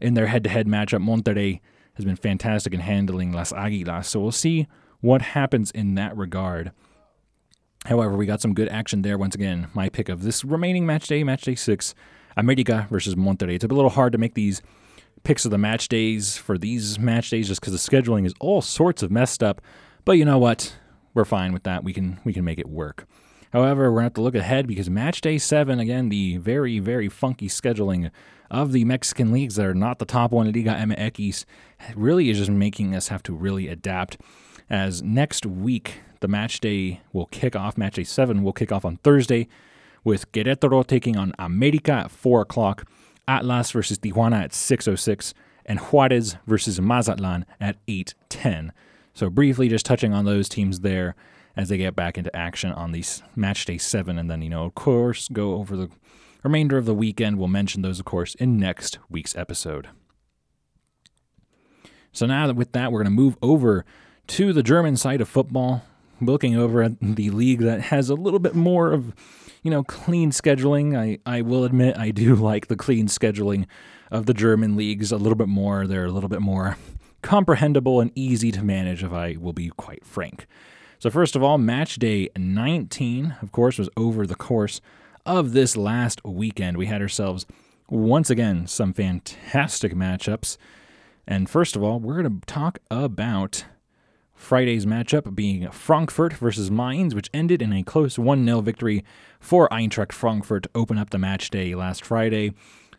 in 0.00 0.14
their 0.14 0.26
head 0.26 0.44
to 0.44 0.50
head 0.50 0.66
matchup. 0.66 1.02
Monterrey 1.02 1.60
has 1.94 2.04
been 2.04 2.16
fantastic 2.16 2.74
in 2.74 2.80
handling 2.80 3.32
Las 3.32 3.52
Aguilas. 3.52 4.06
So 4.06 4.20
we'll 4.20 4.32
see 4.32 4.66
what 5.00 5.22
happens 5.22 5.70
in 5.70 5.94
that 5.94 6.16
regard. 6.16 6.72
However, 7.86 8.16
we 8.16 8.26
got 8.26 8.40
some 8.40 8.54
good 8.54 8.68
action 8.68 9.02
there. 9.02 9.16
Once 9.16 9.34
again, 9.34 9.68
my 9.72 9.88
pick 9.88 10.08
of 10.08 10.22
this 10.22 10.44
remaining 10.44 10.84
match 10.84 11.06
day, 11.06 11.24
match 11.24 11.42
day 11.42 11.54
six, 11.54 11.94
America 12.36 12.86
versus 12.90 13.14
Monterrey. 13.14 13.54
It's 13.54 13.64
a 13.64 13.68
little 13.68 13.90
hard 13.90 14.12
to 14.12 14.18
make 14.18 14.34
these 14.34 14.60
picks 15.22 15.44
of 15.44 15.50
the 15.50 15.58
match 15.58 15.88
days 15.88 16.36
for 16.36 16.58
these 16.58 16.98
match 16.98 17.30
days 17.30 17.48
just 17.48 17.60
because 17.60 17.72
the 17.72 17.90
scheduling 17.90 18.26
is 18.26 18.34
all 18.40 18.62
sorts 18.62 19.02
of 19.02 19.10
messed 19.10 19.42
up. 19.42 19.60
But 20.04 20.12
you 20.12 20.24
know 20.24 20.38
what? 20.38 20.76
We're 21.14 21.24
fine 21.24 21.52
with 21.52 21.64
that. 21.64 21.82
We 21.82 21.92
can 21.92 22.20
we 22.24 22.32
can 22.32 22.44
make 22.44 22.58
it 22.58 22.68
work. 22.68 23.06
However, 23.52 23.90
we're 23.90 24.00
going 24.00 24.02
to 24.02 24.04
have 24.04 24.14
to 24.14 24.22
look 24.22 24.34
ahead 24.34 24.66
because 24.66 24.88
match 24.88 25.20
day 25.20 25.38
seven, 25.38 25.80
again, 25.80 26.08
the 26.08 26.36
very, 26.36 26.78
very 26.78 27.08
funky 27.08 27.48
scheduling 27.48 28.10
of 28.50 28.72
the 28.72 28.84
Mexican 28.84 29.32
leagues 29.32 29.56
that 29.56 29.66
are 29.66 29.74
not 29.74 29.98
the 29.98 30.04
top 30.04 30.30
one, 30.30 30.52
Liga 30.52 30.74
MX, 30.74 31.44
really 31.94 32.30
is 32.30 32.38
just 32.38 32.50
making 32.50 32.94
us 32.94 33.08
have 33.08 33.22
to 33.24 33.32
really 33.32 33.68
adapt. 33.68 34.18
As 34.68 35.02
next 35.02 35.46
week, 35.46 36.00
the 36.20 36.28
match 36.28 36.60
day 36.60 37.00
will 37.12 37.26
kick 37.26 37.56
off, 37.56 37.76
match 37.76 37.94
day 37.94 38.04
seven 38.04 38.42
will 38.42 38.52
kick 38.52 38.70
off 38.70 38.84
on 38.84 38.96
Thursday 38.98 39.48
with 40.04 40.30
Querétaro 40.32 40.86
taking 40.86 41.16
on 41.16 41.32
America 41.38 41.92
at 41.92 42.10
4 42.10 42.42
o'clock, 42.42 42.88
Atlas 43.26 43.70
versus 43.72 43.98
Tijuana 43.98 44.44
at 44.44 44.50
6.06, 44.52 45.34
and 45.66 45.78
Juarez 45.78 46.36
versus 46.46 46.80
Mazatlan 46.80 47.44
at 47.60 47.76
8:10. 47.86 48.70
So 49.12 49.28
briefly, 49.28 49.68
just 49.68 49.86
touching 49.86 50.12
on 50.12 50.24
those 50.24 50.48
teams 50.48 50.80
there 50.80 51.14
as 51.60 51.68
they 51.68 51.76
get 51.76 51.94
back 51.94 52.16
into 52.16 52.34
action 52.34 52.72
on 52.72 52.92
these 52.92 53.22
match 53.36 53.66
day 53.66 53.76
seven, 53.76 54.18
and 54.18 54.30
then 54.30 54.40
you 54.40 54.48
know, 54.48 54.64
of 54.64 54.74
course, 54.74 55.28
go 55.28 55.56
over 55.56 55.76
the 55.76 55.90
remainder 56.42 56.78
of 56.78 56.86
the 56.86 56.94
weekend. 56.94 57.38
We'll 57.38 57.48
mention 57.48 57.82
those, 57.82 57.98
of 57.98 58.06
course, 58.06 58.34
in 58.36 58.56
next 58.56 58.98
week's 59.10 59.36
episode. 59.36 59.88
So 62.12 62.24
now 62.24 62.46
that 62.46 62.56
with 62.56 62.72
that, 62.72 62.90
we're 62.90 63.02
going 63.02 63.14
to 63.14 63.22
move 63.22 63.36
over 63.42 63.84
to 64.28 64.54
the 64.54 64.62
German 64.62 64.96
side 64.96 65.20
of 65.20 65.28
football, 65.28 65.84
looking 66.18 66.56
over 66.56 66.82
at 66.82 66.98
the 66.98 67.28
league 67.28 67.60
that 67.60 67.82
has 67.82 68.08
a 68.08 68.14
little 68.14 68.40
bit 68.40 68.54
more 68.54 68.92
of, 68.92 69.14
you 69.62 69.70
know, 69.70 69.84
clean 69.84 70.30
scheduling. 70.30 70.98
I, 70.98 71.18
I 71.30 71.42
will 71.42 71.64
admit 71.64 71.98
I 71.98 72.10
do 72.10 72.34
like 72.36 72.68
the 72.68 72.76
clean 72.76 73.06
scheduling 73.06 73.66
of 74.10 74.24
the 74.24 74.34
German 74.34 74.76
leagues 74.76 75.12
a 75.12 75.18
little 75.18 75.36
bit 75.36 75.48
more. 75.48 75.86
They're 75.86 76.06
a 76.06 76.10
little 76.10 76.30
bit 76.30 76.40
more 76.40 76.78
comprehensible 77.22 78.00
and 78.00 78.10
easy 78.14 78.50
to 78.50 78.64
manage, 78.64 79.04
if 79.04 79.12
I 79.12 79.36
will 79.38 79.52
be 79.52 79.68
quite 79.68 80.06
frank. 80.06 80.46
So, 81.00 81.08
first 81.08 81.34
of 81.34 81.42
all, 81.42 81.56
match 81.56 81.96
day 81.96 82.28
19, 82.36 83.36
of 83.40 83.52
course, 83.52 83.78
was 83.78 83.88
over 83.96 84.26
the 84.26 84.34
course 84.34 84.82
of 85.24 85.52
this 85.52 85.74
last 85.74 86.22
weekend. 86.26 86.76
We 86.76 86.88
had 86.88 87.00
ourselves, 87.00 87.46
once 87.88 88.28
again, 88.28 88.66
some 88.66 88.92
fantastic 88.92 89.94
matchups. 89.94 90.58
And 91.26 91.48
first 91.48 91.74
of 91.74 91.82
all, 91.82 92.00
we're 92.00 92.20
going 92.20 92.40
to 92.40 92.46
talk 92.46 92.80
about 92.90 93.64
Friday's 94.34 94.84
matchup 94.84 95.34
being 95.34 95.70
Frankfurt 95.70 96.34
versus 96.34 96.70
Mainz, 96.70 97.14
which 97.14 97.30
ended 97.32 97.62
in 97.62 97.72
a 97.72 97.82
close 97.82 98.18
1 98.18 98.44
0 98.44 98.60
victory 98.60 99.02
for 99.40 99.70
Eintracht 99.70 100.12
Frankfurt 100.12 100.64
to 100.64 100.70
open 100.74 100.98
up 100.98 101.08
the 101.08 101.18
match 101.18 101.48
day 101.48 101.74
last 101.74 102.04
Friday. 102.04 102.52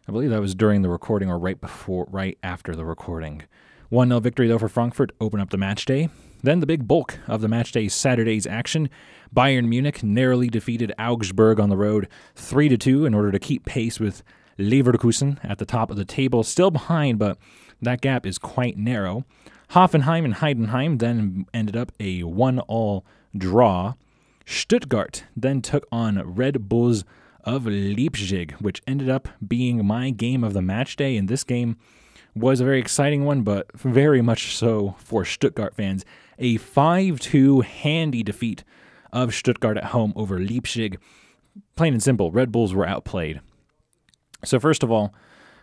I 0.07 0.11
believe 0.11 0.31
that 0.31 0.41
was 0.41 0.55
during 0.55 0.81
the 0.81 0.89
recording 0.89 1.29
or 1.29 1.37
right 1.37 1.61
before, 1.61 2.07
right 2.09 2.35
after 2.41 2.75
the 2.75 2.83
recording. 2.83 3.43
1 3.89 4.07
0 4.07 4.19
victory, 4.21 4.47
though, 4.47 4.57
for 4.57 4.69
Frankfurt, 4.69 5.11
open 5.21 5.39
up 5.39 5.51
the 5.51 5.57
match 5.57 5.85
day. 5.85 6.09
Then 6.43 6.59
the 6.59 6.65
big 6.65 6.87
bulk 6.87 7.19
of 7.27 7.41
the 7.41 7.47
match 7.47 7.71
day 7.71 7.87
Saturday's 7.87 8.47
action. 8.47 8.89
Bayern 9.33 9.67
Munich 9.67 10.03
narrowly 10.03 10.49
defeated 10.49 10.93
Augsburg 10.99 11.59
on 11.59 11.69
the 11.69 11.77
road 11.77 12.07
3 12.35 12.69
to 12.69 12.77
2 12.77 13.05
in 13.05 13.13
order 13.13 13.31
to 13.31 13.39
keep 13.39 13.65
pace 13.65 13.99
with 13.99 14.23
Leverkusen 14.57 15.39
at 15.43 15.57
the 15.57 15.65
top 15.65 15.89
of 15.89 15.97
the 15.97 16.05
table, 16.05 16.43
still 16.43 16.71
behind, 16.71 17.19
but 17.19 17.37
that 17.81 18.01
gap 18.01 18.25
is 18.25 18.37
quite 18.37 18.77
narrow. 18.77 19.25
Hoffenheim 19.71 20.25
and 20.25 20.35
Heidenheim 20.35 20.99
then 20.99 21.45
ended 21.53 21.77
up 21.77 21.91
a 21.99 22.23
1 22.23 22.59
all 22.59 23.05
draw. 23.35 23.93
Stuttgart 24.45 25.23
then 25.35 25.61
took 25.61 25.87
on 25.91 26.35
Red 26.35 26.67
Bulls 26.67 27.05
of 27.43 27.65
Leipzig, 27.65 28.53
which 28.59 28.81
ended 28.85 29.09
up 29.09 29.29
being 29.47 29.85
my 29.85 30.09
game 30.09 30.43
of 30.43 30.53
the 30.53 30.61
match 30.61 30.95
day. 30.95 31.15
And 31.15 31.27
this 31.27 31.43
game 31.43 31.77
was 32.35 32.59
a 32.59 32.65
very 32.65 32.79
exciting 32.79 33.25
one, 33.25 33.43
but 33.43 33.71
very 33.73 34.21
much 34.21 34.55
so 34.55 34.95
for 34.99 35.25
Stuttgart 35.25 35.75
fans. 35.75 36.05
A 36.41 36.57
5 36.57 37.19
2 37.19 37.61
handy 37.61 38.23
defeat 38.23 38.63
of 39.13 39.33
Stuttgart 39.33 39.77
at 39.77 39.85
home 39.85 40.11
over 40.15 40.39
Leipzig. 40.39 40.99
Plain 41.75 41.93
and 41.93 42.01
simple, 42.03 42.31
Red 42.31 42.51
Bulls 42.51 42.73
were 42.73 42.87
outplayed. 42.87 43.41
So, 44.43 44.59
first 44.59 44.81
of 44.81 44.91
all, 44.91 45.13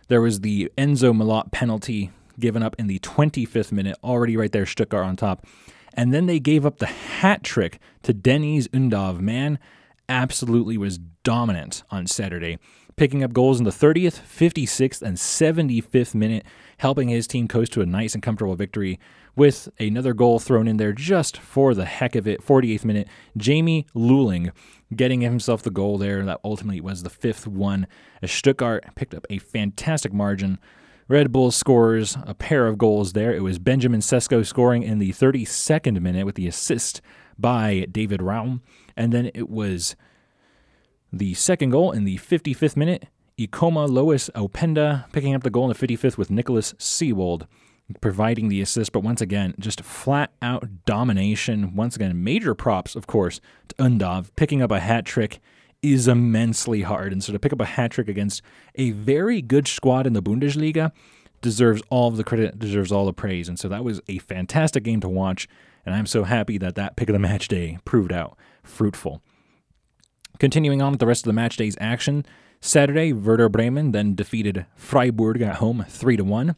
there 0.07 0.21
was 0.21 0.39
the 0.39 0.71
Enzo 0.77 1.13
Millot 1.13 1.51
penalty 1.51 2.11
given 2.39 2.63
up 2.63 2.77
in 2.79 2.87
the 2.87 2.99
25th 2.99 3.73
minute, 3.73 3.97
already 4.01 4.37
right 4.37 4.53
there, 4.53 4.65
Stuttgart 4.65 5.05
on 5.05 5.17
top. 5.17 5.45
And 5.93 6.13
then 6.13 6.27
they 6.27 6.39
gave 6.39 6.65
up 6.65 6.77
the 6.77 6.85
hat 6.85 7.43
trick 7.43 7.79
to 8.03 8.13
Deniz 8.13 8.69
Undav. 8.69 9.19
Man, 9.19 9.59
absolutely 10.07 10.77
was 10.77 10.97
dominant 11.23 11.83
on 11.91 12.07
Saturday, 12.07 12.57
picking 12.95 13.21
up 13.21 13.33
goals 13.33 13.59
in 13.59 13.65
the 13.65 13.71
30th, 13.71 14.21
56th, 14.21 15.01
and 15.01 15.17
75th 15.17 16.15
minute, 16.15 16.45
helping 16.77 17.09
his 17.09 17.27
team 17.27 17.49
coast 17.49 17.73
to 17.73 17.81
a 17.81 17.85
nice 17.85 18.13
and 18.13 18.23
comfortable 18.23 18.55
victory 18.55 18.97
with 19.35 19.69
another 19.79 20.13
goal 20.13 20.39
thrown 20.39 20.67
in 20.67 20.77
there 20.77 20.93
just 20.93 21.37
for 21.37 21.73
the 21.73 21.85
heck 21.85 22.15
of 22.15 22.27
it. 22.27 22.45
48th 22.45 22.85
minute, 22.85 23.07
Jamie 23.37 23.85
Leweling 23.93 24.51
getting 24.95 25.21
himself 25.21 25.61
the 25.61 25.69
goal 25.69 25.97
there. 25.97 26.23
That 26.25 26.39
ultimately 26.43 26.81
was 26.81 27.03
the 27.03 27.09
fifth 27.09 27.47
one 27.47 27.87
as 28.21 28.31
Stuttgart 28.31 28.85
picked 28.95 29.13
up 29.13 29.25
a 29.29 29.37
fantastic 29.39 30.13
margin. 30.13 30.59
Red 31.07 31.31
Bull 31.31 31.49
scores 31.51 32.17
a 32.27 32.35
pair 32.35 32.67
of 32.67 32.77
goals 32.77 33.13
there. 33.13 33.33
It 33.33 33.41
was 33.41 33.57
Benjamin 33.57 33.99
Sesko 33.99 34.45
scoring 34.45 34.83
in 34.83 34.99
the 34.99 35.11
32nd 35.11 35.99
minute 36.01 36.25
with 36.25 36.35
the 36.35 36.47
assist 36.47 37.01
by 37.37 37.87
David 37.91 38.21
Raum. 38.21 38.61
And 38.95 39.11
then 39.11 39.31
it 39.33 39.49
was 39.49 39.95
the 41.11 41.33
second 41.33 41.71
goal 41.71 41.91
in 41.91 42.03
the 42.03 42.17
55th 42.17 42.77
minute. 42.77 43.07
Ikoma 43.39 43.89
Lois 43.89 44.29
Openda 44.35 45.11
picking 45.11 45.33
up 45.33 45.43
the 45.43 45.49
goal 45.49 45.71
in 45.71 45.75
the 45.75 45.87
55th 45.87 46.17
with 46.17 46.29
Nicholas 46.29 46.73
Seiwald 46.73 47.47
providing 48.01 48.49
the 48.49 48.61
assist. 48.61 48.91
But 48.91 49.03
once 49.03 49.21
again, 49.21 49.53
just 49.59 49.81
flat 49.81 50.31
out 50.41 50.85
domination. 50.85 51.75
Once 51.75 51.95
again, 51.95 52.23
major 52.23 52.53
props, 52.53 52.95
of 52.95 53.07
course, 53.07 53.41
to 53.69 53.75
Undav. 53.75 54.29
Picking 54.35 54.61
up 54.61 54.71
a 54.71 54.79
hat 54.79 55.05
trick 55.05 55.39
is 55.81 56.07
immensely 56.07 56.81
hard. 56.81 57.11
And 57.11 57.23
so 57.23 57.31
to 57.31 57.39
pick 57.39 57.53
up 57.53 57.61
a 57.61 57.65
hat 57.65 57.91
trick 57.91 58.07
against 58.07 58.41
a 58.75 58.91
very 58.91 59.41
good 59.41 59.67
squad 59.67 60.05
in 60.05 60.13
the 60.13 60.21
Bundesliga 60.21 60.91
deserves 61.41 61.81
all 61.89 62.09
of 62.09 62.17
the 62.17 62.23
credit, 62.23 62.59
deserves 62.59 62.91
all 62.91 63.05
the 63.05 63.13
praise. 63.13 63.47
And 63.47 63.57
so 63.57 63.69
that 63.69 63.83
was 63.83 64.01
a 64.07 64.17
fantastic 64.19 64.83
game 64.83 64.99
to 65.01 65.09
watch. 65.09 65.47
And 65.85 65.95
I'm 65.95 66.05
so 66.05 66.23
happy 66.23 66.57
that 66.57 66.75
that 66.75 66.95
pick 66.95 67.09
of 67.09 67.13
the 67.13 67.19
match 67.19 67.47
day 67.47 67.79
proved 67.85 68.11
out 68.11 68.37
fruitful. 68.63 69.21
Continuing 70.37 70.81
on 70.81 70.91
with 70.91 70.99
the 70.99 71.07
rest 71.07 71.25
of 71.25 71.29
the 71.29 71.33
match 71.33 71.57
day's 71.57 71.77
action, 71.79 72.25
Saturday, 72.61 73.13
Werder 73.13 73.49
Bremen 73.49 73.91
then 73.91 74.15
defeated 74.15 74.65
Freiburg 74.75 75.41
at 75.41 75.55
home 75.55 75.85
3 75.87 76.17
to 76.17 76.23
1. 76.23 76.55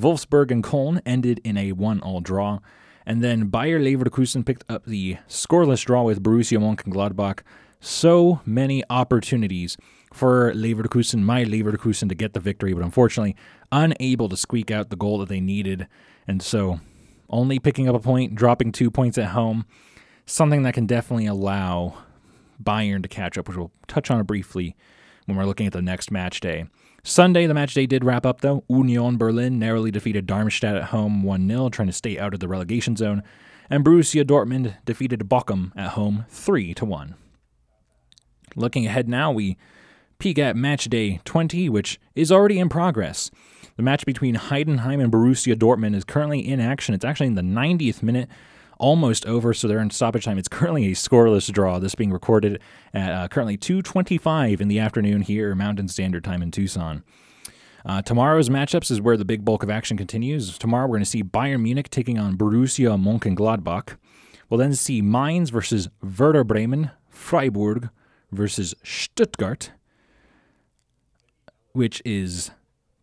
Wolfsburg 0.00 0.50
and 0.50 0.62
Köln 0.62 1.00
ended 1.04 1.40
in 1.44 1.56
a 1.56 1.72
1 1.72 2.00
all 2.00 2.20
draw. 2.20 2.60
And 3.04 3.22
then 3.22 3.46
Bayer 3.46 3.78
Leverkusen 3.78 4.44
picked 4.44 4.64
up 4.68 4.84
the 4.84 5.18
scoreless 5.28 5.84
draw 5.84 6.02
with 6.02 6.22
Borussia 6.22 6.58
Mönchengladbach. 6.58 7.40
So 7.80 8.40
many 8.44 8.82
opportunities 8.90 9.76
for 10.12 10.52
Leverkusen, 10.52 11.22
my 11.22 11.44
Leverkusen, 11.44 12.08
to 12.08 12.14
get 12.14 12.32
the 12.32 12.40
victory, 12.40 12.72
but 12.72 12.82
unfortunately 12.82 13.36
unable 13.70 14.28
to 14.28 14.36
squeak 14.36 14.70
out 14.70 14.90
the 14.90 14.96
goal 14.96 15.18
that 15.18 15.28
they 15.28 15.40
needed. 15.40 15.86
And 16.26 16.42
so 16.42 16.80
only 17.28 17.58
picking 17.58 17.88
up 17.88 17.94
a 17.94 18.00
point, 18.00 18.34
dropping 18.34 18.72
two 18.72 18.90
points 18.90 19.18
at 19.18 19.28
home, 19.28 19.66
something 20.24 20.62
that 20.62 20.74
can 20.74 20.86
definitely 20.86 21.26
allow 21.26 21.98
Bayern 22.62 23.02
to 23.02 23.08
catch 23.08 23.36
up, 23.36 23.48
which 23.48 23.56
we'll 23.56 23.72
touch 23.86 24.10
on 24.10 24.24
briefly 24.24 24.74
when 25.26 25.36
we're 25.36 25.44
looking 25.44 25.66
at 25.66 25.72
the 25.72 25.82
next 25.82 26.10
match 26.10 26.40
day. 26.40 26.66
Sunday, 27.06 27.46
the 27.46 27.54
match 27.54 27.72
day 27.72 27.86
did 27.86 28.04
wrap 28.04 28.26
up 28.26 28.40
though. 28.40 28.64
Union 28.68 29.16
Berlin 29.16 29.60
narrowly 29.60 29.92
defeated 29.92 30.26
Darmstadt 30.26 30.74
at 30.74 30.84
home 30.86 31.22
1 31.22 31.48
0, 31.48 31.68
trying 31.68 31.86
to 31.86 31.92
stay 31.92 32.18
out 32.18 32.34
of 32.34 32.40
the 32.40 32.48
relegation 32.48 32.96
zone. 32.96 33.22
And 33.70 33.84
Borussia 33.84 34.24
Dortmund 34.24 34.74
defeated 34.84 35.20
Bochum 35.20 35.70
at 35.76 35.90
home 35.90 36.26
3 36.28 36.74
1. 36.80 37.14
Looking 38.56 38.86
ahead 38.86 39.08
now, 39.08 39.30
we 39.30 39.56
peek 40.18 40.36
at 40.40 40.56
match 40.56 40.86
day 40.86 41.20
20, 41.24 41.68
which 41.68 42.00
is 42.16 42.32
already 42.32 42.58
in 42.58 42.68
progress. 42.68 43.30
The 43.76 43.84
match 43.84 44.04
between 44.04 44.34
Heidenheim 44.34 45.00
and 45.00 45.12
Borussia 45.12 45.54
Dortmund 45.54 45.94
is 45.94 46.02
currently 46.02 46.40
in 46.40 46.58
action. 46.58 46.92
It's 46.92 47.04
actually 47.04 47.28
in 47.28 47.36
the 47.36 47.42
90th 47.42 48.02
minute, 48.02 48.28
almost 48.78 49.26
over, 49.26 49.54
so 49.54 49.68
they're 49.68 49.78
in 49.78 49.90
stoppage 49.90 50.24
time. 50.24 50.38
It's 50.38 50.48
currently 50.48 50.86
a 50.86 50.94
scoreless 50.94 51.52
draw. 51.52 51.78
This 51.78 51.94
being 51.94 52.12
recorded 52.12 52.60
at 52.92 53.12
uh, 53.12 53.28
currently 53.28 53.56
2:25 53.56 54.60
in 54.60 54.68
the 54.68 54.78
afternoon 54.78 55.22
here, 55.22 55.54
Mountain 55.54 55.88
Standard 55.88 56.24
Time 56.24 56.42
in 56.42 56.50
Tucson. 56.50 57.02
Uh, 57.84 58.02
tomorrow's 58.02 58.48
matchups 58.48 58.90
is 58.90 59.00
where 59.00 59.16
the 59.16 59.24
big 59.24 59.44
bulk 59.44 59.62
of 59.62 59.70
action 59.70 59.96
continues. 59.96 60.58
Tomorrow 60.58 60.86
we're 60.86 60.96
going 60.96 61.04
to 61.04 61.10
see 61.10 61.22
Bayern 61.22 61.62
Munich 61.62 61.88
taking 61.88 62.18
on 62.18 62.36
Borussia 62.36 63.00
Mönchengladbach. 63.00 63.96
We'll 64.48 64.58
then 64.58 64.74
see 64.74 65.00
Mainz 65.00 65.50
versus 65.50 65.88
Werder 66.02 66.42
Bremen, 66.42 66.90
Freiburg 67.08 67.90
versus 68.32 68.74
Stuttgart, 68.82 69.70
which 71.72 72.02
is 72.04 72.50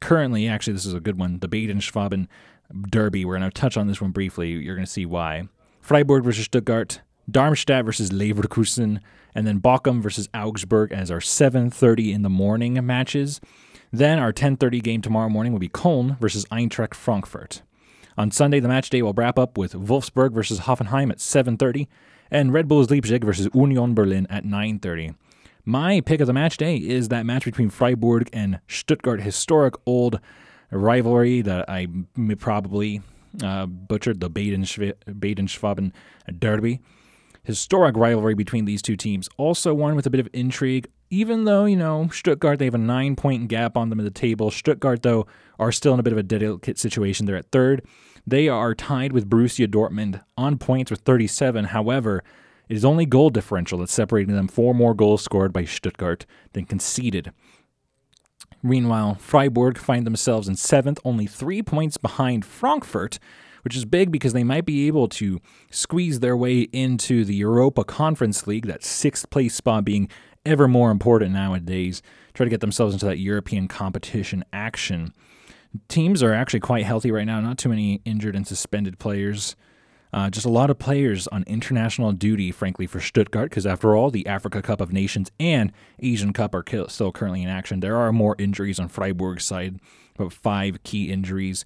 currently, 0.02 0.50
actually, 0.50 0.74
this 0.74 0.86
is 0.86 0.94
a 0.94 1.00
good 1.00 1.18
one, 1.18 1.40
the 1.40 1.48
Baden 1.48 1.80
Schwaben 1.80 2.28
Derby. 2.90 3.24
We're 3.24 3.38
going 3.38 3.50
to 3.50 3.62
touch 3.62 3.78
on 3.78 3.88
this 3.88 4.02
one 4.02 4.12
briefly. 4.12 4.52
You're 4.52 4.76
going 4.76 4.86
to 4.86 4.92
see 4.92 5.06
why. 5.06 5.48
Freiburg 5.84 6.24
versus 6.24 6.46
Stuttgart, 6.46 7.02
Darmstadt 7.30 7.84
versus 7.84 8.10
Leverkusen, 8.10 9.02
and 9.36 9.46
then 9.46 9.60
Bochum 9.60 10.02
versus 10.02 10.30
Augsburg 10.34 10.93
as 10.93 11.12
our 11.12 11.19
7:30 11.19 12.13
in 12.13 12.22
the 12.22 12.30
morning 12.30 12.84
matches. 12.86 13.41
Then 13.91 14.17
our 14.17 14.32
10:30 14.32 14.80
game 14.80 15.02
tomorrow 15.02 15.28
morning 15.28 15.52
will 15.52 15.60
be 15.60 15.67
Köln 15.67 16.17
versus 16.19 16.46
Eintracht 16.46 16.93
Frankfurt. 16.93 17.63
On 18.17 18.32
Sunday, 18.32 18.62
the 18.62 18.69
match 18.69 18.89
day 18.89 19.02
will 19.02 19.12
wrap 19.12 19.38
up 19.38 19.58
with 19.58 19.74
Wolfsburg 19.74 20.32
versus 20.32 20.62
Hoffenheim 20.62 21.12
at 21.12 21.19
7:30, 21.19 21.89
and 22.32 22.54
Red 22.54 22.69
Bulls 22.69 22.89
Leipzig 22.89 23.26
versus 23.26 23.50
Union 23.54 23.93
Berlin 23.93 24.26
at 24.30 24.46
9:30. 24.46 25.13
My 25.65 26.00
pick 26.00 26.22
of 26.22 26.28
the 26.28 26.34
match 26.34 26.56
day 26.56 26.78
is 26.78 27.10
that 27.10 27.26
match 27.26 27.43
between 27.43 27.69
Freiburg 27.69 28.30
and 28.32 28.62
Stuttgart, 28.69 29.22
historic 29.22 29.74
old 29.86 30.22
rivalry 30.72 31.41
that 31.41 31.69
I 31.69 31.88
probably 32.39 33.02
uh, 33.41 33.65
butchered, 33.65 34.19
the 34.19 34.30
Baden 34.30 34.63
Schwaben 34.63 35.91
Derby. 36.39 36.82
historic 37.43 37.96
rivalry 37.98 38.36
between 38.36 38.65
these 38.65 38.82
two 38.82 38.96
teams. 38.96 39.30
Also, 39.38 39.74
one 39.74 39.96
with 39.96 40.06
a 40.06 40.10
bit 40.10 40.19
of 40.19 40.30
intrigue, 40.34 40.88
even 41.10 41.43
though, 41.43 41.65
you 41.65 41.76
know, 41.76 42.10
Stuttgart, 42.12 42.60
they 42.60 42.65
have 42.65 42.74
a 42.74 42.80
nine 42.80 43.15
point 43.15 43.48
gap 43.48 43.78
on 43.78 43.89
them 43.89 44.00
at 44.00 44.04
the 44.04 44.12
table. 44.12 44.50
Stuttgart, 44.50 45.04
though, 45.04 45.28
are 45.60 45.72
still 45.72 45.93
in 45.93 46.00
a 46.00 46.04
bit 46.04 46.13
of 46.13 46.19
a 46.19 46.24
delicate 46.24 46.80
situation. 46.80 47.26
They're 47.26 47.36
at 47.38 47.52
third. 47.52 47.86
They 48.26 48.48
are 48.48 48.74
tied 48.74 49.12
with 49.12 49.30
Borussia 49.30 49.67
Dortmund 49.67 50.22
on 50.38 50.58
points 50.58 50.89
with 50.89 51.02
37. 51.02 51.65
However, 51.65 52.24
it 52.69 52.78
is 52.78 52.86
only 52.86 53.06
goal 53.06 53.30
differential 53.30 53.80
that's 53.80 53.93
separating 53.93 54.34
them. 54.34 54.48
Four 54.48 54.74
more 54.74 54.93
goals 54.93 55.22
scored 55.22 55.52
by 55.52 55.65
Stuttgart 55.65 56.26
than 56.54 56.65
conceded. 56.65 57.32
Meanwhile, 58.63 59.15
Freiburg 59.15 59.78
find 59.78 60.08
themselves 60.08 60.47
in 60.47 60.56
seventh, 60.56 60.99
only 61.04 61.28
three 61.28 61.62
points 61.62 61.97
behind 61.97 62.45
Frankfurt, 62.45 63.19
which 63.63 63.76
is 63.76 63.84
big 63.84 64.10
because 64.10 64.32
they 64.32 64.45
might 64.45 64.65
be 64.65 64.88
able 64.88 65.10
to 65.10 65.41
squeeze 65.69 66.21
their 66.21 66.38
way 66.38 66.62
into 66.71 67.26
the 67.26 67.36
Europa 67.36 67.84
Conference 67.84 68.47
League, 68.47 68.65
that 68.67 68.84
sixth 68.84 69.30
place 69.30 69.56
spot 69.56 69.84
being 69.84 70.10
ever 70.45 70.67
more 70.67 70.91
important 70.91 71.34
nowadays, 71.34 72.02
try 72.34 72.45
to 72.45 72.49
get 72.49 72.62
themselves 72.62 72.93
into 72.93 73.06
that 73.06 73.19
European 73.19 73.67
competition 73.67 74.43
action. 74.54 75.13
Teams 75.89 76.23
are 76.23 76.34
actually 76.34 76.60
quite 76.60 76.86
healthy 76.86 77.12
right 77.12 77.26
now, 77.26 77.41
not 77.41 77.58
too 77.58 77.69
many 77.69 78.02
injured 78.06 78.36
and 78.36 78.47
suspended 78.47 78.97
players. 78.97 79.56
Uh, 80.13 80.30
just 80.30 80.45
a 80.45 80.49
lot 80.49 80.69
of 80.69 80.78
players 80.78 81.28
on 81.30 81.43
international 81.47 82.12
duty, 82.12 82.52
frankly, 82.52 82.86
for 82.86 82.99
Stuttgart, 82.99 83.49
because 83.49 83.65
after 83.65 83.95
all, 83.95 84.12
the 84.12 84.28
Africa 84.28 84.62
Cup 84.62 84.80
of 84.80 84.93
Nations 84.93 85.32
and 85.39 85.71
Asian 85.99 86.34
Cup 86.34 86.54
are 86.54 86.63
still 86.88 87.12
currently 87.12 87.41
in 87.41 87.49
action. 87.49 87.80
There 87.80 87.97
are 87.97 88.12
more 88.12 88.36
injuries 88.38 88.80
on 88.80 88.89
Freiburg's 88.89 89.43
side, 89.43 89.80
but 90.15 90.32
five 90.32 90.84
key 90.84 91.12
injuries. 91.12 91.65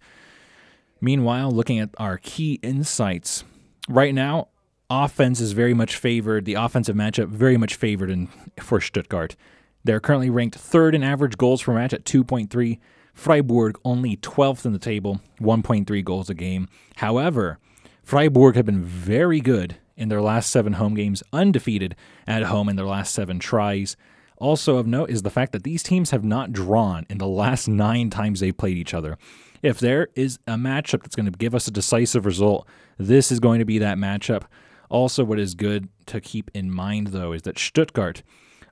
Meanwhile, 1.02 1.52
looking 1.52 1.78
at 1.78 1.90
our 1.98 2.18
key 2.18 2.54
insights, 2.64 3.44
right 3.90 4.16
now, 4.16 4.48
offense 4.90 5.42
is 5.42 5.52
very 5.52 5.74
much 5.74 5.98
favored. 5.98 6.46
The 6.46 6.54
offensive 6.54 6.96
matchup 6.96 7.28
very 7.28 7.58
much 7.58 7.76
favored 7.76 8.10
in, 8.10 8.30
for 8.62 8.80
Stuttgart. 8.80 9.36
They're 9.84 10.00
currently 10.00 10.30
ranked 10.30 10.56
third 10.58 10.96
in 10.96 11.04
average 11.04 11.38
goals 11.38 11.64
per 11.64 11.74
match 11.74 11.94
at 11.94 12.06
2.3. 12.06 12.80
Freiburg 13.14 13.78
only 13.84 14.16
12th 14.16 14.66
in 14.66 14.74
the 14.74 14.80
table, 14.80 15.20
1.3 15.42 16.06
goals 16.06 16.30
a 16.30 16.34
game. 16.34 16.70
However, 16.98 17.60
Freiburg 18.08 18.56
have 18.56 18.66
been 18.66 18.86
very 18.86 19.42
good 19.42 19.76
in 19.98 20.08
their 20.08 20.22
last 20.22 20.50
seven 20.50 20.72
home 20.72 20.94
games, 20.94 21.22
undefeated 21.34 21.94
at 22.26 22.44
home 22.44 22.70
in 22.70 22.78
their 22.78 22.86
last 22.86 23.14
seven 23.14 23.38
tries. 23.38 23.98
Also 24.38 24.78
of 24.78 24.88
note 24.88 25.10
is 25.10 25.24
the 25.24 25.30
fact 25.30 25.52
that 25.52 25.64
these 25.64 25.84
teams 25.84 26.12
have 26.12 26.24
not 26.24 26.54
drawn 26.54 27.06
in 27.10 27.18
the 27.18 27.28
last 27.28 27.68
nine 27.68 28.10
times 28.10 28.40
they've 28.40 28.58
played 28.58 28.78
each 28.78 28.94
other. 28.94 29.18
If 29.62 29.82
there 29.82 30.08
is 30.16 30.40
a 30.48 30.54
matchup 30.54 31.02
that's 31.02 31.18
going 31.18 31.30
to 31.30 31.38
give 31.38 31.54
us 31.54 31.68
a 31.68 31.72
decisive 31.72 32.26
result, 32.26 32.66
this 32.98 33.30
is 33.30 33.42
going 33.42 33.60
to 33.60 33.66
be 33.66 33.78
that 33.80 33.98
matchup. 33.98 34.44
Also, 34.88 35.26
what 35.26 35.38
is 35.38 35.54
good 35.54 35.90
to 36.06 36.22
keep 36.22 36.50
in 36.54 36.72
mind, 36.72 37.08
though, 37.08 37.34
is 37.34 37.42
that 37.42 37.60
Stuttgart 37.60 38.24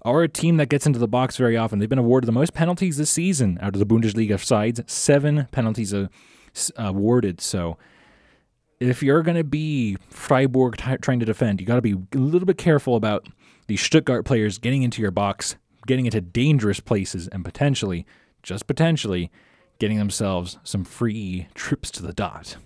are 0.03 0.23
a 0.23 0.29
team 0.29 0.55
that 0.55 0.69
gets 0.69 0.85
into 0.85 0.97
the 0.99 1.09
box 1.09 1.35
very 1.35 1.57
often. 1.57 1.79
They've 1.79 1.89
been 1.89 1.99
awarded 1.99 2.29
the 2.29 2.31
most 2.31 2.53
penalties 2.53 2.95
this 2.95 3.11
season 3.11 3.59
out 3.61 3.75
of 3.75 3.79
the 3.79 3.85
Bundesliga 3.85 4.41
sides, 4.41 4.79
seven 4.87 5.49
penalties 5.51 5.93
awarded. 6.77 7.41
So, 7.41 7.77
if 8.79 9.01
you're 9.01 9.23
going 9.23 9.37
to 9.37 9.43
be 9.43 9.97
Freiburg 10.09 10.77
t- 10.77 10.97
trying 10.97 11.19
to 11.19 11.25
defend, 11.25 11.61
you 11.61 11.67
got 11.67 11.75
to 11.75 11.81
be 11.81 11.93
a 11.93 12.17
little 12.17 12.45
bit 12.45 12.57
careful 12.57 12.95
about 12.95 13.27
the 13.67 13.77
Stuttgart 13.77 14.25
players 14.25 14.57
getting 14.57 14.83
into 14.83 15.01
your 15.01 15.11
box, 15.11 15.55
getting 15.87 16.05
into 16.05 16.21
dangerous 16.21 16.79
places, 16.79 17.27
and 17.29 17.45
potentially, 17.45 18.05
just 18.43 18.67
potentially, 18.67 19.31
getting 19.79 19.97
themselves 19.97 20.57
some 20.63 20.83
free 20.83 21.47
trips 21.53 21.91
to 21.91 22.01
the 22.01 22.13
dot. 22.13 22.57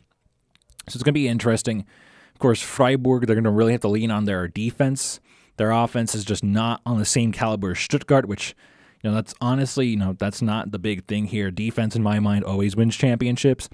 So 0.88 0.98
it's 0.98 1.04
going 1.04 1.14
to 1.14 1.20
be 1.20 1.28
interesting. 1.28 1.86
Of 2.34 2.40
course, 2.40 2.62
Freiburg, 2.62 3.26
they're 3.26 3.36
going 3.36 3.44
to 3.44 3.52
really 3.52 3.74
have 3.74 3.82
to 3.82 3.88
lean 3.88 4.12
on 4.12 4.26
their 4.26 4.48
defense. 4.48 5.20
Their 5.58 5.72
offense 5.72 6.16
is 6.16 6.24
just 6.24 6.44
not 6.44 6.82
on 6.86 6.98
the 6.98 7.06
same 7.06 7.32
caliber 7.32 7.72
as 7.72 7.80
Stuttgart, 7.80 8.28
which, 8.28 8.56
you 9.04 9.10
know, 9.10 9.16
that's 9.16 9.36
honestly, 9.42 9.88
you 9.88 9.98
know, 9.98 10.14
that's 10.18 10.42
not 10.42 10.72
the 10.72 10.80
big 10.80 11.06
thing 11.06 11.26
here. 11.26 11.52
Defense, 11.52 11.96
in 11.96 12.04
my 12.04 12.20
mind, 12.20 12.46
always 12.46 12.76
wins 12.76 12.96
championships. 12.96 13.70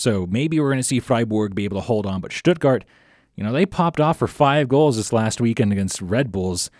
So 0.00 0.26
maybe 0.30 0.58
we're 0.58 0.70
going 0.70 0.78
to 0.78 0.82
see 0.82 0.98
Freiburg 0.98 1.54
be 1.54 1.66
able 1.66 1.76
to 1.76 1.86
hold 1.86 2.06
on. 2.06 2.22
But 2.22 2.32
Stuttgart, 2.32 2.86
you 3.36 3.44
know, 3.44 3.52
they 3.52 3.66
popped 3.66 4.00
off 4.00 4.16
for 4.18 4.26
five 4.26 4.66
goals 4.66 4.96
this 4.96 5.12
last 5.12 5.42
weekend 5.42 5.72
against 5.72 6.00
Red 6.00 6.32
Bulls. 6.32 6.70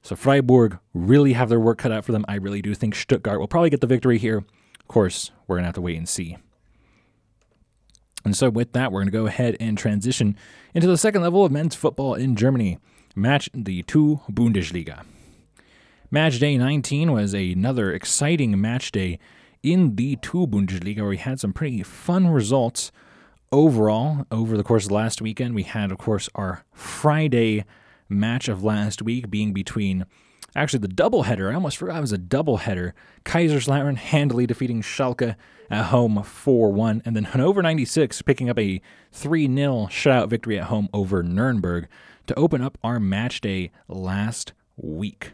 So 0.00 0.16
Freiburg 0.16 0.78
really 0.94 1.34
have 1.34 1.50
their 1.50 1.60
work 1.60 1.76
cut 1.76 1.92
out 1.92 2.06
for 2.06 2.12
them. 2.12 2.24
I 2.26 2.36
really 2.36 2.62
do 2.62 2.74
think 2.74 2.94
Stuttgart 2.94 3.38
will 3.38 3.48
probably 3.48 3.68
get 3.68 3.82
the 3.82 3.86
victory 3.86 4.16
here. 4.16 4.38
Of 4.38 4.88
course, 4.88 5.30
we're 5.46 5.56
going 5.56 5.64
to 5.64 5.68
have 5.68 5.74
to 5.74 5.82
wait 5.82 5.98
and 5.98 6.08
see. 6.08 6.38
And 8.24 8.34
so, 8.34 8.48
with 8.48 8.72
that, 8.72 8.90
we're 8.92 9.00
going 9.00 9.08
to 9.08 9.12
go 9.12 9.26
ahead 9.26 9.58
and 9.60 9.76
transition 9.76 10.34
into 10.74 10.88
the 10.88 10.96
second 10.96 11.20
level 11.20 11.44
of 11.44 11.52
men's 11.52 11.74
football 11.74 12.14
in 12.14 12.34
Germany. 12.34 12.78
Match 13.14 13.50
the 13.52 13.82
two 13.82 14.20
Bundesliga. 14.30 15.04
Match 16.10 16.38
day 16.38 16.56
19 16.56 17.12
was 17.12 17.34
another 17.34 17.92
exciting 17.92 18.58
match 18.58 18.90
day 18.90 19.18
in 19.62 19.96
the 19.96 20.16
two 20.16 20.46
Bundesliga, 20.46 20.98
where 20.98 21.08
we 21.08 21.16
had 21.16 21.40
some 21.40 21.52
pretty 21.52 21.82
fun 21.82 22.28
results 22.28 22.90
overall 23.52 24.26
over 24.30 24.56
the 24.56 24.62
course 24.64 24.86
of 24.86 24.92
last 24.92 25.20
weekend. 25.20 25.54
We 25.54 25.64
had, 25.64 25.90
of 25.90 25.98
course, 25.98 26.28
our 26.34 26.64
Friday 26.72 27.64
match 28.08 28.48
of 28.48 28.64
last 28.64 29.02
week 29.02 29.30
being 29.30 29.52
between 29.52 30.06
actually 30.56 30.80
the 30.80 30.88
doubleheader. 30.88 31.50
I 31.50 31.54
almost 31.54 31.76
forgot 31.76 31.98
it 31.98 32.00
was 32.00 32.12
a 32.12 32.18
doubleheader. 32.18 32.92
Kaiserslautern 33.24 33.96
handily 33.96 34.46
defeating 34.46 34.82
Schalke 34.82 35.36
at 35.70 35.86
home 35.86 36.22
4 36.22 36.72
1, 36.72 37.02
and 37.04 37.14
then 37.14 37.24
Hannover 37.24 37.62
96 37.62 38.22
picking 38.22 38.50
up 38.50 38.58
a 38.58 38.80
3 39.12 39.46
0 39.46 39.88
shutout 39.90 40.28
victory 40.28 40.58
at 40.58 40.66
home 40.66 40.88
over 40.92 41.22
Nuremberg 41.22 41.86
to 42.26 42.34
open 42.34 42.60
up 42.60 42.78
our 42.82 42.98
match 42.98 43.40
day 43.40 43.70
last 43.88 44.52
week. 44.76 45.32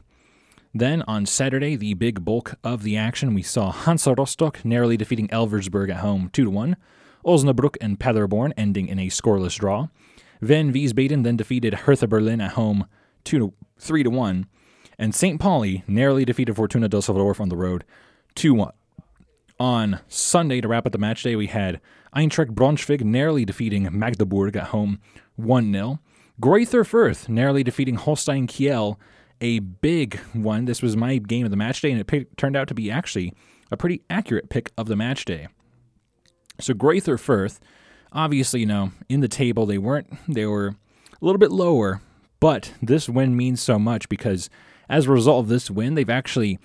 Then 0.79 1.03
on 1.09 1.25
Saturday, 1.25 1.75
the 1.75 1.95
big 1.95 2.23
bulk 2.23 2.57
of 2.63 2.83
the 2.83 2.99
action, 2.99 3.33
we 3.33 3.41
saw 3.41 3.73
Hansa 3.73 4.13
Rostock 4.13 4.63
narrowly 4.63 4.99
defeating 4.99 5.27
Elversberg 5.29 5.89
at 5.89 6.01
home 6.01 6.29
2 6.35 6.51
1, 6.51 6.77
Osnabrück 7.25 7.79
and 7.81 7.99
Paderborn 7.99 8.53
ending 8.59 8.87
in 8.87 8.99
a 8.99 9.07
scoreless 9.07 9.59
draw. 9.59 9.89
Wehen 10.43 10.75
Wiesbaden 10.75 11.25
then 11.25 11.39
defeated 11.39 11.73
Hertha 11.73 12.07
Berlin 12.07 12.43
at 12.43 12.53
home 12.53 12.87
2 13.25 13.55
3 13.79 14.05
1, 14.05 14.47
and 14.99 15.15
St. 15.15 15.41
Pauli 15.41 15.83
narrowly 15.87 16.27
defeated 16.27 16.55
Fortuna 16.57 16.91
Düsseldorf 16.91 17.41
on 17.41 17.49
the 17.49 17.57
road 17.57 17.83
2 18.35 18.53
1. 18.53 18.71
On 19.59 20.01
Sunday, 20.09 20.61
to 20.61 20.69
wrap 20.69 20.85
up 20.85 20.93
the 20.93 20.99
match 20.99 21.23
day, 21.23 21.37
we 21.37 21.47
had 21.47 21.81
Eintracht 22.15 22.51
Braunschweig 22.51 23.03
narrowly 23.03 23.47
defeating 23.47 23.89
Magdeburg 23.99 24.55
at 24.57 24.65
home 24.65 25.01
1 25.37 25.73
0. 25.73 26.01
Greuther 26.39 26.85
Fürth 26.85 27.31
narrowly 27.31 27.65
defeating 27.65 27.95
Holstein 27.95 28.47
Kiel 28.47 29.01
a 29.41 29.59
big 29.61 30.19
one. 30.33 30.65
This 30.65 30.83
was 30.83 30.97
my 30.97 31.19
game 31.19 31.45
of 31.45 31.51
the 31.51 31.57
match 31.57 31.81
day, 31.81 31.91
and 31.91 32.01
it 32.01 32.07
pick, 32.07 32.37
turned 32.37 32.57
out 32.57 32.69
to 32.69 32.75
be 32.75 32.91
actually 32.91 33.33
a 33.71 33.77
pretty 33.77 34.03
accurate 34.09 34.49
pick 34.49 34.71
of 34.77 34.87
the 34.87 34.97
match 34.97 35.25
day. 35.25 35.49
So 36.61 36.73
Greuther 36.75 37.19
Fürth, 37.19 37.59
obviously, 38.13 38.61
you 38.61 38.67
know, 38.67 38.93
in 39.09 39.21
the 39.21 39.29
table 39.29 39.67
they 39.67 39.79
weren't. 39.79 40.13
They 40.29 40.47
were 40.47 40.69
a 40.69 41.25
little 41.25 41.39
bit 41.39 41.51
lower, 41.51 42.01
but 42.41 42.73
this 42.81 43.09
win 43.09 43.37
means 43.37 43.61
so 43.61 43.79
much 43.79 44.09
because 44.09 44.49
as 44.89 45.07
a 45.07 45.11
result 45.11 45.45
of 45.45 45.49
this 45.49 45.71
win, 45.71 45.95
they've 45.95 46.09
actually 46.09 46.59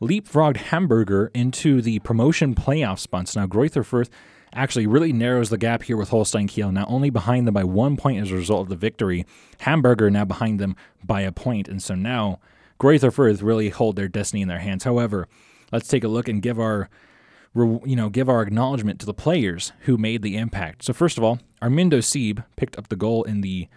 leapfrogged 0.00 0.56
Hamburger 0.56 1.30
into 1.34 1.80
the 1.80 2.00
promotion 2.00 2.54
playoff 2.54 2.98
spots. 2.98 3.36
Now 3.36 3.46
Greuther 3.46 3.84
Fürth 3.84 4.08
actually 4.54 4.86
really 4.86 5.12
narrows 5.12 5.50
the 5.50 5.58
gap 5.58 5.82
here 5.82 5.96
with 5.96 6.10
Holstein 6.10 6.46
Kiel, 6.46 6.72
now 6.72 6.84
only 6.86 7.10
behind 7.10 7.46
them 7.46 7.54
by 7.54 7.64
one 7.64 7.96
point 7.96 8.20
as 8.20 8.30
a 8.30 8.36
result 8.36 8.62
of 8.62 8.68
the 8.68 8.76
victory. 8.76 9.26
Hamburger 9.60 10.10
now 10.10 10.24
behind 10.24 10.60
them 10.60 10.76
by 11.02 11.22
a 11.22 11.32
point, 11.32 11.68
and 11.68 11.82
so 11.82 11.94
now 11.94 12.40
Greuther 12.80 13.42
really 13.42 13.70
hold 13.70 13.96
their 13.96 14.08
destiny 14.08 14.42
in 14.42 14.48
their 14.48 14.58
hands. 14.58 14.84
However, 14.84 15.28
let's 15.70 15.88
take 15.88 16.04
a 16.04 16.08
look 16.08 16.28
and 16.28 16.42
give 16.42 16.58
our 16.58 16.88
you 17.54 17.96
know 17.96 18.08
give 18.08 18.30
our 18.30 18.40
acknowledgement 18.40 18.98
to 19.00 19.06
the 19.06 19.14
players 19.14 19.72
who 19.80 19.96
made 19.96 20.22
the 20.22 20.36
impact. 20.36 20.84
So 20.84 20.92
first 20.92 21.18
of 21.18 21.24
all, 21.24 21.38
Armindo 21.60 22.02
Sieb 22.02 22.44
picked 22.56 22.78
up 22.78 22.88
the 22.88 22.96
goal 22.96 23.24
in 23.24 23.42
the 23.42 23.68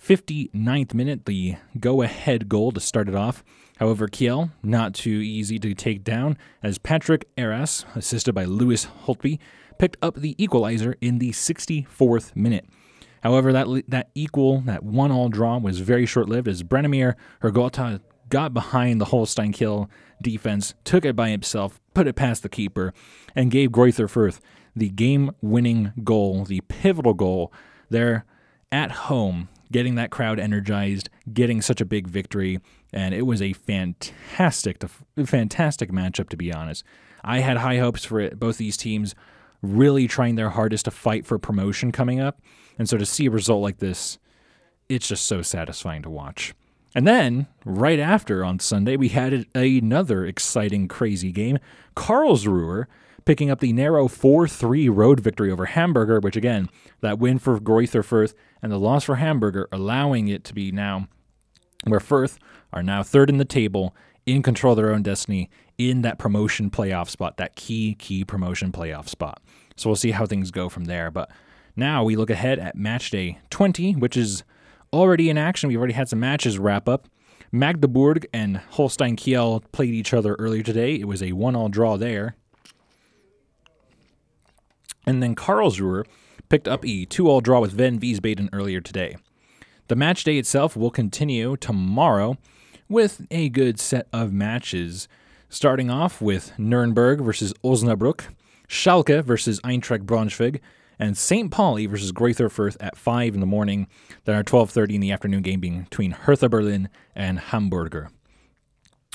59th 0.00 0.94
minute, 0.94 1.24
the 1.24 1.56
go-ahead 1.80 2.48
goal 2.48 2.70
to 2.72 2.80
start 2.80 3.08
it 3.08 3.14
off. 3.14 3.42
However, 3.78 4.08
Kiel, 4.08 4.50
not 4.62 4.94
too 4.94 5.10
easy 5.10 5.58
to 5.58 5.74
take 5.74 6.04
down, 6.04 6.38
as 6.62 6.78
Patrick 6.78 7.28
Erras, 7.36 7.84
assisted 7.94 8.34
by 8.34 8.44
Lewis 8.44 8.86
Holtby, 9.04 9.38
picked 9.78 9.96
up 10.02 10.16
the 10.16 10.34
equalizer 10.42 10.96
in 11.00 11.18
the 11.18 11.30
64th 11.30 12.34
minute. 12.34 12.66
However, 13.22 13.52
that 13.52 13.66
that 13.88 14.10
equal, 14.14 14.60
that 14.62 14.84
one-all 14.84 15.28
draw 15.28 15.58
was 15.58 15.80
very 15.80 16.06
short-lived 16.06 16.46
as 16.46 16.62
Branimir 16.62 17.14
Hrgota 17.42 18.00
got 18.28 18.54
behind 18.54 19.00
the 19.00 19.06
Holstein 19.06 19.52
Kiel 19.52 19.90
defense, 20.22 20.74
took 20.84 21.04
it 21.04 21.16
by 21.16 21.30
himself, 21.30 21.80
put 21.94 22.06
it 22.06 22.14
past 22.14 22.42
the 22.42 22.48
keeper, 22.48 22.92
and 23.34 23.50
gave 23.50 23.70
Greuther 23.70 24.06
Fürth 24.06 24.40
the 24.74 24.90
game-winning 24.90 25.92
goal, 26.04 26.44
the 26.44 26.60
pivotal 26.68 27.14
goal 27.14 27.52
there 27.88 28.24
at 28.70 28.90
home, 28.90 29.48
getting 29.72 29.94
that 29.94 30.10
crowd 30.10 30.38
energized, 30.38 31.08
getting 31.32 31.62
such 31.62 31.80
a 31.80 31.86
big 31.86 32.06
victory, 32.06 32.60
and 32.92 33.14
it 33.14 33.22
was 33.22 33.40
a 33.40 33.54
fantastic, 33.54 34.82
fantastic 35.24 35.90
matchup 35.90 36.28
to 36.28 36.36
be 36.36 36.52
honest. 36.52 36.84
I 37.24 37.40
had 37.40 37.56
high 37.58 37.78
hopes 37.78 38.04
for 38.04 38.20
it. 38.20 38.38
Both 38.38 38.58
these 38.58 38.76
teams 38.76 39.14
really 39.62 40.06
trying 40.06 40.36
their 40.36 40.50
hardest 40.50 40.84
to 40.84 40.90
fight 40.90 41.26
for 41.26 41.38
promotion 41.38 41.92
coming 41.92 42.20
up. 42.20 42.40
And 42.78 42.88
so 42.88 42.96
to 42.96 43.06
see 43.06 43.26
a 43.26 43.30
result 43.30 43.62
like 43.62 43.78
this, 43.78 44.18
it's 44.88 45.08
just 45.08 45.26
so 45.26 45.42
satisfying 45.42 46.02
to 46.02 46.10
watch. 46.10 46.54
And 46.94 47.06
then, 47.06 47.46
right 47.64 47.98
after 47.98 48.44
on 48.44 48.58
Sunday, 48.58 48.96
we 48.96 49.08
had 49.08 49.46
another 49.54 50.24
exciting, 50.24 50.88
crazy 50.88 51.30
game. 51.30 51.58
Karlsruhe 51.94 52.86
picking 53.26 53.50
up 53.50 53.60
the 53.60 53.72
narrow 53.72 54.08
4 54.08 54.48
3 54.48 54.88
road 54.88 55.20
victory 55.20 55.50
over 55.50 55.66
Hamburger, 55.66 56.20
which 56.20 56.36
again, 56.36 56.70
that 57.00 57.18
win 57.18 57.38
for 57.38 57.58
Greuther 57.60 58.02
Fürth 58.02 58.32
and 58.62 58.72
the 58.72 58.78
loss 58.78 59.04
for 59.04 59.16
Hamburger, 59.16 59.68
allowing 59.70 60.28
it 60.28 60.44
to 60.44 60.54
be 60.54 60.72
now 60.72 61.08
where 61.84 62.00
Fürth 62.00 62.38
are 62.72 62.82
now 62.82 63.02
third 63.02 63.28
in 63.28 63.36
the 63.38 63.44
table, 63.44 63.94
in 64.24 64.42
control 64.42 64.72
of 64.72 64.76
their 64.78 64.92
own 64.92 65.02
destiny, 65.02 65.50
in 65.76 66.02
that 66.02 66.18
promotion 66.18 66.70
playoff 66.70 67.10
spot, 67.10 67.36
that 67.36 67.56
key, 67.56 67.94
key 67.94 68.24
promotion 68.24 68.72
playoff 68.72 69.08
spot. 69.08 69.42
So 69.76 69.88
we'll 69.88 69.96
see 69.96 70.10
how 70.10 70.26
things 70.26 70.50
go 70.50 70.68
from 70.68 70.86
there. 70.86 71.10
But 71.10 71.30
now 71.76 72.02
we 72.02 72.16
look 72.16 72.30
ahead 72.30 72.58
at 72.58 72.76
match 72.76 73.10
day 73.10 73.38
20, 73.50 73.92
which 73.94 74.16
is 74.16 74.42
already 74.92 75.30
in 75.30 75.38
action. 75.38 75.68
We've 75.68 75.78
already 75.78 75.92
had 75.94 76.08
some 76.08 76.20
matches 76.20 76.58
wrap 76.58 76.88
up. 76.88 77.08
Magdeburg 77.52 78.26
and 78.32 78.56
Holstein 78.56 79.16
Kiel 79.16 79.60
played 79.72 79.94
each 79.94 80.12
other 80.12 80.34
earlier 80.34 80.62
today. 80.62 80.94
It 80.94 81.06
was 81.06 81.22
a 81.22 81.32
one 81.32 81.54
all 81.54 81.68
draw 81.68 81.96
there. 81.96 82.34
And 85.06 85.22
then 85.22 85.36
Karlsruhe 85.36 86.04
picked 86.48 86.66
up 86.66 86.84
a 86.84 87.04
two 87.04 87.28
all 87.28 87.40
draw 87.40 87.60
with 87.60 87.76
Wehen 87.76 88.00
Wiesbaden 88.00 88.48
earlier 88.52 88.80
today. 88.80 89.16
The 89.88 89.96
match 89.96 90.24
day 90.24 90.38
itself 90.38 90.76
will 90.76 90.90
continue 90.90 91.56
tomorrow 91.56 92.36
with 92.88 93.26
a 93.30 93.48
good 93.48 93.78
set 93.78 94.08
of 94.12 94.32
matches, 94.32 95.06
starting 95.48 95.90
off 95.90 96.20
with 96.20 96.58
Nuremberg 96.58 97.20
versus 97.20 97.52
Osnabrück, 97.64 98.24
Schalke 98.68 99.22
versus 99.24 99.60
Eintracht 99.60 100.04
Braunschweig, 100.04 100.60
and 100.98 101.16
St. 101.16 101.50
Pauli 101.50 101.86
versus 101.86 102.12
Greuther 102.12 102.48
Fürth 102.48 102.76
at 102.80 102.96
5 102.96 103.34
in 103.34 103.40
the 103.40 103.46
morning. 103.46 103.86
Then 104.24 104.34
our 104.34 104.42
12.30 104.42 104.94
in 104.94 105.00
the 105.00 105.12
afternoon 105.12 105.42
game 105.42 105.60
being 105.60 105.82
between 105.82 106.12
Hertha 106.12 106.48
Berlin 106.48 106.88
and 107.14 107.38
Hamburger. 107.38 108.10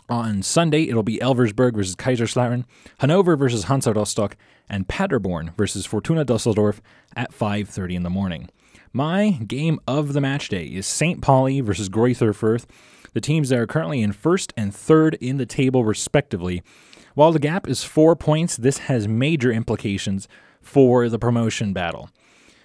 On 0.09 0.43
Sunday, 0.43 0.89
it'll 0.89 1.03
be 1.03 1.19
Elversberg 1.19 1.73
versus 1.73 1.95
Kaiserslautern, 1.95 2.65
Hanover 2.99 3.37
versus 3.37 3.65
Hansa 3.65 3.93
Rostock, 3.93 4.35
and 4.69 4.87
Paderborn 4.87 5.53
versus 5.55 5.85
Fortuna 5.85 6.25
Dusseldorf 6.25 6.81
at 7.15 7.31
5.30 7.31 7.95
in 7.95 8.03
the 8.03 8.09
morning. 8.09 8.49
My 8.91 9.31
game 9.47 9.79
of 9.87 10.11
the 10.11 10.19
match 10.19 10.49
day 10.49 10.65
is 10.65 10.85
St. 10.85 11.21
Pauli 11.21 11.61
versus 11.61 11.87
Greuther 11.87 12.33
Fürth, 12.33 12.65
the 13.13 13.21
teams 13.21 13.49
that 13.49 13.59
are 13.59 13.67
currently 13.67 14.01
in 14.01 14.11
first 14.11 14.53
and 14.57 14.75
third 14.75 15.15
in 15.21 15.37
the 15.37 15.45
table, 15.45 15.85
respectively. 15.85 16.61
While 17.21 17.33
the 17.33 17.37
gap 17.37 17.67
is 17.67 17.83
four 17.83 18.15
points, 18.15 18.57
this 18.57 18.79
has 18.79 19.07
major 19.07 19.51
implications 19.51 20.27
for 20.59 21.07
the 21.07 21.19
promotion 21.19 21.71
battle. 21.71 22.09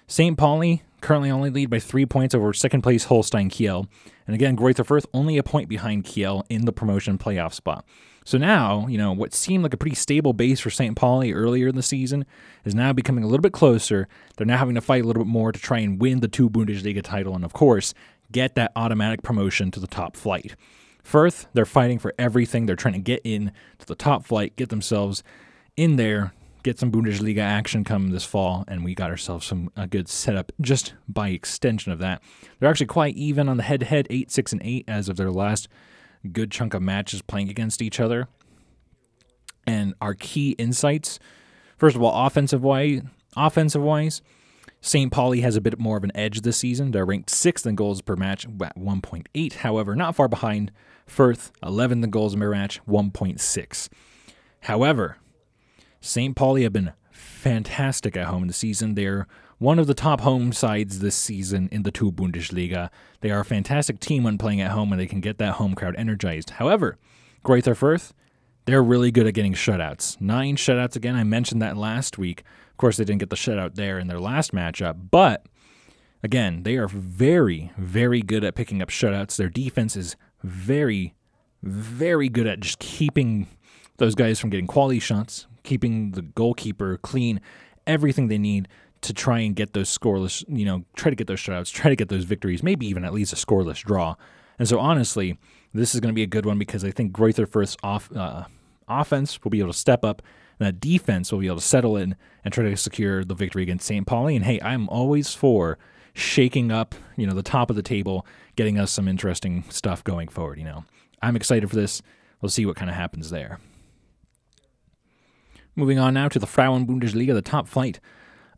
St. 0.07 0.35
Pauli 0.35 0.81
currently 0.99 1.29
only 1.29 1.51
lead 1.51 1.69
by 1.69 1.77
three 1.77 2.07
points 2.07 2.33
over 2.33 2.51
second 2.53 2.81
place 2.81 3.03
Holstein 3.03 3.49
Kiel. 3.49 3.87
And 4.25 4.33
again, 4.33 4.57
Greuther 4.57 4.83
Fürth 4.83 5.05
only 5.13 5.37
a 5.37 5.43
point 5.43 5.69
behind 5.69 6.05
Kiel 6.05 6.43
in 6.49 6.65
the 6.65 6.73
promotion 6.73 7.19
playoff 7.19 7.53
spot. 7.53 7.85
So 8.25 8.39
now, 8.39 8.87
you 8.87 8.97
know, 8.97 9.11
what 9.11 9.31
seemed 9.31 9.61
like 9.61 9.75
a 9.75 9.77
pretty 9.77 9.95
stable 9.95 10.33
base 10.33 10.59
for 10.59 10.71
St. 10.71 10.95
Pauli 10.95 11.33
earlier 11.33 11.67
in 11.67 11.75
the 11.75 11.83
season 11.83 12.25
is 12.65 12.73
now 12.73 12.91
becoming 12.93 13.23
a 13.23 13.27
little 13.27 13.43
bit 13.43 13.53
closer. 13.53 14.07
They're 14.37 14.47
now 14.47 14.57
having 14.57 14.73
to 14.73 14.81
fight 14.81 15.03
a 15.03 15.05
little 15.05 15.23
bit 15.23 15.29
more 15.29 15.51
to 15.51 15.59
try 15.59 15.77
and 15.77 16.01
win 16.01 16.21
the 16.21 16.27
two 16.27 16.49
Bundesliga 16.49 17.03
title 17.03 17.35
and, 17.35 17.45
of 17.45 17.53
course, 17.53 17.93
get 18.31 18.55
that 18.55 18.71
automatic 18.75 19.21
promotion 19.21 19.69
to 19.69 19.79
the 19.79 19.85
top 19.85 20.15
flight. 20.15 20.55
Fürth, 21.09 21.47
they're 21.53 21.65
fighting 21.65 21.99
for 21.99 22.13
everything. 22.19 22.65
They're 22.65 22.75
trying 22.75 22.95
to 22.95 22.99
get 22.99 23.21
in 23.23 23.51
to 23.79 23.85
the 23.85 23.95
top 23.95 24.25
flight, 24.25 24.55
get 24.55 24.69
themselves 24.69 25.23
in 25.75 25.95
there 25.95 26.33
get 26.67 26.77
some 26.77 26.91
Bundesliga 26.91 27.39
action 27.39 27.85
come 27.85 28.09
this 28.09 28.25
fall, 28.25 28.65
and 28.67 28.83
we 28.83 28.93
got 28.93 29.09
ourselves 29.09 29.45
some 29.45 29.71
a 29.77 29.87
good 29.87 30.09
setup 30.09 30.51
just 30.59 30.95
by 31.07 31.29
extension 31.29 31.93
of 31.93 31.99
that. 31.99 32.21
They're 32.59 32.69
actually 32.69 32.87
quite 32.87 33.15
even 33.15 33.47
on 33.47 33.55
the 33.55 33.63
head-to-head, 33.63 34.07
eight, 34.09 34.31
six, 34.31 34.51
and 34.51 34.61
eight 34.65 34.83
as 34.85 35.07
of 35.07 35.15
their 35.15 35.31
last 35.31 35.69
good 36.33 36.51
chunk 36.51 36.73
of 36.73 36.81
matches 36.81 37.21
playing 37.21 37.49
against 37.49 37.81
each 37.81 38.01
other. 38.01 38.27
And 39.65 39.93
our 40.01 40.13
key 40.13 40.51
insights, 40.57 41.19
first 41.77 41.95
of 41.95 42.03
all, 42.03 42.25
offensive 42.25 42.63
wise, 42.63 43.01
offensive 43.37 43.81
wise, 43.81 44.21
St. 44.87 45.11
Pauli 45.11 45.41
has 45.41 45.57
a 45.57 45.61
bit 45.61 45.77
more 45.77 45.97
of 45.97 46.05
an 46.05 46.15
edge 46.15 46.41
this 46.41 46.55
season. 46.55 46.91
They're 46.91 47.05
ranked 47.05 47.29
sixth 47.29 47.67
in 47.67 47.75
goals 47.75 48.01
per 48.01 48.15
match 48.15 48.45
at 48.45 48.77
1.8. 48.77 49.53
However, 49.55 49.97
not 49.97 50.15
far 50.15 50.29
behind 50.29 50.71
Fürth, 51.05 51.51
11th 51.61 52.05
in 52.05 52.09
goals 52.09 52.37
per 52.37 52.51
match, 52.51 52.79
1.6. 52.87 53.89
However, 54.61 55.17
St. 55.99 56.37
Pauli 56.37 56.63
have 56.63 56.71
been 56.71 56.93
fantastic 57.11 58.15
at 58.15 58.27
home 58.27 58.47
this 58.47 58.55
season. 58.55 58.95
They're 58.95 59.27
one 59.57 59.77
of 59.77 59.87
the 59.87 59.93
top 59.93 60.21
home 60.21 60.53
sides 60.53 60.99
this 60.99 61.17
season 61.17 61.67
in 61.69 61.83
the 61.83 61.91
two 61.91 62.09
Bundesliga. 62.09 62.89
They 63.19 63.29
are 63.29 63.41
a 63.41 63.45
fantastic 63.45 63.99
team 63.99 64.23
when 64.23 64.37
playing 64.37 64.61
at 64.61 64.71
home 64.71 64.93
and 64.93 65.01
they 65.01 65.05
can 65.05 65.19
get 65.19 65.37
that 65.39 65.55
home 65.55 65.75
crowd 65.75 65.97
energized. 65.97 66.51
However, 66.51 66.97
Greuther 67.43 67.77
Fürth, 67.77 68.13
they're 68.63 68.83
really 68.83 69.11
good 69.11 69.27
at 69.27 69.33
getting 69.33 69.53
shutouts. 69.53 70.19
Nine 70.21 70.55
shutouts 70.55 70.95
again. 70.95 71.15
I 71.15 71.25
mentioned 71.25 71.61
that 71.61 71.75
last 71.75 72.17
week. 72.17 72.43
Of 72.77 72.79
course, 72.79 72.97
they 72.97 73.05
didn't 73.05 73.21
get 73.21 73.31
the 73.31 73.35
shutout 73.35 73.73
there 73.73 73.97
in 73.97 74.05
their 74.05 74.19
last 74.19 74.53
matchup, 74.53 75.09
but 75.09 75.47
again, 76.21 76.61
they 76.61 76.75
are 76.75 76.87
very, 76.87 77.71
very 77.75 78.21
good 78.21 78.43
at 78.43 78.53
picking 78.53 78.83
up 78.83 78.89
shutouts. 78.89 79.35
Their 79.35 79.49
defense 79.49 79.95
is 79.95 80.15
very, 80.43 81.15
very 81.63 82.29
good 82.29 82.45
at 82.45 82.59
just 82.59 82.77
keeping 82.77 83.47
those 83.97 84.13
guys 84.13 84.39
from 84.39 84.51
getting 84.51 84.67
quality 84.67 84.99
shots, 84.99 85.47
keeping 85.63 86.11
the 86.11 86.21
goalkeeper 86.21 86.97
clean, 86.97 87.41
everything 87.87 88.27
they 88.27 88.37
need 88.37 88.67
to 89.01 89.11
try 89.11 89.39
and 89.39 89.55
get 89.55 89.73
those 89.73 89.89
scoreless, 89.89 90.43
you 90.47 90.63
know, 90.63 90.85
try 90.95 91.09
to 91.09 91.15
get 91.15 91.25
those 91.25 91.39
shutouts, 91.39 91.73
try 91.73 91.89
to 91.89 91.95
get 91.95 92.09
those 92.09 92.25
victories, 92.25 92.61
maybe 92.61 92.85
even 92.85 93.03
at 93.03 93.11
least 93.11 93.33
a 93.33 93.35
scoreless 93.35 93.83
draw. 93.83 94.13
And 94.59 94.69
so, 94.69 94.77
honestly, 94.79 95.39
this 95.73 95.95
is 95.95 95.99
going 95.99 96.13
to 96.13 96.15
be 96.15 96.21
a 96.21 96.27
good 96.27 96.45
one 96.45 96.59
because 96.59 96.83
I 96.83 96.91
think 96.91 97.11
Greuther 97.11 97.47
Fürth's 97.47 97.75
off, 97.81 98.15
uh, 98.15 98.43
offense 98.87 99.43
will 99.43 99.49
be 99.49 99.61
able 99.61 99.71
to 99.71 99.77
step 99.79 100.05
up, 100.05 100.21
and 100.59 100.67
that 100.67 100.79
defense 100.79 101.31
will 101.31 101.39
be 101.39 101.47
able 101.47 101.57
to 101.57 101.61
settle 101.61 101.97
in 101.97 102.15
and 102.43 102.53
try 102.53 102.63
to 102.63 102.77
secure 102.77 103.23
the 103.23 103.35
victory 103.35 103.63
against 103.63 103.85
St. 103.85 104.05
Pauli. 104.05 104.35
And 104.35 104.45
hey, 104.45 104.59
I'm 104.61 104.89
always 104.89 105.33
for 105.33 105.77
shaking 106.13 106.71
up, 106.71 106.95
you 107.15 107.27
know, 107.27 107.33
the 107.33 107.43
top 107.43 107.69
of 107.69 107.75
the 107.75 107.83
table, 107.83 108.25
getting 108.55 108.79
us 108.79 108.91
some 108.91 109.07
interesting 109.07 109.63
stuff 109.69 110.03
going 110.03 110.27
forward. 110.27 110.57
You 110.57 110.65
know, 110.65 110.85
I'm 111.21 111.35
excited 111.35 111.69
for 111.69 111.75
this. 111.75 112.01
We'll 112.41 112.49
see 112.49 112.65
what 112.65 112.75
kind 112.75 112.89
of 112.89 112.95
happens 112.95 113.29
there. 113.29 113.59
Moving 115.75 115.99
on 115.99 116.15
now 116.15 116.27
to 116.29 116.39
the 116.39 116.47
Frauen 116.47 116.87
Bundesliga, 116.87 117.33
the 117.33 117.41
top 117.41 117.67
flight 117.67 117.99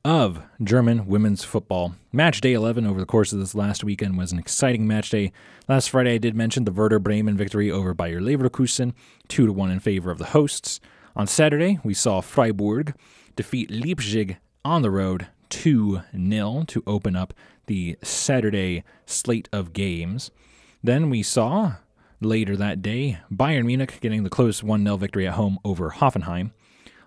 of 0.05 0.41
German 0.63 1.05
women's 1.07 1.43
football. 1.43 1.95
Match 2.13 2.39
day 2.39 2.53
11 2.53 2.87
over 2.87 2.99
the 2.99 3.05
course 3.05 3.33
of 3.33 3.39
this 3.39 3.53
last 3.53 3.83
weekend 3.83 4.17
was 4.17 4.31
an 4.31 4.39
exciting 4.39 4.87
match 4.87 5.09
day. 5.09 5.33
Last 5.67 5.89
Friday, 5.89 6.13
I 6.13 6.17
did 6.17 6.35
mention 6.35 6.63
the 6.63 6.71
Werder 6.71 6.99
Bremen 6.99 7.35
victory 7.35 7.69
over 7.69 7.93
Bayer 7.93 8.21
Leverkusen, 8.21 8.93
2 9.27 9.47
to 9.47 9.51
1 9.51 9.71
in 9.71 9.79
favor 9.81 10.11
of 10.11 10.17
the 10.17 10.27
hosts. 10.27 10.79
On 11.19 11.27
Saturday, 11.27 11.79
we 11.83 11.93
saw 11.93 12.21
Freiburg 12.21 12.95
defeat 13.35 13.69
Leipzig 13.69 14.37
on 14.63 14.83
the 14.83 14.89
road 14.89 15.27
2 15.49 16.01
0 16.15 16.63
to 16.67 16.83
open 16.87 17.17
up 17.17 17.33
the 17.65 17.97
Saturday 18.01 18.85
slate 19.05 19.49
of 19.51 19.73
games. 19.73 20.31
Then 20.81 21.09
we 21.09 21.21
saw 21.21 21.73
later 22.21 22.55
that 22.55 22.81
day 22.81 23.19
Bayern 23.29 23.65
Munich 23.65 23.97
getting 23.99 24.23
the 24.23 24.29
close 24.29 24.63
1 24.63 24.81
0 24.81 24.95
victory 24.95 25.27
at 25.27 25.33
home 25.33 25.59
over 25.65 25.89
Hoffenheim. 25.89 26.51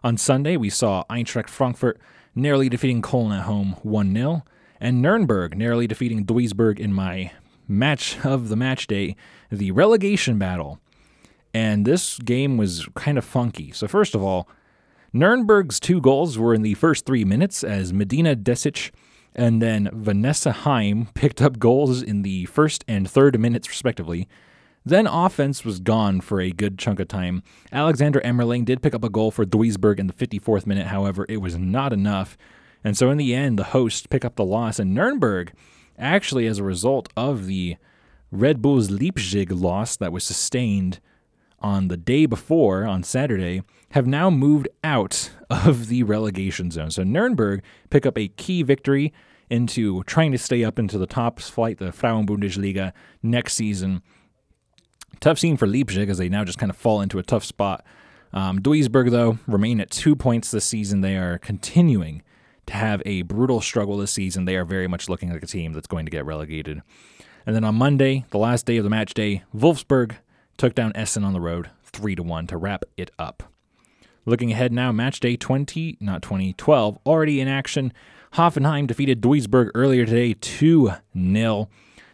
On 0.05 0.19
Sunday, 0.19 0.59
we 0.59 0.69
saw 0.69 1.05
Eintracht 1.09 1.49
Frankfurt 1.49 1.99
narrowly 2.35 2.69
defeating 2.69 3.01
Cologne 3.01 3.33
at 3.33 3.45
home 3.45 3.77
1 3.83 4.13
0, 4.13 4.45
and 4.79 5.01
Nuremberg 5.01 5.57
narrowly 5.57 5.87
defeating 5.87 6.27
Duisburg 6.27 6.79
in 6.79 6.93
my 6.93 7.33
match 7.67 8.23
of 8.27 8.51
the 8.51 8.57
match 8.57 8.87
day, 8.87 9.17
the 9.51 9.71
relegation 9.71 10.39
battle. 10.39 10.81
And 11.55 11.85
this 11.85 12.19
game 12.19 12.57
was 12.57 12.87
kind 12.95 13.19
of 13.19 13.25
funky. 13.25 13.73
So, 13.73 13.87
first 13.87 14.15
of 14.15 14.23
all, 14.23 14.49
Nuremberg's 15.13 15.79
two 15.79 16.01
goals 16.01 16.39
were 16.39 16.55
in 16.55 16.63
the 16.63 16.75
first 16.75 17.05
three 17.05 17.25
minutes 17.25 17.63
as 17.63 17.93
Medina 17.93 18.35
Desic 18.35 18.91
and 19.35 19.63
then 19.63 19.89
Vanessa 19.93 20.53
Heim 20.53 21.09
picked 21.15 21.41
up 21.41 21.59
goals 21.59 22.03
in 22.03 22.23
the 22.23 22.45
first 22.47 22.85
and 22.87 23.09
third 23.09 23.39
minutes, 23.39 23.69
respectively. 23.69 24.29
Then 24.85 25.07
offense 25.07 25.65
was 25.65 25.79
gone 25.79 26.21
for 26.21 26.41
a 26.41 26.51
good 26.51 26.79
chunk 26.79 26.99
of 26.99 27.09
time. 27.09 27.43
Alexander 27.73 28.21
Emmerling 28.23 28.65
did 28.65 28.83
pick 28.83 28.95
up 28.95 29.05
a 29.05 29.09
goal 29.09 29.31
for 29.31 29.45
Duisburg 29.45 30.01
in 30.01 30.09
the 30.09 30.13
54th 30.13 30.67
minute, 30.67 30.89
however, 30.89 31.25
it 31.29 31.37
was 31.39 31.57
not 31.57 31.93
enough. 31.93 32.37
And 32.83 32.97
so 32.97 33.11
in 33.11 33.17
the 33.17 33.35
end, 33.35 33.59
the 33.59 33.65
hosts 33.65 34.07
pick 34.09 34.25
up 34.25 34.35
the 34.35 34.45
loss. 34.45 34.81
And 34.81 34.93
Nuremberg, 34.93 35.53
actually, 35.97 36.47
as 36.49 36.59
a 36.59 36.65
result 36.65 37.09
of 37.17 37.47
the 37.47 37.77
Red 38.33 38.61
Bulls 38.61 38.91
Leipzig 38.91 39.53
loss 39.53 39.97
that 39.97 40.13
was 40.13 40.25
sustained 40.25 40.99
on 41.63 41.89
the 41.89 41.97
day 41.97 42.27
before, 42.27 42.85
on 42.85 43.03
Saturday, 43.03 43.63
have 43.91 44.07
now 44.07 44.31
moved 44.31 44.69
out 44.83 45.31
of 45.51 45.89
the 45.89 46.03
relegation 46.03 46.71
zone. 46.71 46.91
So 46.91 47.03
Nuremberg 47.03 47.63
pick 47.91 48.05
up 48.07 48.19
a 48.19 48.29
key 48.29 48.63
victory 48.63 49.13
into 49.51 50.03
trying 50.05 50.33
to 50.33 50.39
stay 50.39 50.65
up 50.65 50.79
into 50.79 50.99
the 50.99 51.07
top 51.07 51.39
flight, 51.39 51.79
the 51.79 51.93
Frauen 51.93 52.27
Bundesliga, 52.27 52.93
next 53.23 53.55
season. 53.55 54.03
Tough 55.21 55.39
scene 55.39 55.57
for 55.57 55.67
Leipzig 55.67 56.09
as 56.09 56.19
they 56.19 56.29
now 56.29 56.45
just 56.45 56.59
kind 56.59 56.71
of 56.71 56.77
fall 56.77 57.01
into 57.01 57.19
a 57.19 57.23
tough 57.23 57.45
spot. 57.45 57.85
Um, 58.33 58.61
Duisburg, 58.61 59.11
though, 59.11 59.39
remain 59.47 59.79
at 59.81 59.91
two 59.91 60.17
points 60.17 60.51
this 60.51 60.65
season. 60.65 61.03
They 61.03 61.17
are 61.17 61.37
continuing 61.39 62.23
to 62.67 62.73
have 62.73 63.03
a 63.05 63.23
brutal 63.23 63.61
struggle 63.61 63.99
this 63.99 64.13
season. 64.13 64.47
They 64.47 64.57
are 64.57 64.65
very 64.65 64.89
much 64.89 65.09
looking 65.09 65.31
like 65.31 65.43
a 65.43 65.47
team 65.47 65.75
that's 65.75 65.87
going 65.87 66.07
to 66.07 66.11
get 66.11 66.25
relegated. 66.25 66.81
And 67.45 67.55
then 67.55 67.65
on 67.65 67.75
Monday, 67.75 68.25
the 68.31 68.39
last 68.39 68.67
day 68.67 68.79
of 68.79 68.85
the 68.85 68.91
match 68.91 69.15
day, 69.15 69.43
Wolfsburg 69.55 70.17
took 70.57 70.75
down 70.75 70.93
Essen 70.95 71.25
on 71.25 71.33
the 71.33 71.41
road 71.41 71.71
3 71.85 72.15
to 72.17 72.23
1 72.23 72.47
to 72.49 72.57
wrap 72.57 72.85
it 72.97 73.11
up. 73.19 73.43
Looking 74.25 74.53
ahead 74.53 74.73
now, 74.73 74.93
match 74.93 75.19
day 75.21 75.37
20, 75.37 75.99
not 76.01 76.23
2012, 76.23 76.99
already 77.05 77.41
in 77.41 77.49
action. 77.49 77.93
Hoffenheim 78.35 78.87
defeated 78.87 79.21
Duisburg 79.21 79.71
earlier 79.75 80.07
today 80.07 80.35
2 80.35 80.93
0 81.17 81.69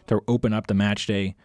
to 0.07 0.21
open 0.27 0.53
up 0.53 0.67
the 0.67 0.73
match 0.73 1.05
day. 1.05 1.35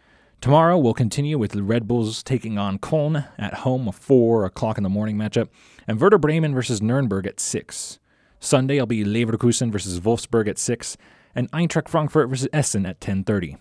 Tomorrow 0.40 0.78
we'll 0.78 0.94
continue 0.94 1.38
with 1.38 1.52
the 1.52 1.62
Red 1.62 1.86
Bulls 1.86 2.22
taking 2.22 2.58
on 2.58 2.78
Köln 2.78 3.28
at 3.38 3.54
home, 3.54 3.88
a 3.88 3.92
4 3.92 4.44
o'clock 4.44 4.76
in 4.76 4.82
the 4.82 4.90
morning 4.90 5.16
matchup, 5.16 5.48
and 5.86 6.00
Werder 6.00 6.18
Bremen 6.18 6.54
versus 6.54 6.82
Nuremberg 6.82 7.26
at 7.26 7.40
6. 7.40 7.98
Sunday 8.40 8.78
will 8.78 8.86
be 8.86 9.04
Leverkusen 9.04 9.70
versus 9.70 10.00
Wolfsburg 10.00 10.48
at 10.48 10.58
6, 10.58 10.96
and 11.34 11.50
Eintracht 11.52 11.88
Frankfurt 11.88 12.28
versus 12.28 12.48
Essen 12.52 12.84
at 12.84 13.00
10.30. 13.00 13.56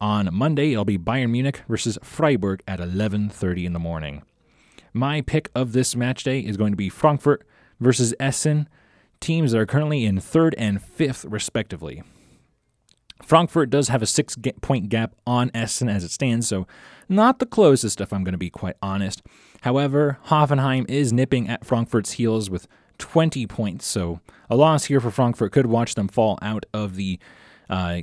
On 0.00 0.28
Monday, 0.32 0.72
it'll 0.72 0.84
be 0.84 0.98
Bayern 0.98 1.30
Munich 1.30 1.62
versus 1.68 1.98
Freiburg 2.02 2.62
at 2.68 2.80
11:30 2.80 3.66
in 3.66 3.72
the 3.72 3.78
morning. 3.78 4.22
My 4.92 5.20
pick 5.20 5.50
of 5.54 5.72
this 5.72 5.96
match 5.96 6.24
day 6.24 6.40
is 6.40 6.56
going 6.56 6.72
to 6.72 6.76
be 6.76 6.88
Frankfurt 6.88 7.46
versus 7.80 8.14
Essen, 8.20 8.68
teams 9.20 9.52
that 9.52 9.58
are 9.58 9.66
currently 9.66 10.04
in 10.04 10.20
third 10.20 10.54
and 10.56 10.80
fifth, 10.80 11.24
respectively. 11.24 12.02
Frankfurt 13.22 13.70
does 13.70 13.88
have 13.88 14.02
a 14.02 14.06
six 14.06 14.36
point 14.60 14.88
gap 14.88 15.14
on 15.26 15.50
Essen 15.52 15.88
as 15.88 16.04
it 16.04 16.12
stands, 16.12 16.46
so 16.46 16.66
not 17.08 17.40
the 17.40 17.46
closest, 17.46 18.00
if 18.00 18.12
I'm 18.12 18.22
going 18.22 18.32
to 18.32 18.38
be 18.38 18.50
quite 18.50 18.76
honest. 18.80 19.22
However, 19.62 20.18
Hoffenheim 20.26 20.88
is 20.88 21.12
nipping 21.12 21.48
at 21.48 21.64
Frankfurt's 21.64 22.12
heels 22.12 22.48
with 22.48 22.68
20 22.98 23.46
points, 23.46 23.86
so 23.86 24.20
a 24.48 24.56
loss 24.56 24.84
here 24.84 25.00
for 25.00 25.10
Frankfurt 25.10 25.52
could 25.52 25.66
watch 25.66 25.94
them 25.94 26.08
fall 26.08 26.38
out 26.40 26.64
of 26.72 26.94
the 26.94 27.18
uh, 27.68 28.00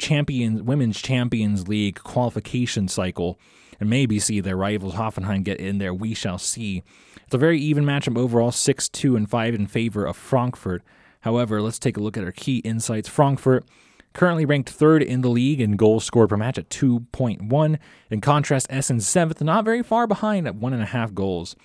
champions 0.00 0.62
women's 0.62 1.00
champions 1.00 1.68
league 1.68 2.02
qualification 2.02 2.88
cycle 2.88 3.38
and 3.78 3.88
maybe 3.88 4.18
see 4.18 4.40
their 4.40 4.56
rivals 4.56 4.94
Hoffenheim 4.94 5.44
get 5.44 5.60
in 5.60 5.78
there. 5.78 5.94
We 5.94 6.14
shall 6.14 6.38
see. 6.38 6.82
It's 7.24 7.34
a 7.34 7.38
very 7.38 7.60
even 7.60 7.84
matchup 7.84 8.18
overall, 8.18 8.52
6 8.52 8.88
2 8.88 9.16
and 9.16 9.30
5 9.30 9.54
in 9.54 9.66
favor 9.66 10.04
of 10.04 10.16
Frankfurt. 10.16 10.82
However, 11.20 11.62
let's 11.62 11.78
take 11.78 11.96
a 11.96 12.00
look 12.00 12.16
at 12.16 12.24
our 12.24 12.32
key 12.32 12.58
insights. 12.58 13.08
Frankfurt 13.08 13.64
currently 14.12 14.44
ranked 14.44 14.70
third 14.70 15.02
in 15.02 15.20
the 15.20 15.28
league 15.28 15.60
in 15.60 15.76
goals 15.76 16.04
scored 16.04 16.28
per 16.28 16.36
match 16.36 16.58
at 16.58 16.68
2.1. 16.70 17.78
In 18.10 18.20
contrast, 18.20 18.66
Essen 18.68 19.00
seventh, 19.00 19.40
not 19.40 19.64
very 19.64 19.82
far 19.82 20.06
behind 20.06 20.46
at 20.46 20.56
one 20.56 20.72
and 20.72 20.82
a 20.82 20.86
half 20.86 21.14
goals. 21.14 21.56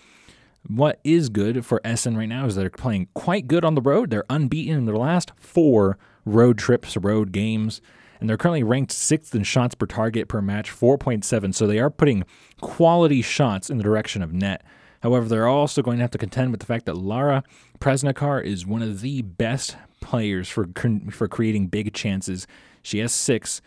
What 0.68 1.00
is 1.04 1.30
good 1.30 1.66
for 1.66 1.80
Essen 1.84 2.18
right 2.18 2.30
now 2.30 2.46
is 2.46 2.56
they're 2.56 2.70
playing 2.70 3.10
quite 3.14 3.48
good 3.48 3.64
on 3.64 3.76
the 3.76 3.82
road. 3.82 4.10
They're 4.10 4.26
unbeaten 4.30 4.78
in 4.78 4.86
their 4.86 4.98
last 4.98 5.32
four 5.36 5.98
road 6.26 6.58
trips, 6.58 6.98
road 6.98 7.32
games 7.32 7.82
and 8.20 8.30
they're 8.30 8.38
currently 8.38 8.64
ranked 8.64 8.92
sixth 8.92 9.34
in 9.36 9.44
shots 9.44 9.76
per 9.76 9.86
target 9.86 10.28
per 10.28 10.42
match, 10.42 10.72
4.7. 10.72 11.54
So 11.54 11.68
they 11.68 11.80
are 11.80 11.90
putting 11.90 12.24
quality 12.62 13.22
shots 13.22 13.70
in 13.70 13.78
the 13.78 13.84
direction 13.84 14.22
of 14.22 14.34
net. 14.34 14.64
However, 15.02 15.28
they're 15.28 15.48
also 15.48 15.82
going 15.82 15.98
to 15.98 16.04
have 16.04 16.12
to 16.12 16.18
contend 16.18 16.52
with 16.52 16.60
the 16.60 16.66
fact 16.66 16.86
that 16.86 16.98
Lara 16.98 17.44
Prašnikar 17.80 18.44
is 18.44 18.66
one 18.66 18.82
of 18.82 19.02
the 19.02 19.22
best 19.22 19.78
players 20.02 20.50
for 20.50 20.68
for 21.12 21.28
creating 21.28 21.68
big 21.68 21.94
chances. 21.94 22.48
She 22.82 23.00
has 23.00 23.14
six 23.14 23.62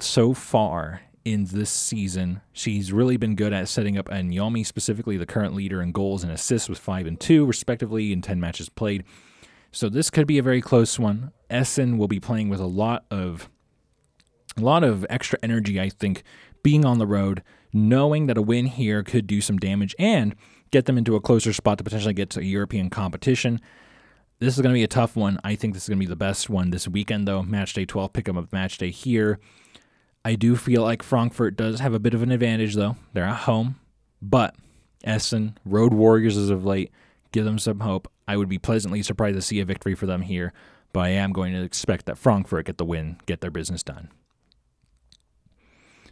so 0.00 0.32
far 0.34 1.02
in 1.24 1.44
this 1.46 1.70
season. 1.70 2.40
She's 2.52 2.92
really 2.92 3.16
been 3.16 3.36
good 3.36 3.52
at 3.52 3.68
setting 3.68 3.96
up 3.96 4.08
Anyomi, 4.08 4.66
specifically 4.66 5.16
the 5.16 5.26
current 5.26 5.54
leader 5.54 5.82
in 5.82 5.92
goals 5.92 6.22
and 6.22 6.32
assists 6.32 6.68
with 6.68 6.78
five 6.78 7.06
and 7.06 7.18
two, 7.18 7.44
respectively, 7.44 8.12
in 8.12 8.22
10 8.22 8.40
matches 8.40 8.68
played. 8.68 9.04
So 9.70 9.88
this 9.88 10.10
could 10.10 10.26
be 10.26 10.38
a 10.38 10.42
very 10.42 10.60
close 10.60 10.98
one. 10.98 11.32
Essen 11.52 11.98
will 11.98 12.08
be 12.08 12.18
playing 12.18 12.48
with 12.48 12.60
a 12.60 12.66
lot 12.66 13.04
of 13.10 13.48
a 14.56 14.60
lot 14.60 14.84
of 14.84 15.06
extra 15.08 15.38
energy, 15.42 15.80
I 15.80 15.88
think, 15.88 16.22
being 16.62 16.84
on 16.84 16.98
the 16.98 17.06
road, 17.06 17.42
knowing 17.72 18.26
that 18.26 18.36
a 18.36 18.42
win 18.42 18.66
here 18.66 19.02
could 19.02 19.26
do 19.26 19.40
some 19.40 19.58
damage 19.58 19.94
and 19.98 20.34
get 20.70 20.86
them 20.86 20.98
into 20.98 21.16
a 21.16 21.20
closer 21.20 21.52
spot 21.52 21.78
to 21.78 21.84
potentially 21.84 22.14
get 22.14 22.30
to 22.30 22.40
a 22.40 22.44
European 22.44 22.90
competition. 22.90 23.60
This 24.40 24.56
is 24.56 24.60
going 24.60 24.72
to 24.72 24.78
be 24.78 24.82
a 24.82 24.88
tough 24.88 25.16
one. 25.16 25.38
I 25.44 25.54
think 25.54 25.74
this 25.74 25.84
is 25.84 25.88
going 25.88 25.98
to 26.00 26.06
be 26.06 26.10
the 26.10 26.16
best 26.16 26.50
one 26.50 26.70
this 26.70 26.88
weekend, 26.88 27.28
though. 27.28 27.42
Match 27.42 27.72
day 27.74 27.84
12, 27.84 28.12
pick 28.12 28.28
up 28.28 28.52
match 28.52 28.76
day 28.78 28.90
here. 28.90 29.38
I 30.24 30.34
do 30.34 30.56
feel 30.56 30.82
like 30.82 31.02
Frankfurt 31.02 31.56
does 31.56 31.80
have 31.80 31.94
a 31.94 31.98
bit 31.98 32.14
of 32.14 32.22
an 32.22 32.30
advantage, 32.30 32.74
though. 32.74 32.96
They're 33.12 33.24
at 33.24 33.42
home, 33.42 33.76
but 34.20 34.54
Essen, 35.04 35.58
Road 35.64 35.92
Warriors 35.94 36.36
as 36.36 36.50
of 36.50 36.64
late, 36.64 36.90
give 37.32 37.44
them 37.44 37.58
some 37.58 37.80
hope. 37.80 38.10
I 38.28 38.36
would 38.36 38.48
be 38.48 38.58
pleasantly 38.58 39.02
surprised 39.02 39.36
to 39.36 39.42
see 39.42 39.60
a 39.60 39.64
victory 39.64 39.94
for 39.94 40.06
them 40.06 40.22
here, 40.22 40.52
but 40.92 41.00
I 41.00 41.08
am 41.10 41.32
going 41.32 41.52
to 41.52 41.62
expect 41.62 42.06
that 42.06 42.18
Frankfurt 42.18 42.66
get 42.66 42.78
the 42.78 42.84
win, 42.84 43.18
get 43.26 43.40
their 43.40 43.50
business 43.50 43.82
done. 43.82 44.10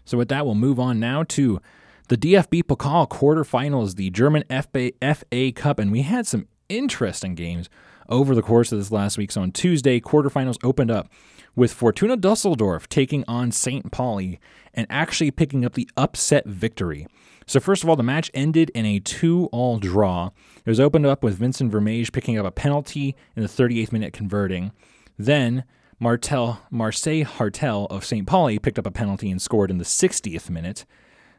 So 0.04 0.18
with 0.18 0.28
that, 0.28 0.44
we'll 0.44 0.54
move 0.54 0.80
on 0.80 0.98
now 0.98 1.22
to 1.24 1.60
the 2.08 2.16
DFB 2.16 2.64
Pokal 2.64 3.08
quarterfinals, 3.08 3.94
the 3.94 4.10
German 4.10 4.44
FA, 4.50 4.90
FA 5.00 5.52
Cup, 5.52 5.78
and 5.78 5.92
we 5.92 6.02
had 6.02 6.26
some 6.26 6.48
interesting 6.68 7.34
games 7.34 7.68
over 8.08 8.34
the 8.34 8.42
course 8.42 8.72
of 8.72 8.78
this 8.78 8.90
last 8.90 9.16
week. 9.16 9.30
So 9.30 9.42
on 9.42 9.52
Tuesday, 9.52 10.00
quarterfinals 10.00 10.58
opened 10.64 10.90
up 10.90 11.08
with 11.54 11.72
Fortuna 11.72 12.16
Dusseldorf 12.16 12.88
taking 12.88 13.24
on 13.28 13.52
St. 13.52 13.92
Pauli 13.92 14.40
and 14.74 14.86
actually 14.90 15.30
picking 15.30 15.64
up 15.64 15.74
the 15.74 15.88
upset 15.96 16.46
victory. 16.46 17.06
So, 17.50 17.58
first 17.58 17.82
of 17.82 17.88
all, 17.88 17.96
the 17.96 18.04
match 18.04 18.30
ended 18.32 18.70
in 18.76 18.86
a 18.86 19.00
2 19.00 19.46
all 19.50 19.80
draw. 19.80 20.30
It 20.64 20.70
was 20.70 20.78
opened 20.78 21.04
up 21.04 21.24
with 21.24 21.34
Vincent 21.34 21.72
Vermeij 21.72 22.12
picking 22.12 22.38
up 22.38 22.46
a 22.46 22.52
penalty 22.52 23.16
in 23.34 23.42
the 23.42 23.48
38th 23.48 23.90
minute, 23.90 24.12
converting. 24.12 24.70
Then, 25.18 25.64
Martel, 25.98 26.60
Marcel 26.70 27.24
Hartel 27.24 27.88
of 27.90 28.04
St. 28.04 28.24
Pauli 28.24 28.60
picked 28.60 28.78
up 28.78 28.86
a 28.86 28.92
penalty 28.92 29.32
and 29.32 29.42
scored 29.42 29.68
in 29.68 29.78
the 29.78 29.84
60th 29.84 30.48
minute. 30.48 30.86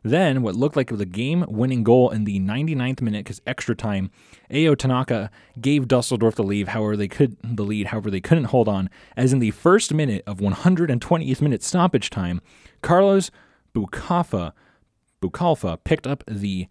Then, 0.04 0.42
what 0.42 0.58
looked 0.58 0.76
like 0.76 0.92
was 0.92 1.00
a 1.00 1.06
game 1.06 1.46
winning 1.48 1.82
goal 1.82 2.10
in 2.10 2.26
the 2.26 2.42
99th 2.42 3.00
minute 3.00 3.24
because 3.24 3.42
extra 3.48 3.74
time, 3.74 4.12
Ao 4.54 4.76
Tanaka 4.76 5.32
gave 5.62 5.88
Dusseldorf 5.88 6.36
the 6.36 6.44
lead, 6.44 6.68
however 6.68 6.98
they 6.98 7.08
could 7.08 7.38
the 7.42 7.64
lead, 7.64 7.88
however 7.88 8.12
they 8.12 8.20
couldn't 8.20 8.52
hold 8.52 8.68
on, 8.68 8.90
as 9.16 9.32
in 9.32 9.40
the 9.40 9.52
first 9.52 9.94
minute 9.94 10.26
of 10.28 10.40
120th 10.40 11.42
minute 11.42 11.64
stoppage 11.64 12.10
time, 12.10 12.42
Carlos 12.82 13.32
Bukafa 13.74 14.52
Boukhalfa 15.22 15.78
picked 15.84 16.08
up 16.08 16.24
the 16.28 16.68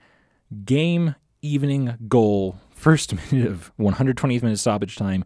game 0.64 1.14
evening 1.42 1.96
goal, 2.08 2.58
first 2.70 3.14
minute 3.32 3.50
of 3.50 3.72
120th 3.78 4.42
minute 4.42 4.58
stoppage 4.58 4.96
time, 4.96 5.24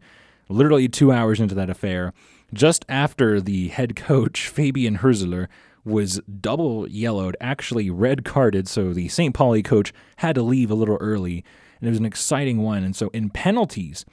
literally 0.49 0.89
two 0.89 1.11
hours 1.11 1.41
into 1.41 1.55
that 1.55 1.71
affair, 1.71 2.13
just 2.53 2.85
after 2.89 3.41
the 3.41 3.69
head 3.69 3.97
coach, 3.97 4.49
Fabian 4.49 4.99
Hürzeler, 4.99 5.49
was 5.85 6.21
double 6.41 6.89
yellowed, 6.89 7.37
actually 7.41 7.91
red 7.91 8.25
carded, 8.25 8.67
so 8.67 8.93
the 8.93 9.09
St. 9.09 9.35
Pauli 9.35 9.63
coach 9.63 9.93
had 10.17 10.35
to 10.35 10.43
leave 10.43 10.71
a 10.71 10.75
little 10.75 10.97
early, 10.97 11.45
and 11.79 11.89
it 11.89 11.91
was 11.91 11.99
an 11.99 12.07
exciting 12.07 12.63
one. 12.63 12.83
And 12.83 12.97
so 12.97 13.09
in 13.09 13.29
penalties, 13.29 14.07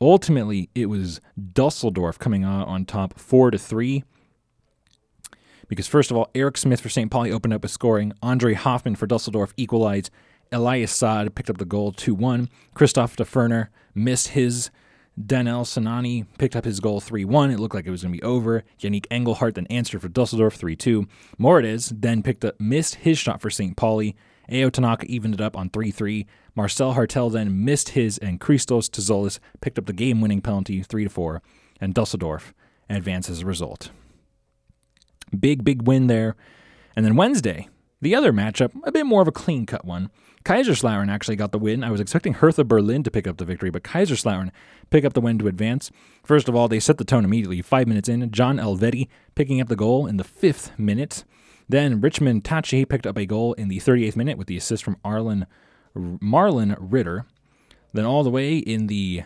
ultimately 0.00 0.70
it 0.74 0.86
was 0.86 1.20
Dusseldorf 1.52 2.18
coming 2.18 2.44
out 2.44 2.68
on 2.68 2.84
top 2.84 3.18
four 3.18 3.50
to 3.50 3.58
three. 3.58 4.04
Because 5.68 5.86
first 5.86 6.10
of 6.10 6.16
all, 6.16 6.30
Eric 6.34 6.56
Smith 6.56 6.80
for 6.80 6.88
St. 6.88 7.10
Pauli 7.10 7.32
opened 7.32 7.54
up 7.54 7.62
with 7.62 7.70
scoring. 7.70 8.12
Andre 8.22 8.54
Hoffmann 8.54 8.96
for 8.96 9.06
Dusseldorf 9.06 9.52
equalized. 9.56 10.10
Elias 10.52 10.92
Saad 10.92 11.34
picked 11.34 11.50
up 11.50 11.58
the 11.58 11.64
goal 11.64 11.92
2 11.92 12.14
1. 12.14 12.48
Christoph 12.74 13.16
Daferner 13.16 13.68
missed 13.94 14.28
his. 14.28 14.70
Daniel 15.24 15.62
Sinani 15.62 16.26
picked 16.36 16.54
up 16.54 16.66
his 16.66 16.78
goal 16.78 17.00
3 17.00 17.24
1. 17.24 17.50
It 17.50 17.58
looked 17.58 17.74
like 17.74 17.86
it 17.86 17.90
was 17.90 18.02
going 18.02 18.14
to 18.14 18.20
be 18.20 18.24
over. 18.24 18.64
Yannick 18.78 19.06
Engelhardt 19.10 19.54
then 19.54 19.66
answered 19.68 20.02
for 20.02 20.08
Dusseldorf 20.08 20.54
3 20.54 20.76
2. 20.76 21.06
Moritz 21.38 21.92
then 21.94 22.22
picked 22.22 22.44
up, 22.44 22.60
missed 22.60 22.96
his 22.96 23.18
shot 23.18 23.40
for 23.40 23.50
St. 23.50 23.76
Pauli. 23.76 24.14
Ao 24.52 24.68
Tanaka 24.68 25.06
evened 25.06 25.34
it 25.34 25.40
up 25.40 25.56
on 25.56 25.70
3 25.70 25.90
3. 25.90 26.26
Marcel 26.54 26.94
Hartel 26.94 27.32
then 27.32 27.64
missed 27.64 27.90
his, 27.90 28.18
and 28.18 28.40
Christos 28.40 28.88
Tzolis 28.88 29.38
picked 29.60 29.78
up 29.78 29.86
the 29.86 29.92
game 29.92 30.20
winning 30.20 30.40
penalty 30.40 30.82
3 30.82 31.08
4. 31.08 31.42
And 31.80 31.92
Dusseldorf 31.92 32.54
advances 32.88 33.38
as 33.38 33.42
a 33.42 33.46
result. 33.46 33.90
Big, 35.38 35.64
big 35.64 35.82
win 35.82 36.06
there. 36.06 36.36
And 36.94 37.04
then 37.04 37.16
Wednesday, 37.16 37.68
the 38.00 38.14
other 38.14 38.32
matchup, 38.32 38.72
a 38.84 38.92
bit 38.92 39.06
more 39.06 39.22
of 39.22 39.28
a 39.28 39.32
clean 39.32 39.66
cut 39.66 39.84
one. 39.84 40.10
Kaiserslautern 40.44 41.10
actually 41.10 41.34
got 41.34 41.50
the 41.50 41.58
win. 41.58 41.82
I 41.82 41.90
was 41.90 42.00
expecting 42.00 42.34
Hertha 42.34 42.62
Berlin 42.62 43.02
to 43.02 43.10
pick 43.10 43.26
up 43.26 43.36
the 43.36 43.44
victory, 43.44 43.70
but 43.70 43.82
Kaiserslautern 43.82 44.52
pick 44.90 45.04
up 45.04 45.12
the 45.12 45.20
win 45.20 45.38
to 45.40 45.48
advance. 45.48 45.90
First 46.22 46.48
of 46.48 46.54
all, 46.54 46.68
they 46.68 46.78
set 46.78 46.98
the 46.98 47.04
tone 47.04 47.24
immediately. 47.24 47.60
Five 47.62 47.88
minutes 47.88 48.08
in, 48.08 48.30
John 48.30 48.58
Elvedi 48.58 49.08
picking 49.34 49.60
up 49.60 49.68
the 49.68 49.74
goal 49.74 50.06
in 50.06 50.18
the 50.18 50.24
fifth 50.24 50.78
minute. 50.78 51.24
Then 51.68 52.00
Richmond 52.00 52.44
Tachie 52.44 52.88
picked 52.88 53.08
up 53.08 53.16
a 53.16 53.26
goal 53.26 53.54
in 53.54 53.66
the 53.66 53.80
38th 53.80 54.14
minute 54.14 54.38
with 54.38 54.46
the 54.46 54.56
assist 54.56 54.84
from 54.84 54.98
Arlen 55.04 55.46
Marlon 55.96 56.76
Ritter. 56.78 57.26
Then 57.92 58.04
all 58.04 58.22
the 58.22 58.30
way 58.30 58.58
in 58.58 58.86
the 58.86 59.24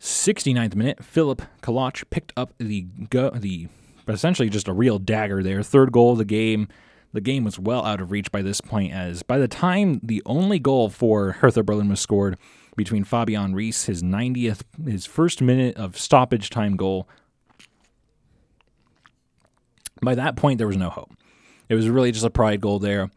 69th 0.00 0.74
minute, 0.74 1.04
Philip 1.04 1.42
Kalach 1.62 2.02
picked 2.10 2.32
up 2.36 2.52
the 2.58 2.82
go- 3.10 3.30
the 3.30 3.68
essentially 4.08 4.48
just 4.48 4.68
a 4.68 4.72
real 4.72 4.98
dagger 4.98 5.42
there. 5.42 5.62
Third 5.62 5.92
goal 5.92 6.12
of 6.12 6.18
the 6.18 6.24
game. 6.24 6.68
The 7.12 7.20
game 7.20 7.44
was 7.44 7.58
well 7.58 7.84
out 7.84 8.00
of 8.00 8.10
reach 8.10 8.32
by 8.32 8.40
this 8.40 8.60
point, 8.62 8.92
as 8.92 9.22
by 9.22 9.38
the 9.38 9.48
time 9.48 10.00
the 10.02 10.22
only 10.24 10.58
goal 10.58 10.88
for 10.88 11.32
Hertha 11.32 11.62
Berlin 11.62 11.90
was 11.90 12.00
scored 12.00 12.38
between 12.74 13.04
Fabian 13.04 13.54
Reese, 13.54 13.84
his 13.84 14.02
90th, 14.02 14.62
his 14.86 15.04
first 15.04 15.42
minute 15.42 15.76
of 15.76 15.98
stoppage 15.98 16.48
time 16.48 16.74
goal. 16.76 17.06
By 20.00 20.14
that 20.14 20.36
point, 20.36 20.56
there 20.56 20.66
was 20.66 20.78
no 20.78 20.88
hope. 20.88 21.12
It 21.68 21.74
was 21.74 21.88
really 21.88 22.12
just 22.12 22.24
a 22.24 22.30
pride 22.30 22.60
goal 22.60 22.78
there. 22.78 23.10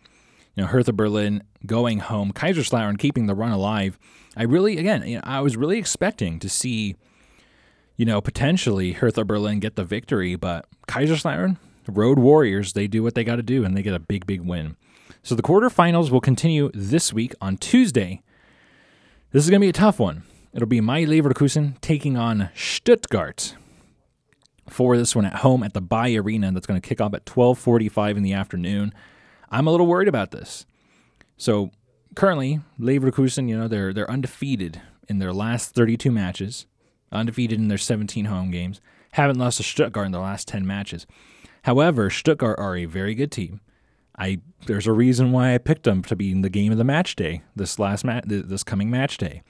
You 0.55 0.63
know, 0.63 0.67
Hertha 0.67 0.93
Berlin 0.93 1.43
going 1.65 1.99
home, 1.99 2.31
Kaiserslautern 2.31 2.97
keeping 2.97 3.27
the 3.27 3.35
run 3.35 3.51
alive. 3.51 3.97
I 4.37 4.43
really, 4.43 4.77
again, 4.77 5.07
you 5.07 5.15
know, 5.15 5.23
I 5.23 5.39
was 5.39 5.57
really 5.57 5.77
expecting 5.77 6.39
to 6.39 6.49
see, 6.49 6.95
you 7.97 8.05
know, 8.05 8.21
potentially 8.21 8.93
Hertha 8.93 9.23
Berlin 9.23 9.59
get 9.59 9.75
the 9.75 9.83
victory, 9.83 10.35
but 10.35 10.67
Kaiserslautern, 10.87 11.57
Road 11.87 12.19
Warriors, 12.19 12.73
they 12.73 12.87
do 12.87 13.03
what 13.03 13.15
they 13.15 13.23
got 13.23 13.37
to 13.37 13.43
do 13.43 13.63
and 13.63 13.75
they 13.75 13.81
get 13.81 13.93
a 13.93 13.99
big, 13.99 14.25
big 14.25 14.41
win. 14.41 14.75
So 15.23 15.35
the 15.35 15.43
quarterfinals 15.43 16.09
will 16.09 16.21
continue 16.21 16.71
this 16.73 17.13
week 17.13 17.33
on 17.41 17.57
Tuesday. 17.57 18.21
This 19.31 19.43
is 19.43 19.49
going 19.49 19.61
to 19.61 19.65
be 19.65 19.69
a 19.69 19.73
tough 19.73 19.99
one. 19.99 20.23
It'll 20.53 20.67
be 20.67 20.81
my 20.81 21.03
Leverkusen 21.03 21.79
taking 21.81 22.15
on 22.15 22.49
Stuttgart 22.55 23.55
for 24.69 24.97
this 24.97 25.15
one 25.15 25.25
at 25.25 25.37
home 25.37 25.63
at 25.63 25.73
the 25.73 25.81
Bay 25.81 26.17
Arena. 26.17 26.51
That's 26.51 26.65
going 26.65 26.79
to 26.79 26.87
kick 26.87 27.01
off 27.01 27.13
at 27.13 27.25
12:45 27.25 28.17
in 28.17 28.23
the 28.23 28.33
afternoon. 28.33 28.93
I'm 29.49 29.67
a 29.67 29.71
little 29.71 29.87
worried 29.87 30.07
about 30.07 30.31
this. 30.31 30.65
So 31.37 31.71
currently, 32.15 32.61
Leverkusen, 32.79 33.49
you 33.49 33.57
know, 33.57 33.67
they're 33.67 33.93
they're 33.93 34.09
undefeated 34.09 34.81
in 35.07 35.19
their 35.19 35.33
last 35.33 35.75
32 35.75 36.11
matches, 36.11 36.65
undefeated 37.15 37.59
in 37.59 37.67
their 37.67 37.77
17 37.77 38.25
home 38.25 38.51
games. 38.51 38.81
Haven't 39.13 39.37
lost 39.37 39.57
to 39.57 39.63
Stuttgart 39.63 40.05
in 40.05 40.11
their 40.11 40.21
last 40.21 40.47
10 40.47 40.65
matches. 40.67 41.07
However, 41.63 42.09
Stuttgart 42.09 42.59
are 42.59 42.75
a 42.75 42.85
very 42.85 43.15
good 43.15 43.31
team. 43.31 43.61
I 44.17 44.39
there's 44.65 44.87
a 44.87 44.93
reason 44.93 45.31
why 45.31 45.53
I 45.53 45.57
picked 45.57 45.83
them 45.83 46.01
to 46.03 46.15
be 46.15 46.31
in 46.31 46.41
the 46.41 46.49
game 46.49 46.71
of 46.71 46.77
the 46.77 46.83
match 46.83 47.15
day 47.15 47.41
this 47.55 47.77
last 47.79 48.05
match 48.05 48.23
this 48.27 48.63
coming 48.63 48.89
match 48.89 49.17
day. 49.17 49.43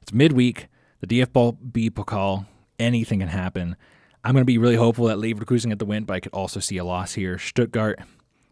It's 0.00 0.12
midweek, 0.12 0.68
the 1.00 1.06
DFB 1.06 1.90
Pokal, 1.90 2.46
anything 2.78 3.20
can 3.20 3.28
happen. 3.28 3.76
I'm 4.22 4.32
going 4.32 4.42
to 4.42 4.46
be 4.46 4.58
really 4.58 4.76
hopeful 4.76 5.06
that 5.06 5.18
Leverkusen 5.18 5.68
get 5.68 5.78
the 5.78 5.84
win, 5.84 6.04
but 6.04 6.14
I 6.14 6.20
could 6.20 6.32
also 6.32 6.60
see 6.60 6.76
a 6.78 6.84
loss 6.84 7.14
here. 7.14 7.38
Stuttgart, 7.38 8.00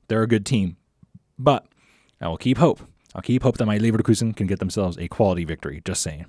they're 0.08 0.22
a 0.22 0.28
good 0.28 0.46
team, 0.46 0.76
but 1.38 1.66
I 2.20 2.28
will 2.28 2.36
keep 2.36 2.58
hope. 2.58 2.80
I'll 3.14 3.22
keep 3.22 3.42
hope 3.42 3.58
that 3.58 3.66
my 3.66 3.78
Leverkusen 3.78 4.34
can 4.34 4.46
get 4.46 4.58
themselves 4.58 4.98
a 4.98 5.08
quality 5.08 5.44
victory. 5.44 5.82
Just 5.84 6.02
saying. 6.02 6.26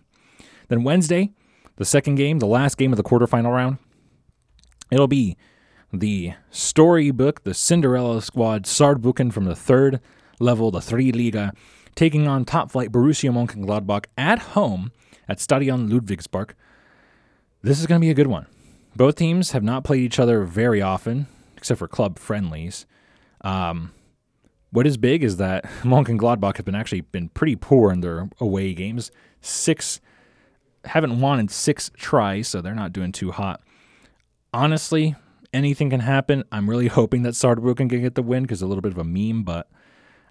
Then 0.67 0.84
Wednesday, 0.84 1.32
the 1.78 1.86
second 1.86 2.15
game, 2.15 2.39
the 2.39 2.45
last 2.45 2.78
game 2.78 2.93
of 2.93 2.97
the 2.97 3.03
quarterfinal 3.03 3.53
round, 3.53 3.78
it'll 4.91 5.07
be 5.07 5.38
the 5.91 6.34
storybook, 6.49 7.43
the 7.43 7.53
Cinderella 7.53 8.21
squad, 8.21 8.63
Saarbrücken 8.63 9.32
from 9.32 9.45
the 9.45 9.55
third 9.55 9.99
level, 10.39 10.71
the 10.71 10.82
three 10.82 11.11
Liga, 11.11 11.53
taking 11.95 12.28
on 12.28 12.45
top 12.45 12.71
flight 12.71 12.91
Borussia 12.91 13.32
Mönchengladbach 13.32 14.05
at 14.17 14.39
home 14.39 14.91
at 15.28 15.39
Stadion 15.39 15.89
Ludwigspark. 15.89 16.51
This 17.61 17.80
is 17.80 17.88
going 17.88 17.99
to 17.99 18.05
be 18.05 18.11
a 18.11 18.15
good 18.15 18.28
one. 18.28 18.47
Both 18.95 19.15
teams 19.15 19.51
have 19.51 19.63
not 19.63 19.84
played 19.84 20.01
each 20.01 20.19
other 20.19 20.43
very 20.43 20.82
often, 20.82 21.28
except 21.57 21.80
for 21.80 21.88
club 21.88 22.19
friendlies. 22.19 22.86
Um, 23.41 23.91
what 24.71 24.88
is 24.88 24.97
big 24.97 25.23
is 25.23 25.38
that 25.38 25.63
Mönchengladbach 25.84 26.57
have 26.57 26.65
been 26.65 26.76
actually 26.76 27.01
been 27.01 27.30
pretty 27.30 27.55
poor 27.55 27.91
in 27.91 28.01
their 28.01 28.30
away 28.39 28.73
games. 28.73 29.11
Six 29.41 29.99
haven't 30.86 31.20
won 31.20 31.40
in 31.40 31.48
six 31.48 31.92
tries, 31.98 32.48
so 32.48 32.62
they're 32.62 32.76
not 32.76 32.94
doing 32.94 33.12
too 33.12 33.32
hot. 33.32 33.62
Honestly, 34.54 35.16
anything 35.54 35.90
can 35.90 36.00
happen. 36.00 36.44
I'm 36.52 36.70
really 36.70 36.88
hoping 37.00 37.24
that 37.24 37.34
Saarbrücken 37.34 37.90
can 37.90 38.02
get 38.02 38.16
the 38.16 38.24
win 38.24 38.44
because 38.44 38.62
a 38.62 38.68
little 38.68 38.82
bit 38.82 38.92
of 38.92 38.98
a 38.98 39.04
meme, 39.04 39.44
but 39.44 39.70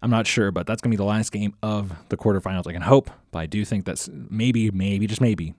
I'm 0.03 0.11
not 0.11 0.27
sure. 0.27 0.51
But 0.51 0.67
that's 0.67 0.83
gonna 0.83 0.93
be 0.93 0.97
the 0.97 1.05
last 1.05 1.33
game 1.33 1.55
of 1.63 1.93
the 2.09 2.17
quarterfinals. 2.17 2.67
I 2.67 2.73
can 2.73 2.83
hope, 2.83 3.11
but 3.31 3.41
I 3.41 3.47
do 3.47 3.65
think 3.65 3.85
that's 3.85 4.09
maybe, 4.13 4.71
maybe, 4.71 5.07
just 5.07 5.21
maybe 5.21 5.55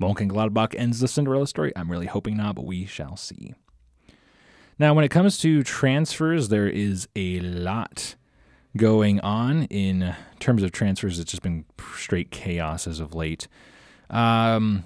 Mönchengladbach 0.00 0.74
ends 0.76 1.00
the 1.00 1.08
Cinderella 1.08 1.46
story. 1.46 1.72
I'm 1.76 1.90
really 1.90 2.06
hoping 2.06 2.36
not, 2.36 2.54
but 2.54 2.64
we 2.64 2.86
shall 2.86 3.16
see. 3.16 3.54
Now, 4.78 4.94
when 4.94 5.04
it 5.04 5.10
comes 5.10 5.36
to 5.38 5.62
transfers, 5.62 6.48
there 6.48 6.66
is 6.66 7.06
a 7.14 7.40
lot 7.40 8.14
going 8.76 9.20
on 9.20 9.64
in 9.64 10.14
terms 10.38 10.62
of 10.62 10.72
transfers. 10.72 11.18
It's 11.18 11.32
just 11.32 11.42
been 11.42 11.66
straight 11.96 12.30
chaos 12.30 12.86
as 12.86 12.98
of 12.98 13.14
late. 13.14 13.46
Um, 14.10 14.84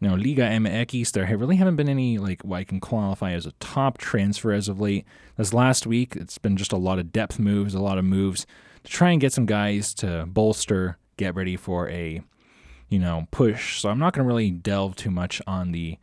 you 0.00 0.08
know, 0.08 0.14
Liga 0.14 0.42
MX, 0.42 1.12
there 1.12 1.36
really 1.36 1.56
haven't 1.56 1.76
been 1.76 1.88
any 1.88 2.18
like 2.18 2.42
what 2.42 2.58
I 2.58 2.64
can 2.64 2.80
qualify 2.80 3.32
as 3.32 3.46
a 3.46 3.52
top 3.52 3.98
transfer 3.98 4.52
as 4.52 4.68
of 4.68 4.80
late. 4.80 5.04
This 5.36 5.52
last 5.52 5.86
week, 5.86 6.16
it's 6.16 6.38
been 6.38 6.56
just 6.56 6.72
a 6.72 6.76
lot 6.76 6.98
of 6.98 7.12
depth 7.12 7.38
moves, 7.38 7.74
a 7.74 7.80
lot 7.80 7.98
of 7.98 8.04
moves 8.04 8.46
to 8.84 8.90
try 8.90 9.10
and 9.10 9.20
get 9.20 9.32
some 9.32 9.46
guys 9.46 9.94
to 9.94 10.26
bolster, 10.26 10.98
get 11.16 11.34
ready 11.34 11.56
for 11.56 11.88
a 11.88 12.22
you 12.92 12.98
know, 12.98 13.26
push. 13.30 13.80
So 13.80 13.88
I'm 13.88 13.98
not 13.98 14.12
going 14.12 14.22
to 14.22 14.28
really 14.28 14.50
delve 14.50 14.96
too 14.96 15.10
much 15.10 15.40
on 15.46 15.72
the 15.72 15.96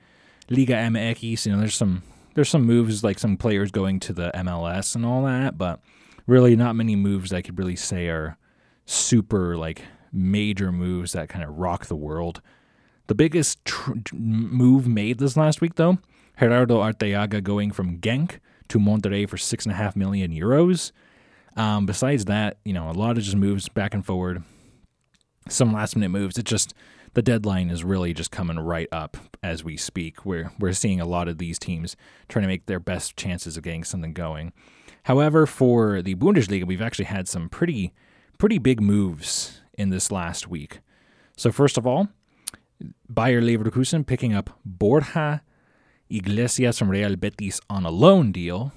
Liga 0.49 0.73
MX. 0.73 1.45
You 1.45 1.51
know, 1.51 1.59
there's 1.59 1.75
some 1.75 2.01
there's 2.33 2.49
some 2.49 2.65
moves 2.65 3.03
like 3.03 3.19
some 3.19 3.37
players 3.37 3.69
going 3.69 3.99
to 4.01 4.13
the 4.13 4.31
MLS 4.33 4.95
and 4.95 5.05
all 5.05 5.23
that, 5.23 5.55
but 5.55 5.81
really 6.25 6.55
not 6.55 6.75
many 6.75 6.95
moves 6.95 7.31
I 7.31 7.43
could 7.43 7.59
really 7.59 7.75
say 7.75 8.07
are 8.07 8.37
super 8.85 9.55
like 9.55 9.83
major 10.11 10.71
moves 10.71 11.11
that 11.13 11.29
kind 11.29 11.43
of 11.43 11.57
rock 11.57 11.85
the 11.85 11.95
world. 11.95 12.41
The 13.07 13.15
biggest 13.15 13.63
tr- 13.65 13.93
move 14.13 14.87
made 14.87 15.17
this 15.17 15.35
last 15.35 15.61
week, 15.61 15.75
though, 15.75 15.97
Gerardo 16.39 16.79
Arteaga 16.79 17.43
going 17.43 17.71
from 17.71 17.99
Genk 17.99 18.39
to 18.69 18.77
Monterrey 18.79 19.27
for 19.27 19.37
six 19.37 19.65
and 19.65 19.73
a 19.73 19.77
half 19.77 19.95
million 19.95 20.31
euros. 20.31 20.91
Um, 21.55 21.85
besides 21.85 22.25
that, 22.25 22.57
you 22.63 22.73
know, 22.73 22.89
a 22.89 22.93
lot 22.93 23.17
of 23.17 23.23
just 23.23 23.35
moves 23.35 23.67
back 23.67 23.93
and 23.93 24.05
forward 24.05 24.43
some 25.49 25.73
last 25.73 25.95
minute 25.95 26.09
moves. 26.09 26.37
It 26.37 26.45
just 26.45 26.73
the 27.13 27.21
deadline 27.21 27.69
is 27.69 27.83
really 27.83 28.13
just 28.13 28.31
coming 28.31 28.59
right 28.59 28.87
up 28.91 29.17
as 29.41 29.63
we 29.63 29.75
speak. 29.77 30.25
We're 30.25 30.51
we're 30.59 30.73
seeing 30.73 31.01
a 31.01 31.05
lot 31.05 31.27
of 31.27 31.37
these 31.37 31.59
teams 31.59 31.95
trying 32.27 32.43
to 32.43 32.47
make 32.47 32.67
their 32.67 32.79
best 32.79 33.17
chances 33.17 33.57
of 33.57 33.63
getting 33.63 33.83
something 33.83 34.13
going. 34.13 34.53
However, 35.03 35.45
for 35.45 36.01
the 36.01 36.15
Bundesliga, 36.15 36.65
we've 36.65 36.81
actually 36.81 37.05
had 37.05 37.27
some 37.27 37.49
pretty 37.49 37.93
pretty 38.37 38.59
big 38.59 38.81
moves 38.81 39.58
in 39.79 39.89
this 39.89 40.11
last 40.11 40.47
week. 40.47 40.81
So 41.37 41.51
first 41.51 41.77
of 41.77 41.87
all, 41.87 42.09
Bayer 43.11 43.41
Leverkusen 43.41 44.05
picking 44.05 44.33
up 44.33 44.59
Borja 44.65 45.41
Iglesias 46.09 46.77
from 46.77 46.89
Real 46.89 47.15
Betis 47.15 47.61
on 47.69 47.85
a 47.85 47.89
loan 47.89 48.31
deal. 48.31 48.73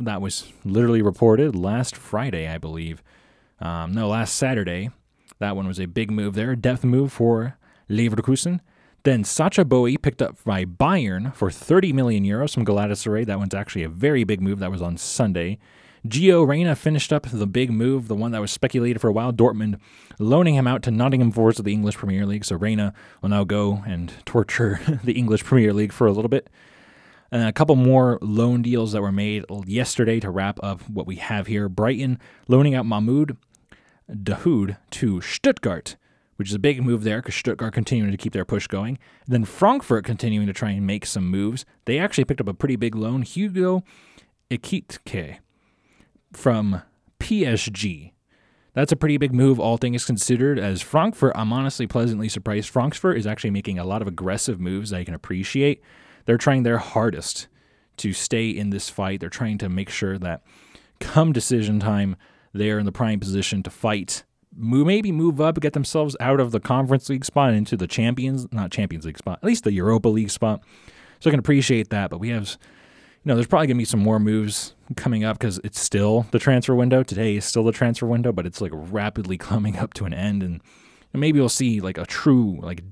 That 0.00 0.20
was 0.20 0.52
literally 0.64 1.02
reported 1.02 1.54
last 1.54 1.96
Friday, 1.96 2.48
I 2.48 2.58
believe. 2.58 3.02
Um, 3.60 3.92
no, 3.92 4.08
last 4.08 4.36
Saturday. 4.36 4.90
That 5.38 5.56
one 5.56 5.66
was 5.66 5.78
a 5.78 5.86
big 5.86 6.10
move 6.10 6.34
there, 6.34 6.52
a 6.52 6.56
depth 6.56 6.84
move 6.84 7.12
for 7.12 7.58
Leverkusen. 7.90 8.60
Then 9.02 9.22
Sacha 9.24 9.64
Boey 9.64 10.00
picked 10.00 10.22
up 10.22 10.42
by 10.44 10.64
Bayern 10.64 11.34
for 11.34 11.50
30 11.50 11.92
million 11.92 12.24
euros 12.24 12.54
from 12.54 12.64
Galatasaray. 12.64 13.26
That 13.26 13.38
one's 13.38 13.54
actually 13.54 13.84
a 13.84 13.88
very 13.88 14.24
big 14.24 14.40
move. 14.40 14.58
That 14.58 14.70
was 14.70 14.82
on 14.82 14.96
Sunday. 14.96 15.58
Gio 16.08 16.46
Reyna 16.46 16.76
finished 16.76 17.12
up 17.12 17.26
the 17.30 17.46
big 17.46 17.70
move, 17.70 18.08
the 18.08 18.14
one 18.14 18.32
that 18.32 18.40
was 18.40 18.50
speculated 18.50 19.00
for 19.00 19.08
a 19.08 19.12
while. 19.12 19.32
Dortmund 19.32 19.78
loaning 20.18 20.54
him 20.54 20.66
out 20.66 20.82
to 20.82 20.90
Nottingham 20.90 21.32
Forest 21.32 21.58
of 21.58 21.64
the 21.64 21.72
English 21.72 21.96
Premier 21.96 22.26
League. 22.26 22.44
So 22.44 22.56
Reyna 22.56 22.92
will 23.22 23.28
now 23.28 23.44
go 23.44 23.82
and 23.86 24.12
torture 24.24 24.80
the 25.04 25.12
English 25.12 25.44
Premier 25.44 25.72
League 25.72 25.92
for 25.92 26.06
a 26.06 26.12
little 26.12 26.28
bit. 26.28 26.48
And 27.32 27.46
a 27.46 27.52
couple 27.52 27.74
more 27.74 28.18
loan 28.22 28.62
deals 28.62 28.92
that 28.92 29.02
were 29.02 29.12
made 29.12 29.44
yesterday 29.66 30.20
to 30.20 30.30
wrap 30.30 30.60
up 30.62 30.88
what 30.88 31.06
we 31.06 31.16
have 31.16 31.48
here. 31.48 31.68
Brighton 31.68 32.18
loaning 32.46 32.74
out 32.74 32.86
Mahmoud 32.86 33.36
Dahoud 34.08 34.76
to 34.90 35.20
Stuttgart, 35.20 35.96
which 36.36 36.48
is 36.48 36.54
a 36.54 36.60
big 36.60 36.82
move 36.84 37.02
there 37.02 37.20
because 37.20 37.34
Stuttgart 37.34 37.74
continuing 37.74 38.12
to 38.12 38.16
keep 38.16 38.32
their 38.32 38.44
push 38.44 38.68
going. 38.68 38.98
And 39.24 39.34
then 39.34 39.44
Frankfurt 39.44 40.04
continuing 40.04 40.46
to 40.46 40.52
try 40.52 40.70
and 40.70 40.86
make 40.86 41.04
some 41.04 41.28
moves. 41.28 41.64
They 41.84 41.98
actually 41.98 42.24
picked 42.24 42.40
up 42.40 42.48
a 42.48 42.54
pretty 42.54 42.76
big 42.76 42.94
loan, 42.94 43.22
Hugo 43.22 43.82
Ekitike 44.50 45.38
from 46.36 46.82
PSG. 47.18 48.12
That's 48.74 48.92
a 48.92 48.96
pretty 48.96 49.16
big 49.16 49.32
move, 49.32 49.58
all 49.58 49.78
things 49.78 50.04
considered. 50.04 50.58
As 50.58 50.82
Frankfurt, 50.82 51.32
I'm 51.34 51.52
honestly 51.52 51.86
pleasantly 51.86 52.28
surprised. 52.28 52.68
Frankfurt 52.68 53.16
is 53.16 53.26
actually 53.26 53.50
making 53.50 53.78
a 53.78 53.84
lot 53.84 54.02
of 54.02 54.08
aggressive 54.08 54.60
moves 54.60 54.90
that 54.90 54.98
I 54.98 55.04
can 55.04 55.14
appreciate. 55.14 55.82
They're 56.26 56.36
trying 56.36 56.62
their 56.62 56.78
hardest 56.78 57.48
to 57.98 58.12
stay 58.12 58.50
in 58.50 58.68
this 58.68 58.90
fight. 58.90 59.20
They're 59.20 59.30
trying 59.30 59.56
to 59.58 59.70
make 59.70 59.88
sure 59.88 60.18
that 60.18 60.42
come 61.00 61.32
decision 61.32 61.80
time, 61.80 62.16
they're 62.52 62.78
in 62.78 62.86
the 62.86 62.92
prime 62.92 63.18
position 63.18 63.62
to 63.62 63.70
fight, 63.70 64.24
maybe 64.54 65.12
move 65.12 65.40
up, 65.40 65.58
get 65.60 65.72
themselves 65.72 66.16
out 66.20 66.40
of 66.40 66.50
the 66.50 66.60
Conference 66.60 67.08
League 67.08 67.24
spot 67.24 67.54
into 67.54 67.78
the 67.78 67.86
Champions, 67.86 68.46
not 68.52 68.70
Champions 68.70 69.06
League 69.06 69.18
spot, 69.18 69.38
at 69.42 69.46
least 69.46 69.64
the 69.64 69.72
Europa 69.72 70.08
League 70.08 70.30
spot. 70.30 70.62
So 71.20 71.30
I 71.30 71.32
can 71.32 71.40
appreciate 71.40 71.88
that. 71.90 72.10
But 72.10 72.18
we 72.18 72.28
have, 72.28 72.58
know, 73.26 73.34
there's 73.34 73.46
probably 73.48 73.66
going 73.66 73.76
to 73.76 73.80
be 73.80 73.84
some 73.84 74.00
more 74.00 74.20
moves 74.20 74.74
coming 74.96 75.24
up 75.24 75.38
because 75.38 75.58
it's 75.64 75.80
still 75.80 76.26
the 76.30 76.38
transfer 76.38 76.74
window. 76.74 77.02
Today 77.02 77.36
is 77.36 77.44
still 77.44 77.64
the 77.64 77.72
transfer 77.72 78.06
window, 78.06 78.30
but 78.30 78.46
it's 78.46 78.60
like 78.60 78.70
rapidly 78.72 79.36
coming 79.38 79.76
up 79.76 79.94
to 79.94 80.04
an 80.04 80.14
end. 80.14 80.42
And 80.42 80.60
maybe 81.12 81.40
we'll 81.40 81.48
see 81.48 81.80
like 81.80 81.98
a 81.98 82.06
true, 82.06 82.60
like 82.62 82.82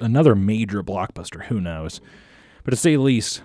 another 0.00 0.34
major 0.34 0.82
blockbuster. 0.82 1.44
Who 1.44 1.60
knows? 1.60 2.00
But 2.64 2.72
to 2.72 2.76
say 2.76 2.96
the 2.96 3.02
least, 3.02 3.42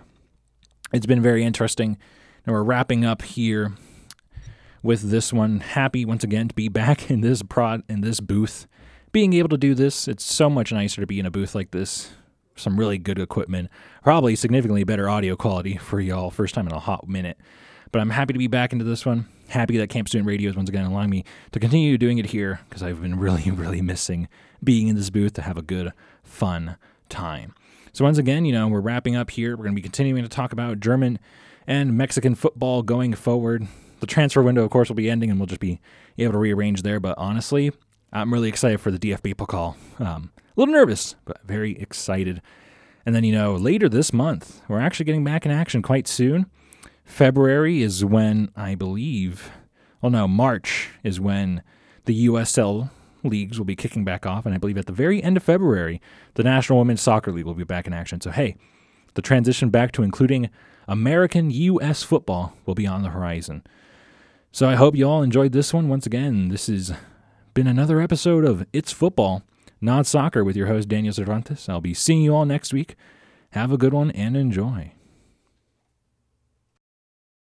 it's 0.92 1.06
been 1.06 1.22
very 1.22 1.44
interesting. 1.44 1.98
And 2.46 2.54
we're 2.54 2.64
wrapping 2.64 3.06
up 3.06 3.22
here 3.22 3.74
with 4.82 5.10
this 5.10 5.32
one. 5.32 5.60
Happy 5.60 6.06
once 6.06 6.24
again 6.24 6.48
to 6.48 6.56
be 6.56 6.70
back 6.70 7.12
in 7.12 7.22
this 7.22 7.44
prod 7.44 7.84
in 7.88 8.02
this 8.02 8.20
booth. 8.20 8.68
Being 9.12 9.34
able 9.34 9.50
to 9.50 9.58
do 9.58 9.76
this, 9.76 10.08
it's 10.08 10.26
so 10.26 10.50
much 10.50 10.74
nicer 10.74 11.02
to 11.02 11.08
be 11.08 11.20
in 11.20 11.26
a 11.26 11.32
booth 11.32 11.56
like 11.56 11.72
this 11.72 12.12
some 12.56 12.80
really 12.80 12.98
good 12.98 13.20
equipment, 13.20 13.70
probably 14.04 14.36
significantly 14.36 14.84
better 14.84 15.10
audio 15.10 15.36
quality 15.36 15.78
for 15.78 16.00
y'all. 16.00 16.30
First 16.32 16.56
time 16.56 16.68
in 16.68 16.74
a 16.74 16.80
hot 16.80 17.08
minute. 17.08 17.38
But 17.92 18.02
I'm 18.02 18.10
happy 18.10 18.34
to 18.34 18.40
be 18.40 18.48
back 18.48 18.74
into 18.74 18.86
this 18.86 19.06
one. 19.06 19.28
Happy 19.50 19.78
that 19.78 19.90
KAMP 19.90 20.08
Student 20.08 20.28
Radio 20.28 20.50
is 20.50 20.56
once 20.56 20.70
again 20.70 20.86
allowing 20.86 21.10
me 21.10 21.24
to 21.52 21.60
continue 21.60 21.98
doing 21.98 22.18
it 22.18 22.28
here 22.28 22.60
because 22.68 22.84
I've 22.84 23.02
been 23.02 23.20
really, 23.20 23.52
really 23.52 23.82
missing 23.82 24.28
being 24.64 24.88
in 24.88 24.96
this 24.96 25.10
booth 25.10 25.34
to 25.34 25.44
have 25.44 25.58
a 25.58 25.62
good, 25.62 25.94
fun 26.24 26.78
time. 27.10 27.54
So, 27.94 28.04
once 28.04 28.18
again, 28.18 28.44
you 28.44 28.52
know, 28.52 28.68
we're 28.68 28.82
wrapping 28.82 29.16
up 29.16 29.30
here. 29.30 29.52
We're 29.52 29.64
going 29.64 29.76
to 29.76 29.82
be 29.82 29.82
continuing 29.82 30.24
to 30.24 30.30
talk 30.30 30.52
about 30.52 30.80
German 30.80 31.20
and 31.68 31.96
Mexican 31.96 32.36
football 32.36 32.82
going 32.82 33.14
forward. 33.14 33.68
The 34.02 34.08
transfer 34.08 34.44
window, 34.44 34.64
of 34.64 34.72
course, 34.72 34.90
will 34.90 34.96
be 34.96 35.10
ending 35.10 35.30
and 35.30 35.40
we'll 35.40 35.48
just 35.48 35.62
be 35.62 35.80
able 36.18 36.34
to 36.34 36.40
rearrange 36.40 36.82
there. 36.82 37.00
But 37.00 37.18
honestly, 37.18 37.72
I'm 38.12 38.34
really 38.34 38.50
excited 38.50 38.82
for 38.82 38.92
the 38.92 39.00
DFB 39.00 39.36
Pokal. 39.36 39.76
Um, 40.00 40.32
a 40.56 40.60
little 40.60 40.74
nervous, 40.74 41.16
but 41.26 41.42
very 41.46 41.78
excited. 41.80 42.42
And 43.06 43.14
then, 43.14 43.24
you 43.24 43.34
know, 43.34 43.56
later 43.56 43.88
this 43.90 44.14
month, 44.14 44.62
we're 44.68 44.80
actually 44.80 45.06
getting 45.06 45.24
back 45.24 45.46
in 45.46 45.52
action 45.52 45.82
quite 45.82 46.08
soon. 46.08 46.48
February 47.04 47.82
is 47.82 48.04
when 48.04 48.52
I 48.56 48.76
believe, 48.76 49.52
well, 50.02 50.12
no, 50.12 50.28
March 50.28 50.90
is 51.04 51.20
when 51.20 51.62
the 52.06 52.28
USL 52.28 52.90
leagues 53.24 53.58
will 53.60 53.66
be 53.66 53.76
kicking 53.76 54.04
back 54.04 54.26
off. 54.26 54.46
And 54.46 54.56
I 54.56 54.58
believe 54.58 54.78
at 54.78 54.88
the 54.88 54.94
very 54.94 55.22
end 55.22 55.38
of 55.38 55.44
February, 55.44 56.02
the 56.34 56.44
National 56.44 56.80
Women's 56.80 57.02
Soccer 57.02 57.32
League 57.32 57.46
will 57.46 57.54
be 57.54 57.64
back 57.64 57.86
in 57.86 57.94
action. 57.94 58.22
So, 58.22 58.32
hey, 58.32 58.56
the 59.14 59.22
transition 59.22 59.70
back 59.70 59.92
to 59.94 60.04
including 60.04 60.50
American 60.88 61.52
U.S. 61.52 62.04
football 62.04 62.54
will 62.66 62.76
be 62.76 62.88
on 62.88 63.02
the 63.02 63.10
horizon. 63.10 63.64
So 64.52 64.70
I 64.70 64.76
hope 64.76 64.96
you 64.96 65.08
all 65.08 65.22
enjoyed 65.22 65.52
this 65.52 65.74
one. 65.74 65.90
Once 65.90 66.06
again, 66.06 66.50
this 66.50 66.68
has 66.68 66.94
been 67.54 67.68
another 67.68 68.00
episode 68.00 68.46
of 68.46 68.66
It's 68.72 68.92
Football, 68.92 69.44
Not 69.86 70.08
Soccer 70.08 70.44
with 70.44 70.56
your 70.56 70.66
host, 70.66 70.90
Daniel 70.90 71.14
Cervantes. 71.14 71.70
I'll 71.70 71.80
be 71.80 71.94
seeing 71.94 72.24
you 72.24 72.34
all 72.34 72.46
next 72.46 72.74
week. 72.74 72.96
Have 73.52 73.72
a 73.72 73.78
good 73.78 73.94
one 73.94 74.10
and 74.10 74.36
enjoy. 74.36 74.95